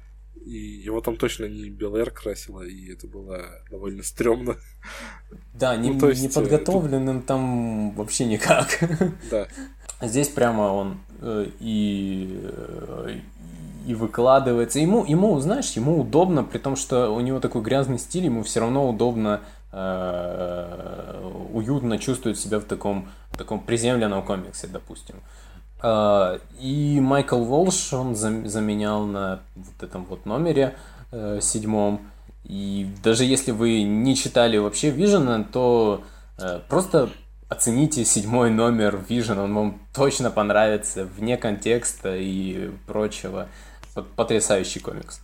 И 0.46 0.58
его 0.86 1.02
там 1.02 1.18
точно 1.18 1.46
не 1.46 1.70
Белэр 1.70 2.12
красила, 2.12 2.62
и 2.62 2.94
это 2.94 3.08
было 3.08 3.46
довольно 3.70 4.04
стрёмно. 4.04 4.56
Да, 5.54 5.76
не, 5.76 5.92
ну, 5.92 6.08
есть, 6.08 6.24
неподготовленным 6.24 7.18
тут... 7.18 7.28
там 7.28 7.92
вообще 7.96 8.26
никак. 8.26 8.80
Да. 9.30 9.48
Здесь 10.02 10.30
прямо 10.30 10.62
он 10.62 11.00
э, 11.22 11.48
и, 11.60 12.40
э, 12.44 13.20
и 13.88 13.96
выкладывается. 13.96 14.80
Ему, 14.80 15.06
ему, 15.06 15.40
знаешь, 15.40 15.72
ему 15.72 16.02
удобно, 16.02 16.44
при 16.44 16.58
том, 16.58 16.76
что 16.76 17.10
у 17.10 17.22
него 17.22 17.40
такой 17.40 17.62
грязный 17.62 17.98
стиль, 17.98 18.26
ему 18.26 18.44
все 18.44 18.60
равно 18.60 18.88
удобно, 18.90 19.40
э, 19.72 21.32
уютно 21.54 21.98
чувствовать 21.98 22.38
себя 22.38 22.60
в 22.60 22.66
таком, 22.66 23.08
в 23.32 23.38
таком 23.38 23.62
приземленном 23.62 24.24
комиксе, 24.24 24.68
допустим. 24.68 25.16
Э, 25.82 26.40
и 26.60 27.00
Майкл 27.00 27.42
Волш 27.46 27.94
он 27.94 28.14
заменял 28.18 29.06
на 29.06 29.40
вот 29.56 29.82
этом 29.82 30.04
вот 30.04 30.26
номере 30.26 30.76
э, 31.14 31.40
седьмом. 31.42 32.02
И 32.44 32.90
даже 33.02 33.24
если 33.24 33.52
вы 33.52 33.84
не 33.84 34.18
читали 34.18 34.58
вообще 34.58 34.90
Вижена, 34.90 35.46
то 35.46 36.04
просто 36.70 37.10
оцените 37.50 38.04
седьмой 38.06 38.52
номер 38.52 39.00
Vision, 39.08 39.44
он 39.44 39.54
вам 39.54 39.82
точно 39.94 40.30
понравится 40.30 41.06
вне 41.06 41.38
контекста 41.38 42.16
и 42.16 42.70
прочего 42.86 43.48
потрясающий 44.04 44.80
комикс. 44.80 45.22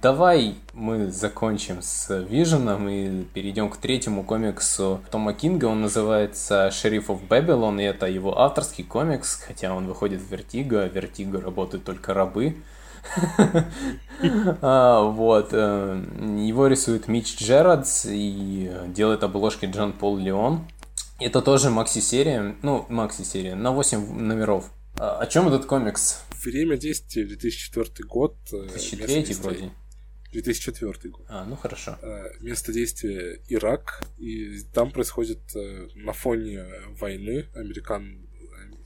Давай 0.00 0.56
мы 0.72 1.10
закончим 1.12 1.80
с 1.80 2.12
Виженом 2.28 2.88
и 2.88 3.24
перейдем 3.24 3.70
к 3.70 3.76
третьему 3.76 4.24
комиксу 4.24 5.00
Тома 5.10 5.32
Кинга. 5.34 5.66
Он 5.66 5.82
называется 5.82 6.70
«Шериф 6.70 7.10
of 7.10 7.28
Babylon», 7.28 7.80
и 7.80 7.84
это 7.84 8.06
его 8.06 8.38
авторский 8.38 8.82
комикс, 8.82 9.40
хотя 9.46 9.72
он 9.72 9.86
выходит 9.86 10.20
в 10.20 10.30
Вертиго, 10.30 10.82
а 10.82 10.88
Вертиго 10.88 11.40
работают 11.40 11.84
только 11.84 12.14
рабы. 12.14 12.56
А, 14.62 15.02
вот. 15.02 15.48
Э, 15.52 16.02
его 16.38 16.68
рисует 16.68 17.08
Мич 17.08 17.36
Джерардс 17.36 18.06
и 18.08 18.72
делает 18.86 19.22
обложки 19.22 19.66
Джон 19.66 19.92
Пол 19.92 20.16
Леон. 20.16 20.64
Это 21.20 21.42
тоже 21.42 21.68
макси-серия, 21.68 22.54
ну, 22.62 22.86
макси-серия, 22.88 23.54
на 23.54 23.72
8 23.72 24.18
номеров. 24.18 24.70
А, 24.98 25.18
о 25.18 25.26
чем 25.26 25.48
этот 25.48 25.66
комикс? 25.66 26.22
Время 26.44 26.76
действия 26.76 27.24
2004 27.24 28.06
год. 28.06 28.36
2003 28.50 29.14
э, 29.14 29.34
вроде. 29.40 29.70
2004 30.32 31.10
год. 31.10 31.26
А, 31.28 31.44
ну 31.44 31.56
хорошо. 31.56 31.96
Э, 32.02 32.32
место 32.40 32.72
действия 32.72 33.40
Ирак, 33.48 34.04
и 34.18 34.60
там 34.74 34.90
происходит 34.90 35.40
э, 35.56 35.88
на 35.94 36.12
фоне 36.12 36.66
войны 37.00 37.46
Американ 37.54 38.28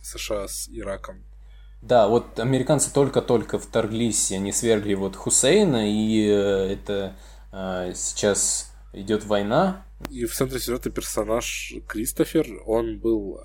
США 0.02 0.46
с 0.46 0.68
Ираком. 0.70 1.24
Да, 1.82 2.08
вот 2.08 2.38
американцы 2.38 2.92
только-только 2.92 3.58
вторглись, 3.58 4.30
они 4.32 4.52
свергли 4.52 4.94
вот 4.94 5.16
Хусейна, 5.16 5.90
и 5.90 6.22
это 6.24 7.16
сейчас 7.94 8.72
идет 8.92 9.24
война. 9.24 9.86
И 10.10 10.24
в 10.24 10.34
центре 10.34 10.58
сюжета 10.58 10.90
персонаж 10.90 11.74
Кристофер, 11.86 12.62
он 12.66 12.98
был 12.98 13.40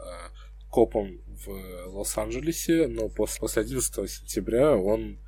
копом 0.69 1.19
в 1.45 1.97
Лос-Анджелесе, 1.97 2.87
но 2.87 3.09
после, 3.09 3.39
после 3.39 3.61
11 3.63 4.09
сентября 4.09 4.75
он 4.75 5.19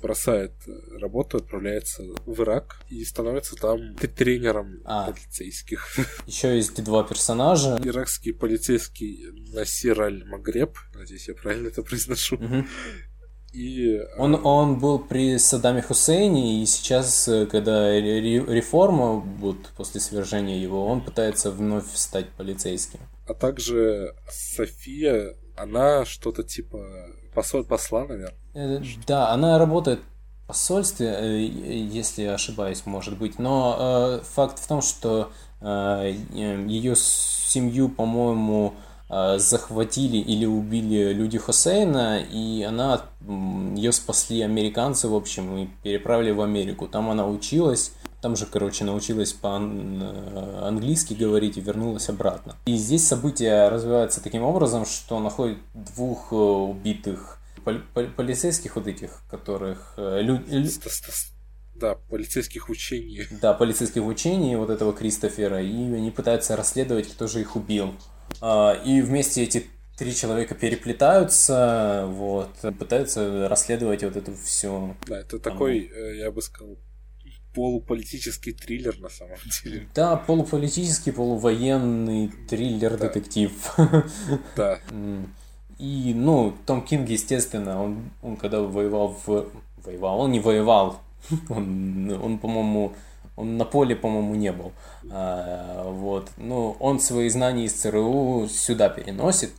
бросает 0.00 0.52
работу, 1.00 1.38
отправляется 1.38 2.02
в 2.26 2.42
Ирак 2.42 2.80
и 2.90 3.04
становится 3.04 3.56
там 3.56 3.94
тренером 3.94 4.80
а. 4.84 5.10
полицейских. 5.10 5.96
Еще 6.26 6.56
есть 6.56 6.82
два 6.82 7.04
персонажа. 7.04 7.80
Иракский 7.82 8.32
полицейский 8.32 9.30
Насир 9.52 10.00
Аль-Магреб, 10.00 10.76
надеюсь, 10.94 11.28
я 11.28 11.34
правильно 11.34 11.68
это 11.68 11.82
произношу. 11.82 12.36
Угу. 12.36 12.64
И, 13.54 14.00
он, 14.18 14.34
он 14.44 14.80
был 14.80 14.98
при 14.98 15.38
Саддаме 15.38 15.80
Хусейне, 15.80 16.62
и 16.62 16.66
сейчас, 16.66 17.28
э, 17.28 17.46
когда 17.46 17.88
реформа, 18.00 19.14
вот 19.14 19.68
после 19.76 20.00
свержения 20.00 20.58
его, 20.58 20.84
он 20.86 21.00
пытается 21.00 21.52
вновь 21.52 21.94
стать 21.94 22.30
полицейским. 22.30 22.98
А 23.26 23.34
также 23.34 24.14
София, 24.30 25.36
она 25.56 26.04
что-то 26.04 26.42
типа 26.42 26.84
посол, 27.34 27.64
посла, 27.64 28.06
наверное. 28.06 28.34
Э, 28.54 28.82
да, 29.06 29.30
она 29.30 29.58
работает 29.58 30.00
в 30.00 30.46
посольстве, 30.48 31.06
э, 31.06 31.40
если 31.40 32.24
ошибаюсь, 32.24 32.84
может 32.86 33.18
быть. 33.18 33.38
Но 33.38 34.20
факт 34.22 34.58
в 34.58 34.66
том, 34.66 34.82
что 34.82 35.30
ее 35.60 36.94
семью, 36.96 37.88
по-моему, 37.88 38.74
Э, 39.10 39.38
захватили 39.38 40.16
или 40.16 40.46
убили 40.46 41.12
люди 41.12 41.38
Хусейна, 41.38 42.20
и 42.20 42.62
она, 42.62 43.02
ее 43.76 43.92
спасли 43.92 44.40
американцы, 44.40 45.08
в 45.08 45.14
общем, 45.14 45.56
и 45.56 45.68
переправили 45.82 46.30
в 46.30 46.40
Америку. 46.40 46.88
Там 46.88 47.10
она 47.10 47.26
училась, 47.28 47.92
там 48.24 48.36
же, 48.36 48.46
короче, 48.46 48.84
научилась 48.84 49.34
по-английски 49.34 51.12
говорить 51.12 51.58
и 51.58 51.60
вернулась 51.60 52.08
обратно. 52.08 52.56
И 52.64 52.74
здесь 52.74 53.06
события 53.06 53.68
развиваются 53.68 54.22
таким 54.22 54.44
образом, 54.44 54.86
что 54.86 55.20
находит 55.20 55.58
двух 55.74 56.32
э, 56.32 56.34
убитых 56.34 57.38
полицейских 58.16 58.76
вот 58.76 58.86
этих, 58.86 59.20
которых... 59.30 59.92
Э, 59.98 60.22
да, 61.74 61.96
полицейских 62.08 62.70
учений. 62.70 63.26
Да, 63.42 63.52
полицейских 63.52 64.06
учений 64.06 64.56
вот 64.56 64.70
этого 64.70 64.94
Кристофера, 64.94 65.62
и 65.62 65.92
они 65.92 66.10
пытаются 66.10 66.56
расследовать, 66.56 67.08
кто 67.08 67.26
же 67.26 67.42
их 67.42 67.56
убил. 67.56 67.92
А, 68.40 68.72
и 68.72 69.02
вместе 69.02 69.42
эти 69.42 69.66
три 69.98 70.14
человека 70.14 70.54
переплетаются, 70.54 72.06
вот, 72.08 72.48
пытаются 72.78 73.50
расследовать 73.50 74.02
вот 74.02 74.16
эту 74.16 74.34
всю... 74.34 74.96
Да, 75.06 75.20
это 75.20 75.38
такой, 75.38 75.90
э, 75.94 76.16
я 76.20 76.30
бы 76.30 76.40
сказал, 76.40 76.78
полуполитический 77.54 78.52
триллер 78.52 78.98
на 79.00 79.08
самом 79.08 79.38
деле. 79.64 79.86
Да, 79.94 80.16
полуполитический, 80.16 81.12
полувоенный 81.12 82.32
триллер-детектив. 82.48 83.52
Да. 84.56 84.78
И, 85.78 86.12
ну, 86.14 86.54
Том 86.66 86.82
Кинг, 86.82 87.08
естественно, 87.08 87.82
он, 87.82 88.10
он 88.22 88.36
когда 88.36 88.60
воевал 88.60 89.16
в... 89.26 89.48
Воевал, 89.84 90.20
он 90.20 90.32
не 90.32 90.40
воевал. 90.40 91.00
Он, 91.48 92.10
он 92.22 92.38
по-моему, 92.38 92.94
он 93.36 93.56
на 93.56 93.64
поле, 93.64 93.96
по-моему, 93.96 94.34
не 94.34 94.52
был. 94.52 94.72
А, 95.10 95.90
вот. 95.90 96.30
Ну, 96.36 96.76
он 96.78 97.00
свои 97.00 97.28
знания 97.28 97.64
из 97.64 97.72
ЦРУ 97.74 98.48
сюда 98.48 98.88
переносит. 98.88 99.52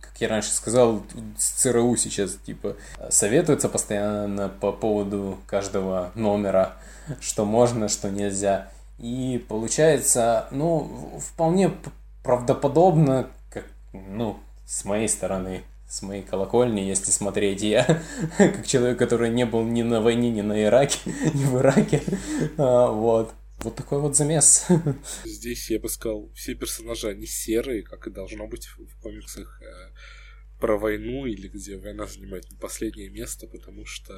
Как 0.00 0.20
я 0.20 0.28
раньше 0.28 0.52
сказал, 0.52 1.02
с 1.38 1.50
ЦРУ 1.62 1.96
сейчас 1.96 2.34
типа 2.34 2.76
советуется 3.08 3.68
постоянно 3.68 4.48
по 4.48 4.72
поводу 4.72 5.38
каждого 5.46 6.10
номера, 6.14 6.74
что 7.20 7.44
можно, 7.44 7.88
что 7.88 8.10
нельзя. 8.10 8.68
И 8.98 9.44
получается, 9.48 10.46
ну, 10.50 11.18
вполне 11.18 11.72
правдоподобно, 12.22 13.28
как, 13.50 13.64
ну, 13.92 14.38
с 14.66 14.84
моей 14.84 15.08
стороны, 15.08 15.62
с 15.94 16.02
моей 16.02 16.22
колокольни, 16.22 16.80
если 16.80 17.12
смотреть. 17.12 17.62
Я, 17.62 18.02
как 18.38 18.66
человек, 18.66 18.98
который 18.98 19.30
не 19.30 19.46
был 19.46 19.64
ни 19.64 19.82
на 19.82 20.00
войне, 20.00 20.30
ни 20.30 20.40
на 20.40 20.60
Ираке, 20.60 20.98
ни 21.34 21.44
в 21.44 21.58
Ираке, 21.58 22.02
а, 22.58 22.90
вот. 22.90 23.32
Вот 23.60 23.76
такой 23.76 24.00
вот 24.00 24.14
замес. 24.14 24.66
Здесь, 25.24 25.70
я 25.70 25.78
бы 25.78 25.88
сказал, 25.88 26.30
все 26.34 26.54
персонажи, 26.54 27.08
они 27.08 27.24
серые, 27.24 27.82
как 27.82 28.06
и 28.06 28.10
должно 28.10 28.46
быть 28.46 28.66
в 28.66 29.00
комиксах 29.00 29.62
э, 29.62 29.94
про 30.60 30.76
войну, 30.76 31.24
или 31.24 31.48
где 31.48 31.78
война 31.78 32.06
занимает 32.06 32.44
последнее 32.60 33.08
место, 33.08 33.46
потому 33.46 33.86
что 33.86 34.12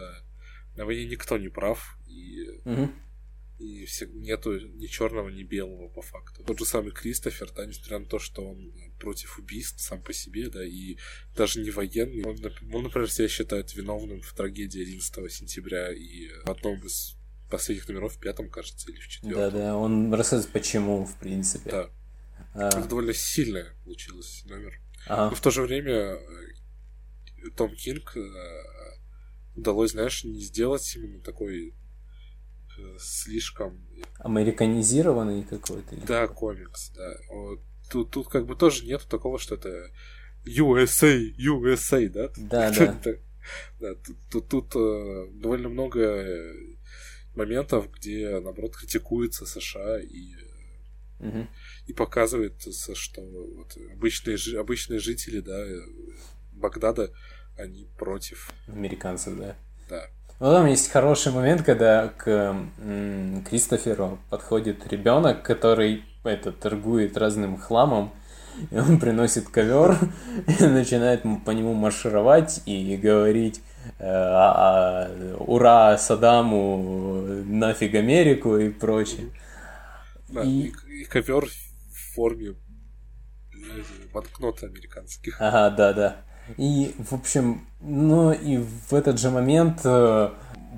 на 0.75 0.85
войне 0.85 1.05
никто 1.05 1.39
не 1.39 1.49
прав, 1.49 1.97
и 2.09 2.61
угу 2.65 2.91
и 3.59 3.87
все, 3.87 4.07
нету 4.07 4.59
ни 4.59 4.87
черного, 4.87 5.29
ни 5.29 5.43
белого 5.43 5.89
по 5.89 6.03
факту. 6.03 6.45
Тот 6.45 6.59
же 6.59 6.67
самый 6.67 6.93
Кристофер, 6.93 7.51
да, 7.53 7.67
несмотря 7.67 7.99
на 7.99 8.07
то, 8.07 8.19
что 8.19 8.47
он 8.47 8.71
против 8.99 9.39
убийств 9.39 9.81
сам 9.81 10.03
по 10.03 10.13
себе, 10.13 10.49
да, 10.49 10.65
и 10.65 10.97
даже 11.35 11.61
не 11.61 11.71
военный, 11.71 12.25
он, 12.25 12.39
он 12.73 12.83
например, 12.85 13.11
себя 13.11 13.29
считает 13.29 13.75
виновным 13.75 14.21
в 14.23 14.33
трагедии 14.35 14.83
11 14.83 15.33
сентября 15.33 15.93
и 15.93 16.29
в 16.45 16.51
одном 16.51 16.79
из 16.85 17.17
последних 17.51 17.89
номеров, 17.89 18.15
в 18.15 18.21
пятом, 18.21 18.51
кажется, 18.51 18.91
или 18.91 18.99
в 18.99 19.09
четвертом. 19.09 19.41
Да, 19.41 19.51
да, 19.51 19.77
он 19.77 20.13
рассказывает, 20.13 20.53
почему, 20.53 21.05
в 21.05 21.19
принципе. 21.19 21.71
Да. 21.71 21.91
А... 22.55 22.69
Это 22.69 22.89
довольно 22.89 23.13
сильное 23.13 23.75
получилось 23.85 24.43
номер. 24.47 24.81
Ага. 25.07 25.31
Но 25.31 25.37
в 25.37 25.41
то 25.41 25.51
же 25.51 25.63
время 25.63 25.93
э, 25.93 26.19
Том 27.57 27.75
Кинг 27.75 28.17
э, 28.17 28.21
удалось, 29.55 29.93
знаешь, 29.93 30.25
не 30.25 30.41
сделать 30.41 30.97
именно 30.97 31.21
такой 31.21 31.75
слишком... 32.99 33.87
Американизированный 34.19 35.45
какой-то? 35.45 35.97
Да, 36.07 36.27
комикс, 36.29 36.91
да. 36.91 37.17
Вот. 37.31 37.61
Тут, 37.91 38.11
тут 38.11 38.29
как 38.29 38.47
бы 38.47 38.57
тоже 38.57 38.85
нет 38.85 39.07
такого, 39.09 39.39
что 39.39 39.55
это 39.55 39.91
USA, 40.45 41.35
USA, 41.37 42.09
да? 42.09 42.31
Да, 42.37 42.71
да. 43.05 43.15
да 43.81 43.95
тут, 43.95 44.17
тут, 44.31 44.49
тут 44.49 44.77
э, 44.77 45.27
довольно 45.35 45.69
много 45.69 46.55
моментов, 47.35 47.91
где, 47.93 48.41
наоборот, 48.41 48.77
критикуется 48.77 49.47
США 49.47 50.01
и, 50.01 50.35
угу. 51.21 51.47
и 51.87 51.93
показывается, 51.93 52.95
что 52.95 53.21
вот 53.23 53.77
обычные, 53.93 54.39
обычные 54.59 54.99
жители, 54.99 55.41
да, 55.41 55.65
Багдада, 56.53 57.13
они 57.59 57.89
против. 57.99 58.51
Американцев, 58.67 59.37
да. 59.37 59.57
Да. 59.89 60.07
Ну, 60.39 60.51
там 60.51 60.67
есть 60.67 60.91
хороший 60.91 61.33
момент, 61.33 61.63
когда 61.63 62.09
к 62.09 62.57
Кристоферу 63.49 64.19
подходит 64.29 64.87
ребенок, 64.91 65.43
который 65.43 66.05
это, 66.27 66.53
торгует 66.53 67.17
разным 67.17 67.57
хламом, 67.59 68.13
и 68.71 68.79
он 68.79 68.99
приносит 68.99 69.49
ковер 69.49 69.99
и 70.61 70.65
начинает 70.65 71.23
по 71.45 71.51
нему 71.51 71.75
маршировать 71.75 72.63
и 72.67 72.97
говорить 72.97 73.61
э, 73.99 74.05
а, 74.07 75.09
а, 75.09 75.37
ура 75.39 75.97
Саддаму, 75.99 77.23
нафиг 77.45 77.95
Америку 77.95 78.57
и 78.57 78.71
прочее. 78.71 79.31
Да, 80.29 80.43
и... 80.43 80.73
и 80.89 81.05
ковер 81.05 81.47
в 81.47 82.15
форме 82.15 82.55
банкноты 84.13 84.67
американских. 84.67 85.37
Ага, 85.41 85.71
да, 85.71 85.93
да. 85.93 86.17
И, 86.57 86.95
в 86.99 87.13
общем, 87.13 87.67
ну 87.81 88.33
и 88.33 88.59
в 88.59 88.95
этот 88.95 89.19
же 89.19 89.31
момент, 89.31 89.81
э, 89.85 90.31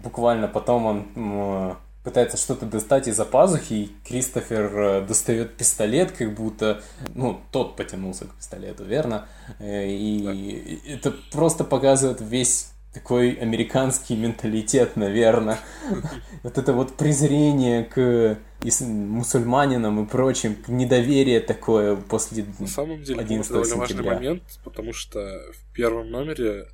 буквально 0.03 0.49
потом 0.49 0.87
он 0.87 1.77
пытается 2.09 2.39
что-то 2.39 2.65
достать 2.65 3.07
из-за 3.07 3.27
пазухи, 3.27 3.73
и 3.75 3.93
Кристофер 4.09 4.79
э, 4.79 5.01
достает 5.07 5.59
пистолет, 5.59 6.11
как 6.13 6.33
будто, 6.33 6.81
ну, 7.15 7.39
тот 7.53 7.77
потянулся 7.77 8.25
к 8.25 8.35
пистолету, 8.35 8.83
верно? 8.83 9.29
И 9.61 10.81
да. 10.87 10.91
это 10.91 11.15
просто 11.31 11.65
показывает 11.65 12.23
весь 12.23 12.71
такой 12.95 13.33
американский 13.33 14.17
менталитет, 14.17 14.97
наверное. 14.97 15.59
Вот 16.45 16.57
это 16.57 16.73
вот 16.73 16.97
презрение 16.97 17.85
к 17.85 18.39
мусульманинам 18.81 20.05
и 20.05 20.09
прочим, 20.09 20.57
недоверие 20.69 21.41
такое 21.41 21.97
после 21.97 22.47
На 22.59 22.69
самом 22.69 23.03
деле, 23.03 23.21
11 23.21 23.53
довольно 23.53 23.77
важный 23.77 24.05
момент, 24.05 24.43
потому 24.65 24.93
что 24.95 25.19
в 25.53 25.75
первом 25.75 26.11
номере 26.11 26.69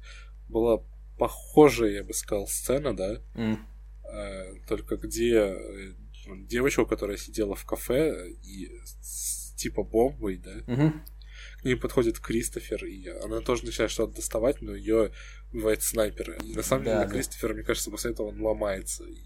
была 0.49 0.81
похожая, 1.19 1.91
я 1.91 2.05
бы 2.05 2.13
сказал, 2.13 2.47
сцена, 2.47 2.95
да? 2.95 3.17
Mm. 4.15 4.67
Только 4.69 4.97
где 4.97 5.37
э, 5.37 5.93
девочка, 6.47 6.85
которая 6.85 7.17
сидела 7.17 7.55
в 7.55 7.65
кафе 7.65 8.31
и 8.43 8.71
с, 9.03 9.55
типа 9.57 9.83
бомбой, 9.83 10.37
да? 10.37 10.55
Mm-hmm. 10.67 10.93
К 11.61 11.65
ней 11.65 11.77
подходит 11.77 12.21
Кристофер, 12.21 12.85
и 12.85 13.09
она 13.09 13.41
тоже 13.41 13.65
начинает 13.65 13.91
что-то 13.91 14.17
доставать, 14.17 14.63
но 14.63 14.75
ее 14.75 15.13
убивает 15.53 15.83
снайпер. 15.83 16.39
И 16.45 16.55
на 16.55 16.63
самом 16.63 16.85
да, 16.85 16.93
деле 16.93 17.07
да. 17.07 17.13
Кристофер, 17.13 17.55
мне 17.55 17.63
кажется, 17.63 17.91
после 17.91 18.13
этого 18.13 18.29
он 18.29 18.41
ломается. 18.41 19.05
И 19.05 19.19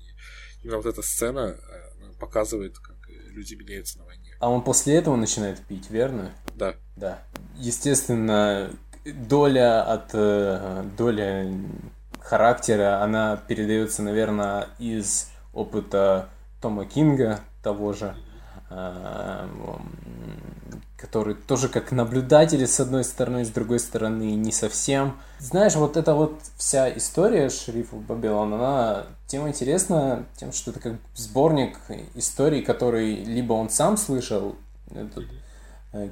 именно 0.62 0.76
вот 0.78 0.86
эта 0.86 1.02
сцена 1.02 1.58
э, 1.58 2.12
показывает, 2.18 2.78
как 2.78 2.96
люди 3.08 3.54
меняются 3.54 3.98
на 3.98 4.04
войне. 4.04 4.36
А 4.40 4.50
он 4.50 4.62
после 4.62 4.94
этого 4.94 5.16
начинает 5.16 5.60
пить, 5.66 5.90
верно? 5.90 6.34
Да. 6.56 6.76
Да. 6.96 7.22
Естественно, 7.56 8.72
доля 9.04 9.82
от 9.82 10.10
э, 10.12 10.84
доля 10.96 11.50
характера, 12.28 13.02
она 13.02 13.36
передается, 13.36 14.02
наверное, 14.02 14.68
из 14.78 15.30
опыта 15.54 16.28
Тома 16.60 16.84
Кинга 16.84 17.40
того 17.62 17.94
же, 17.94 18.14
э, 18.68 19.46
который 20.98 21.34
тоже 21.34 21.68
как 21.68 21.90
наблюдатель 21.90 22.66
с 22.66 22.80
одной 22.80 23.04
стороны, 23.04 23.46
с 23.46 23.48
другой 23.48 23.80
стороны 23.80 24.34
не 24.34 24.52
совсем. 24.52 25.16
Знаешь, 25.38 25.74
вот 25.76 25.96
эта 25.96 26.14
вот 26.14 26.38
вся 26.58 26.94
история 26.96 27.48
шерифа 27.48 27.96
Бабилон, 27.96 28.52
она 28.52 29.06
тем 29.26 29.48
интересна, 29.48 30.26
тем, 30.36 30.52
что 30.52 30.72
это 30.72 30.80
как 30.80 30.92
сборник 31.14 31.78
историй, 32.14 32.62
который 32.62 33.24
либо 33.24 33.54
он 33.54 33.70
сам 33.70 33.96
слышал, 33.96 34.56
этот 34.90 35.24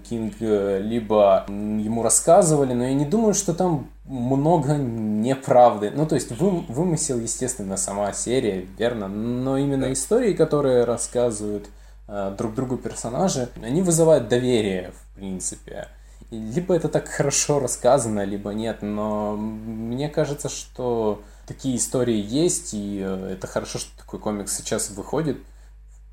Кинг 0.08 0.36
э, 0.40 0.80
либо 0.80 1.44
ему 1.48 2.02
рассказывали, 2.02 2.72
но 2.72 2.84
я 2.84 2.94
не 2.94 3.04
думаю, 3.04 3.34
что 3.34 3.52
там 3.52 3.90
много 4.06 4.74
неправды. 4.76 5.90
Ну, 5.90 6.06
то 6.06 6.14
есть 6.14 6.30
вы, 6.30 6.62
вымысел, 6.62 7.18
естественно, 7.18 7.76
сама 7.76 8.12
серия, 8.14 8.66
верно, 8.78 9.06
но 9.08 9.58
именно 9.58 9.92
истории, 9.92 10.32
которые 10.32 10.84
рассказывают 10.84 11.68
э, 12.08 12.34
друг 12.38 12.54
другу 12.54 12.78
персонажи, 12.78 13.48
они 13.62 13.82
вызывают 13.82 14.28
доверие, 14.28 14.92
в 14.92 15.16
принципе. 15.16 15.88
либо 16.30 16.74
это 16.74 16.88
так 16.88 17.08
хорошо 17.08 17.60
рассказано, 17.60 18.24
либо 18.24 18.50
нет, 18.50 18.78
но 18.80 19.36
мне 19.36 20.08
кажется, 20.08 20.48
что 20.48 21.22
такие 21.46 21.76
истории 21.76 22.16
есть, 22.16 22.72
и 22.72 23.02
э, 23.04 23.32
это 23.34 23.46
хорошо, 23.46 23.78
что 23.78 23.90
такой 23.98 24.20
комикс 24.20 24.56
сейчас 24.56 24.88
выходит, 24.88 25.36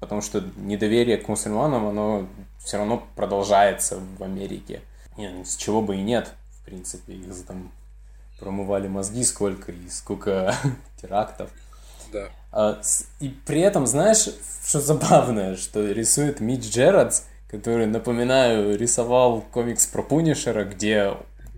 потому 0.03 0.19
что 0.19 0.43
недоверие 0.57 1.17
к 1.17 1.29
мусульманам, 1.29 1.87
оно 1.87 2.27
все 2.59 2.75
равно 2.75 3.07
продолжается 3.15 4.01
в 4.17 4.21
Америке. 4.21 4.81
Не, 5.15 5.29
ну, 5.29 5.45
с 5.45 5.55
чего 5.55 5.81
бы 5.81 5.95
и 5.95 6.01
нет, 6.01 6.33
в 6.59 6.65
принципе, 6.65 7.13
их 7.13 7.45
там 7.45 7.71
промывали 8.37 8.89
мозги 8.89 9.23
сколько 9.23 9.71
и 9.71 9.87
сколько 9.89 10.53
терактов. 11.01 11.51
Да. 12.11 12.27
А, 12.51 12.81
и 13.21 13.29
при 13.29 13.61
этом, 13.61 13.87
знаешь, 13.87 14.27
что 14.65 14.81
забавное, 14.81 15.55
что 15.55 15.89
рисует 15.89 16.41
Митч 16.41 16.65
Джерардс, 16.65 17.21
который, 17.47 17.85
напоминаю, 17.85 18.77
рисовал 18.77 19.39
комикс 19.39 19.85
про 19.85 20.03
Пунишера, 20.03 20.65
где 20.65 21.13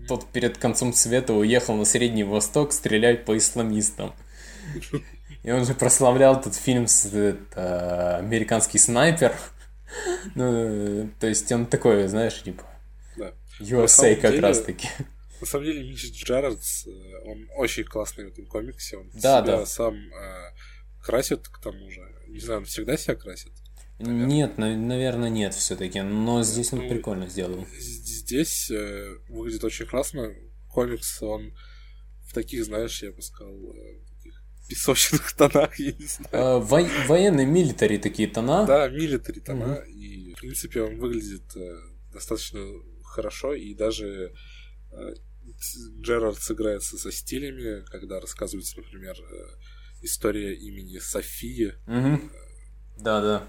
тот 0.07 0.27
перед 0.27 0.59
концом 0.59 0.93
света 0.93 1.33
уехал 1.33 1.73
на 1.73 1.85
Средний 1.85 2.23
Восток 2.23 2.73
стрелять 2.73 3.25
по 3.25 3.35
исламистам. 3.35 4.13
И 5.45 5.51
он 5.51 5.63
же 5.63 5.75
прославлял 5.75 6.41
тот 6.41 6.55
фильм 6.55 6.87
с 6.87 7.05
это, 7.05 8.17
«Американский 8.17 8.79
снайпер», 8.79 9.35
ну, 10.33 11.09
то 11.19 11.27
есть 11.27 11.51
он 11.51 11.67
такой, 11.67 12.07
знаешь, 12.07 12.41
типа, 12.41 12.63
да. 13.15 13.31
USA 13.59 14.15
как 14.15 14.39
раз 14.39 14.61
таки. 14.61 14.87
На 15.39 15.45
самом 15.45 15.65
деле, 15.65 15.87
Митч 15.87 16.11
Джерардс, 16.11 16.87
э, 16.87 16.89
он 17.25 17.47
очень 17.57 17.83
классный 17.83 18.25
в 18.25 18.29
этом 18.29 18.47
комиксе, 18.47 18.97
он 18.97 19.09
да, 19.13 19.43
себя 19.43 19.57
да. 19.57 19.65
сам 19.65 19.95
э, 19.95 20.51
красит 21.03 21.47
к 21.47 21.61
тому 21.61 21.91
же. 21.91 22.01
Не 22.27 22.39
знаю, 22.39 22.61
он 22.61 22.65
всегда 22.65 22.97
себя 22.97 23.15
красит? 23.15 23.51
Наверное. 23.99 24.25
Нет, 24.25 24.57
наверное, 24.57 25.29
нет 25.29 25.53
все-таки, 25.53 26.01
но 26.01 26.41
здесь 26.43 26.73
он 26.73 26.79
ну, 26.79 26.89
прикольно 26.89 27.27
сделал. 27.27 27.67
Здесь 27.77 28.71
э, 28.71 29.17
выглядит 29.29 29.63
очень 29.63 29.85
классно. 29.85 30.33
Комикс, 30.71 31.21
он 31.21 31.53
в 32.23 32.33
таких, 32.33 32.65
знаешь, 32.65 33.03
я 33.03 33.11
бы 33.11 33.21
сказал, 33.21 33.53
э, 33.53 33.99
песочных 34.67 35.33
тонах, 35.33 35.77
я 35.79 35.91
не 35.91 36.05
знаю. 36.05 36.29
А, 36.31 36.59
во 36.59 36.81
военные 37.07 37.45
милитари 37.45 37.97
такие 37.97 38.27
тона. 38.27 38.65
Да, 38.65 38.87
милитари 38.89 39.39
тона. 39.39 39.79
Угу. 39.79 39.89
И, 39.91 40.33
в 40.33 40.39
принципе, 40.39 40.81
он 40.81 40.97
выглядит 40.97 41.55
э, 41.55 41.75
достаточно 42.11 42.59
хорошо. 43.03 43.53
И 43.53 43.73
даже 43.73 44.33
э, 44.91 45.13
Джерард 46.01 46.37
сыграется 46.41 46.97
со 46.97 47.11
стилями, 47.11 47.85
когда 47.85 48.19
рассказывается, 48.19 48.77
например, 48.77 49.15
э, 49.19 49.45
история 50.01 50.55
имени 50.55 50.99
Софии. 50.99 51.73
Угу. 51.87 52.31
Да, 52.97 53.21
да. 53.21 53.43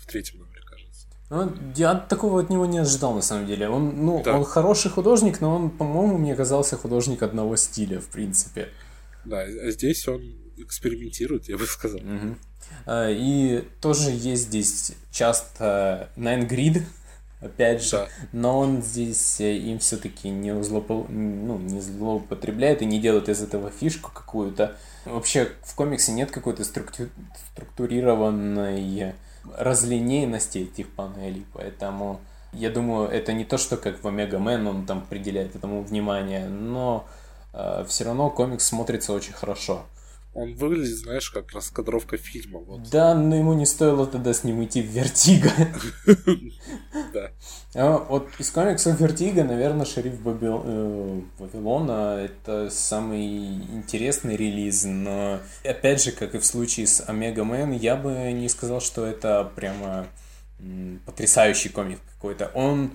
В 0.00 0.06
третьем 0.06 0.40
номере, 0.40 0.62
кажется. 0.62 1.08
Ну, 1.30 1.52
я 1.74 1.94
такого 1.94 2.40
от 2.40 2.50
него 2.50 2.66
не 2.66 2.78
ожидал, 2.78 3.14
на 3.14 3.22
самом 3.22 3.46
деле. 3.46 3.68
Он, 3.68 4.04
ну, 4.04 4.22
да. 4.22 4.36
он 4.38 4.44
хороший 4.44 4.90
художник, 4.90 5.40
но 5.40 5.54
он, 5.54 5.70
по-моему, 5.70 6.18
мне 6.18 6.34
казался 6.34 6.76
художник 6.76 7.22
одного 7.22 7.56
стиля, 7.56 8.00
в 8.00 8.08
принципе. 8.08 8.68
Да, 9.24 9.40
а 9.40 9.70
здесь 9.70 10.06
он 10.06 10.45
экспериментирует, 10.56 11.48
я 11.48 11.56
бы 11.58 11.66
сказал. 11.66 12.00
Угу. 12.00 12.36
И 12.88 13.64
тоже 13.80 14.10
есть 14.10 14.44
здесь 14.44 14.92
часто 15.10 16.10
Nine 16.16 16.48
Grid, 16.48 16.82
опять 17.40 17.82
же, 17.82 17.96
да. 17.96 18.08
но 18.32 18.58
он 18.58 18.82
здесь 18.82 19.40
э, 19.40 19.56
им 19.56 19.78
все-таки 19.78 20.28
не, 20.28 20.62
злоупо... 20.62 21.06
ну, 21.08 21.58
не 21.58 21.80
злоупотребляет 21.80 22.82
и 22.82 22.86
не 22.86 23.00
делает 23.00 23.28
из 23.28 23.42
этого 23.42 23.70
фишку 23.70 24.10
какую-то. 24.12 24.76
Вообще 25.04 25.52
в 25.62 25.74
комиксе 25.74 26.12
нет 26.12 26.30
какой-то 26.30 26.64
структу... 26.64 27.08
структурированной 27.52 29.14
разлинейности 29.56 30.58
этих 30.58 30.88
панелей, 30.90 31.46
поэтому 31.52 32.20
я 32.52 32.70
думаю, 32.70 33.08
это 33.08 33.32
не 33.32 33.44
то, 33.44 33.58
что 33.58 33.76
как 33.76 34.02
в 34.02 34.08
Омега 34.08 34.38
Мэн 34.38 34.66
он 34.66 34.86
там 34.86 34.98
определяет 34.98 35.54
этому 35.54 35.82
внимание, 35.82 36.48
но 36.48 37.06
э, 37.52 37.84
все 37.86 38.04
равно 38.04 38.30
комикс 38.30 38.64
смотрится 38.64 39.12
очень 39.12 39.34
хорошо. 39.34 39.84
Он 40.36 40.54
выглядит, 40.54 40.98
знаешь, 40.98 41.30
как 41.30 41.50
раскадровка 41.52 42.18
фильма. 42.18 42.60
Вот. 42.60 42.90
Да, 42.90 43.14
но 43.14 43.36
ему 43.36 43.54
не 43.54 43.64
стоило 43.64 44.06
тогда 44.06 44.34
с 44.34 44.44
ним 44.44 44.62
идти 44.62 44.82
в 44.82 44.86
Vertigo. 44.86 45.50
Да. 47.12 47.30
А, 47.74 47.98
вот 47.98 48.28
из 48.38 48.50
комиксов 48.50 49.00
Vertigo, 49.00 49.44
наверное, 49.44 49.86
Шериф 49.86 50.14
э, 50.24 51.20
Вавилона 51.38 52.18
это 52.24 52.68
самый 52.68 53.54
интересный 53.54 54.36
релиз, 54.36 54.84
но 54.84 55.40
опять 55.64 56.02
же, 56.02 56.12
как 56.12 56.34
и 56.34 56.38
в 56.38 56.44
случае 56.44 56.86
с 56.86 57.02
Omega 57.08 57.44
Men, 57.44 57.72
я 57.72 57.96
бы 57.96 58.32
не 58.32 58.48
сказал, 58.48 58.80
что 58.80 59.06
это 59.06 59.50
прямо 59.56 60.06
потрясающий 61.06 61.70
комикс 61.70 62.00
какой-то. 62.14 62.50
Он 62.54 62.90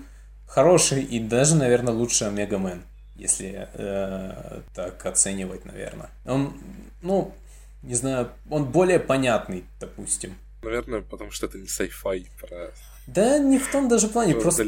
хороший 0.46 1.02
и 1.02 1.18
даже, 1.18 1.56
наверное, 1.56 1.94
лучше 1.94 2.26
Omega 2.26 2.58
Man 2.58 2.82
если 3.22 3.68
э, 3.74 4.60
так 4.74 5.04
оценивать, 5.06 5.64
наверное. 5.64 6.10
Он, 6.24 6.54
ну, 7.02 7.34
не 7.82 7.94
знаю, 7.94 8.30
он 8.50 8.64
более 8.64 8.98
понятный, 8.98 9.64
допустим. 9.80 10.34
Наверное, 10.62 11.02
потому 11.02 11.30
что 11.30 11.46
это 11.46 11.58
не 11.58 11.66
sci-fi 11.66 12.26
про... 12.40 12.72
Да, 13.08 13.38
не 13.38 13.58
в 13.58 13.68
том 13.70 13.88
даже 13.88 14.06
плане, 14.06 14.36
просто... 14.36 14.64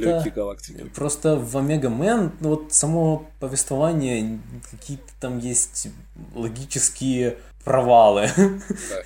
Просто 0.94 1.36
в 1.36 1.56
Omega 1.56 1.88
Man, 1.88 2.32
ну, 2.40 2.48
вот 2.50 2.72
само 2.72 3.30
повествование, 3.38 4.40
какие-то 4.70 5.12
там 5.20 5.38
есть 5.38 5.88
логические 6.34 7.38
провалы. 7.64 8.28
Да. 8.36 9.02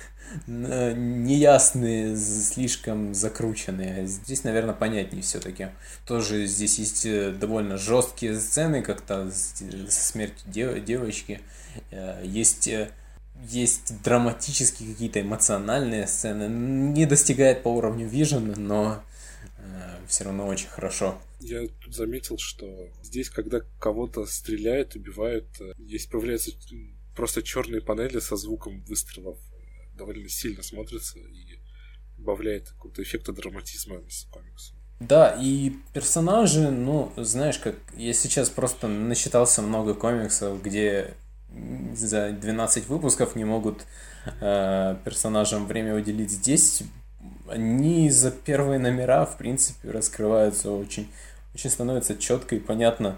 Э, 0.47 0.93
неясные, 0.93 2.15
слишком 2.15 3.13
закрученные. 3.13 4.05
Здесь, 4.05 4.43
наверное, 4.43 4.75
понятнее 4.75 5.23
все-таки. 5.23 5.69
Тоже 6.05 6.45
здесь 6.45 6.77
есть 6.77 7.05
э, 7.05 7.31
довольно 7.31 7.77
жесткие 7.77 8.39
сцены, 8.39 8.81
как-то 8.81 9.31
со 9.31 10.01
смертью 10.03 10.41
дев 10.45 10.83
девочки. 10.83 11.41
Э, 11.91 12.21
есть 12.23 12.69
есть 13.47 14.01
драматические 14.03 14.93
какие-то 14.93 15.21
эмоциональные 15.21 16.07
сцены. 16.07 16.47
Не 16.47 17.05
достигает 17.05 17.63
по 17.63 17.69
уровню 17.69 18.07
Vision, 18.07 18.59
но 18.59 19.03
э, 19.57 19.97
все 20.07 20.25
равно 20.25 20.47
очень 20.47 20.67
хорошо. 20.67 21.21
Я 21.39 21.67
тут 21.67 21.95
заметил, 21.95 22.37
что 22.37 22.89
здесь, 23.01 23.29
когда 23.29 23.61
кого-то 23.79 24.25
стреляют, 24.25 24.95
убивают, 24.95 25.47
есть 25.77 26.09
появляются 26.09 26.51
просто 27.15 27.43
черные 27.43 27.81
панели 27.81 28.19
со 28.19 28.35
звуком 28.35 28.81
выстрелов 28.83 29.37
довольно 29.99 30.29
сильно 30.29 30.63
смотрится 30.63 31.19
и 31.19 31.59
добавляет 32.17 32.69
какого-то 32.69 33.03
эффекта 33.03 33.33
драматизма 33.33 34.01
с 34.09 34.23
комиксом. 34.31 34.77
Да, 34.99 35.37
и 35.39 35.73
персонажи, 35.93 36.71
ну, 36.71 37.13
знаешь, 37.15 37.57
как 37.59 37.75
я 37.95 38.13
сейчас 38.13 38.49
просто 38.49 38.87
насчитался 38.87 39.61
много 39.61 39.93
комиксов, 39.93 40.61
где 40.61 41.13
за 41.95 42.31
12 42.31 42.87
выпусков 42.87 43.35
не 43.35 43.45
могут 43.45 43.85
э, 44.41 44.95
персонажам 45.03 45.65
время 45.65 45.95
уделить 45.95 46.31
здесь. 46.31 46.83
Они 47.49 48.09
за 48.09 48.31
первые 48.31 48.79
номера, 48.79 49.25
в 49.25 49.37
принципе, 49.37 49.91
раскрываются 49.91 50.71
очень, 50.71 51.09
очень 51.53 51.69
становится 51.69 52.15
четко 52.15 52.55
и 52.55 52.59
понятно, 52.59 53.15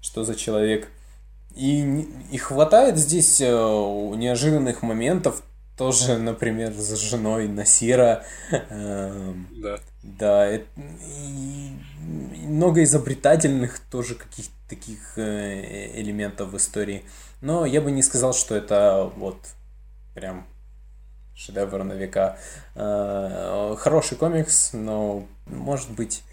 что 0.00 0.24
за 0.24 0.34
человек. 0.34 0.88
И, 1.54 2.08
и 2.30 2.36
хватает 2.38 2.98
здесь 2.98 3.40
э, 3.40 3.46
неожиданных 3.46 4.82
моментов, 4.82 5.42
тоже, 5.76 6.16
например, 6.16 6.72
с 6.72 6.96
женой 6.96 7.48
Насира. 7.48 8.24
Эм, 8.50 9.46
да. 9.62 9.78
Да, 10.02 10.56
и 10.56 10.62
много 12.46 12.82
изобретательных 12.84 13.80
тоже 13.90 14.14
каких-то 14.14 14.52
таких 14.68 15.18
э, 15.18 16.00
элементов 16.00 16.50
в 16.52 16.56
истории. 16.56 17.04
Но 17.46 17.64
я 17.64 17.80
бы 17.80 17.92
не 17.92 18.02
сказал, 18.02 18.34
что 18.34 18.56
это 18.56 19.08
вот 19.14 19.38
прям 20.16 20.48
шедевр 21.36 21.84
на 21.84 21.92
века. 21.92 22.38
Э, 22.74 23.76
хороший 23.78 24.18
комикс, 24.18 24.72
но 24.72 25.28
может 25.46 25.92
быть 25.92 26.24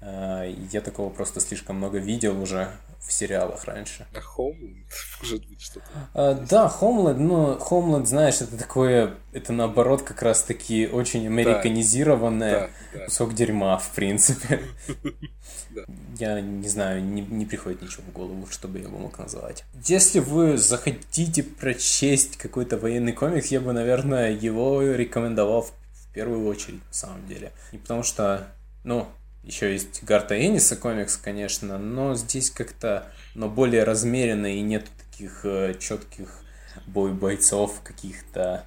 э, 0.00 0.54
я 0.72 0.80
такого 0.80 1.10
просто 1.10 1.40
слишком 1.40 1.76
много 1.76 1.98
видел 1.98 2.40
уже 2.40 2.70
в 3.06 3.12
сериалах 3.12 3.64
раньше. 3.64 4.06
А 4.12 4.18
Homeland, 4.18 4.84
может 5.22 5.46
быть, 5.46 5.60
что-то. 5.60 5.86
А, 6.12 6.34
да, 6.34 6.72
Homeland, 6.80 7.18
но 7.18 7.54
Homeland, 7.54 8.06
знаешь, 8.06 8.40
это 8.40 8.56
такое, 8.56 9.14
это 9.32 9.52
наоборот 9.52 10.02
как 10.02 10.22
раз-таки 10.22 10.88
очень 10.88 11.26
американизированное 11.26 12.60
да, 12.92 12.98
да, 12.98 13.04
кусок 13.04 13.34
дерьма, 13.34 13.78
в 13.78 13.90
принципе. 13.92 14.60
Я 16.18 16.40
не 16.40 16.68
знаю, 16.68 17.04
не, 17.04 17.20
не 17.20 17.46
приходит 17.46 17.82
ничего 17.82 18.02
в 18.08 18.12
голову, 18.12 18.46
чтобы 18.50 18.78
я 18.78 18.84
его 18.84 18.96
мог 18.96 19.18
назвать. 19.18 19.64
Если 19.84 20.20
вы 20.20 20.56
захотите 20.56 21.42
прочесть 21.42 22.38
какой-то 22.38 22.78
военный 22.78 23.12
комикс, 23.12 23.48
я 23.48 23.60
бы, 23.60 23.74
наверное, 23.74 24.32
его 24.32 24.82
рекомендовал 24.82 25.62
в 25.62 25.72
первую 26.14 26.46
очередь, 26.46 26.80
на 26.88 26.94
самом 26.94 27.26
деле. 27.28 27.52
Не 27.72 27.78
потому 27.78 28.02
что, 28.02 28.48
ну, 28.84 29.06
еще 29.46 29.72
есть 29.72 30.02
Гарта 30.02 30.34
Энниса 30.44 30.76
комикс, 30.76 31.16
конечно, 31.16 31.78
но 31.78 32.14
здесь 32.14 32.50
как-то, 32.50 33.06
но 33.34 33.48
более 33.48 33.84
размеренно 33.84 34.46
и 34.46 34.60
нет 34.60 34.86
таких 35.10 35.44
э, 35.44 35.74
четких 35.78 36.40
бой 36.86 37.12
бойцов 37.12 37.80
каких-то. 37.82 38.64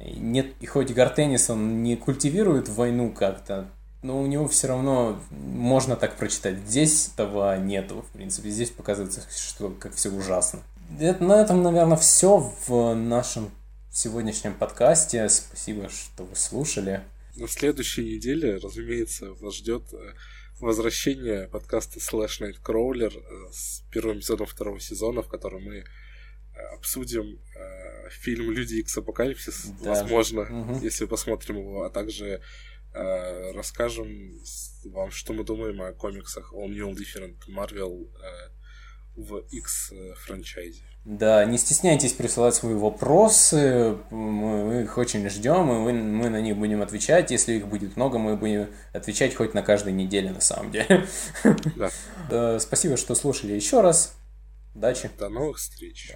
Нет, 0.00 0.46
и 0.60 0.66
хоть 0.66 0.92
Гарт 0.92 1.18
Эннис, 1.18 1.50
он 1.50 1.82
не 1.82 1.96
культивирует 1.96 2.68
войну 2.68 3.12
как-то, 3.12 3.68
но 4.02 4.20
у 4.20 4.26
него 4.26 4.46
все 4.48 4.68
равно 4.68 5.20
можно 5.30 5.96
так 5.96 6.16
прочитать. 6.16 6.58
Здесь 6.66 7.10
этого 7.14 7.58
нету, 7.58 8.02
в 8.08 8.12
принципе. 8.12 8.50
Здесь 8.50 8.70
показывается, 8.70 9.22
что 9.36 9.70
как 9.70 9.94
все 9.94 10.10
ужасно. 10.10 10.60
Это, 11.00 11.24
на 11.24 11.40
этом, 11.40 11.62
наверное, 11.62 11.96
все 11.96 12.52
в 12.66 12.94
нашем 12.94 13.50
сегодняшнем 13.90 14.54
подкасте. 14.54 15.28
Спасибо, 15.28 15.88
что 15.88 16.24
вы 16.24 16.36
слушали. 16.36 17.02
На 17.36 17.48
следующей 17.48 18.04
неделе, 18.04 18.56
разумеется, 18.56 19.32
вас 19.34 19.56
ждет 19.56 19.92
э, 19.92 20.14
возвращение 20.60 21.48
подкаста 21.48 21.98
Slash 21.98 22.40
Night 22.40 22.62
Crawler 22.62 23.12
э, 23.16 23.52
с 23.52 23.82
первым 23.90 24.18
эпизодом 24.18 24.46
второго 24.46 24.80
сезона, 24.80 25.22
в 25.22 25.28
котором 25.28 25.64
мы 25.64 25.76
э, 25.76 25.84
обсудим 26.74 27.40
фильм 28.10 28.50
Люди 28.50 28.74
Икс 28.76 28.96
Апокалипсис, 28.96 29.72
да. 29.82 29.90
возможно, 29.90 30.42
угу. 30.42 30.78
если 30.84 31.06
посмотрим 31.06 31.56
его, 31.56 31.84
а 31.84 31.90
также 31.90 32.40
Э, 32.94 33.50
расскажем 33.50 34.40
вам, 34.84 35.10
что 35.10 35.32
мы 35.32 35.42
думаем 35.42 35.82
о 35.82 35.92
комиксах 35.92 36.54
All 36.54 36.68
New 36.68 36.92
Different 36.92 37.38
Marvel 37.48 38.08
э, 38.22 38.50
в 39.16 39.38
X 39.50 39.92
франчайзе. 40.24 40.82
Да, 41.04 41.44
не 41.44 41.58
стесняйтесь 41.58 42.14
присылать 42.14 42.54
свои 42.54 42.74
вопросы, 42.74 43.98
мы 44.10 44.84
их 44.84 44.96
очень 44.96 45.28
ждем, 45.28 45.70
и 45.70 45.74
мы, 45.74 45.92
мы 45.92 46.30
на 46.30 46.40
них 46.40 46.56
будем 46.56 46.80
отвечать. 46.80 47.30
Если 47.30 47.54
их 47.54 47.68
будет 47.68 47.96
много, 47.96 48.18
мы 48.18 48.36
будем 48.36 48.68
отвечать 48.94 49.34
хоть 49.34 49.52
на 49.52 49.62
каждой 49.62 49.92
неделе, 49.92 50.30
на 50.30 50.40
самом 50.40 50.70
деле. 50.70 51.06
Да. 52.30 52.58
Спасибо, 52.58 52.96
что 52.96 53.14
слушали 53.14 53.52
еще 53.52 53.82
раз. 53.82 54.14
Удачи. 54.74 55.10
До 55.18 55.28
новых 55.28 55.58
встреч. 55.58 56.14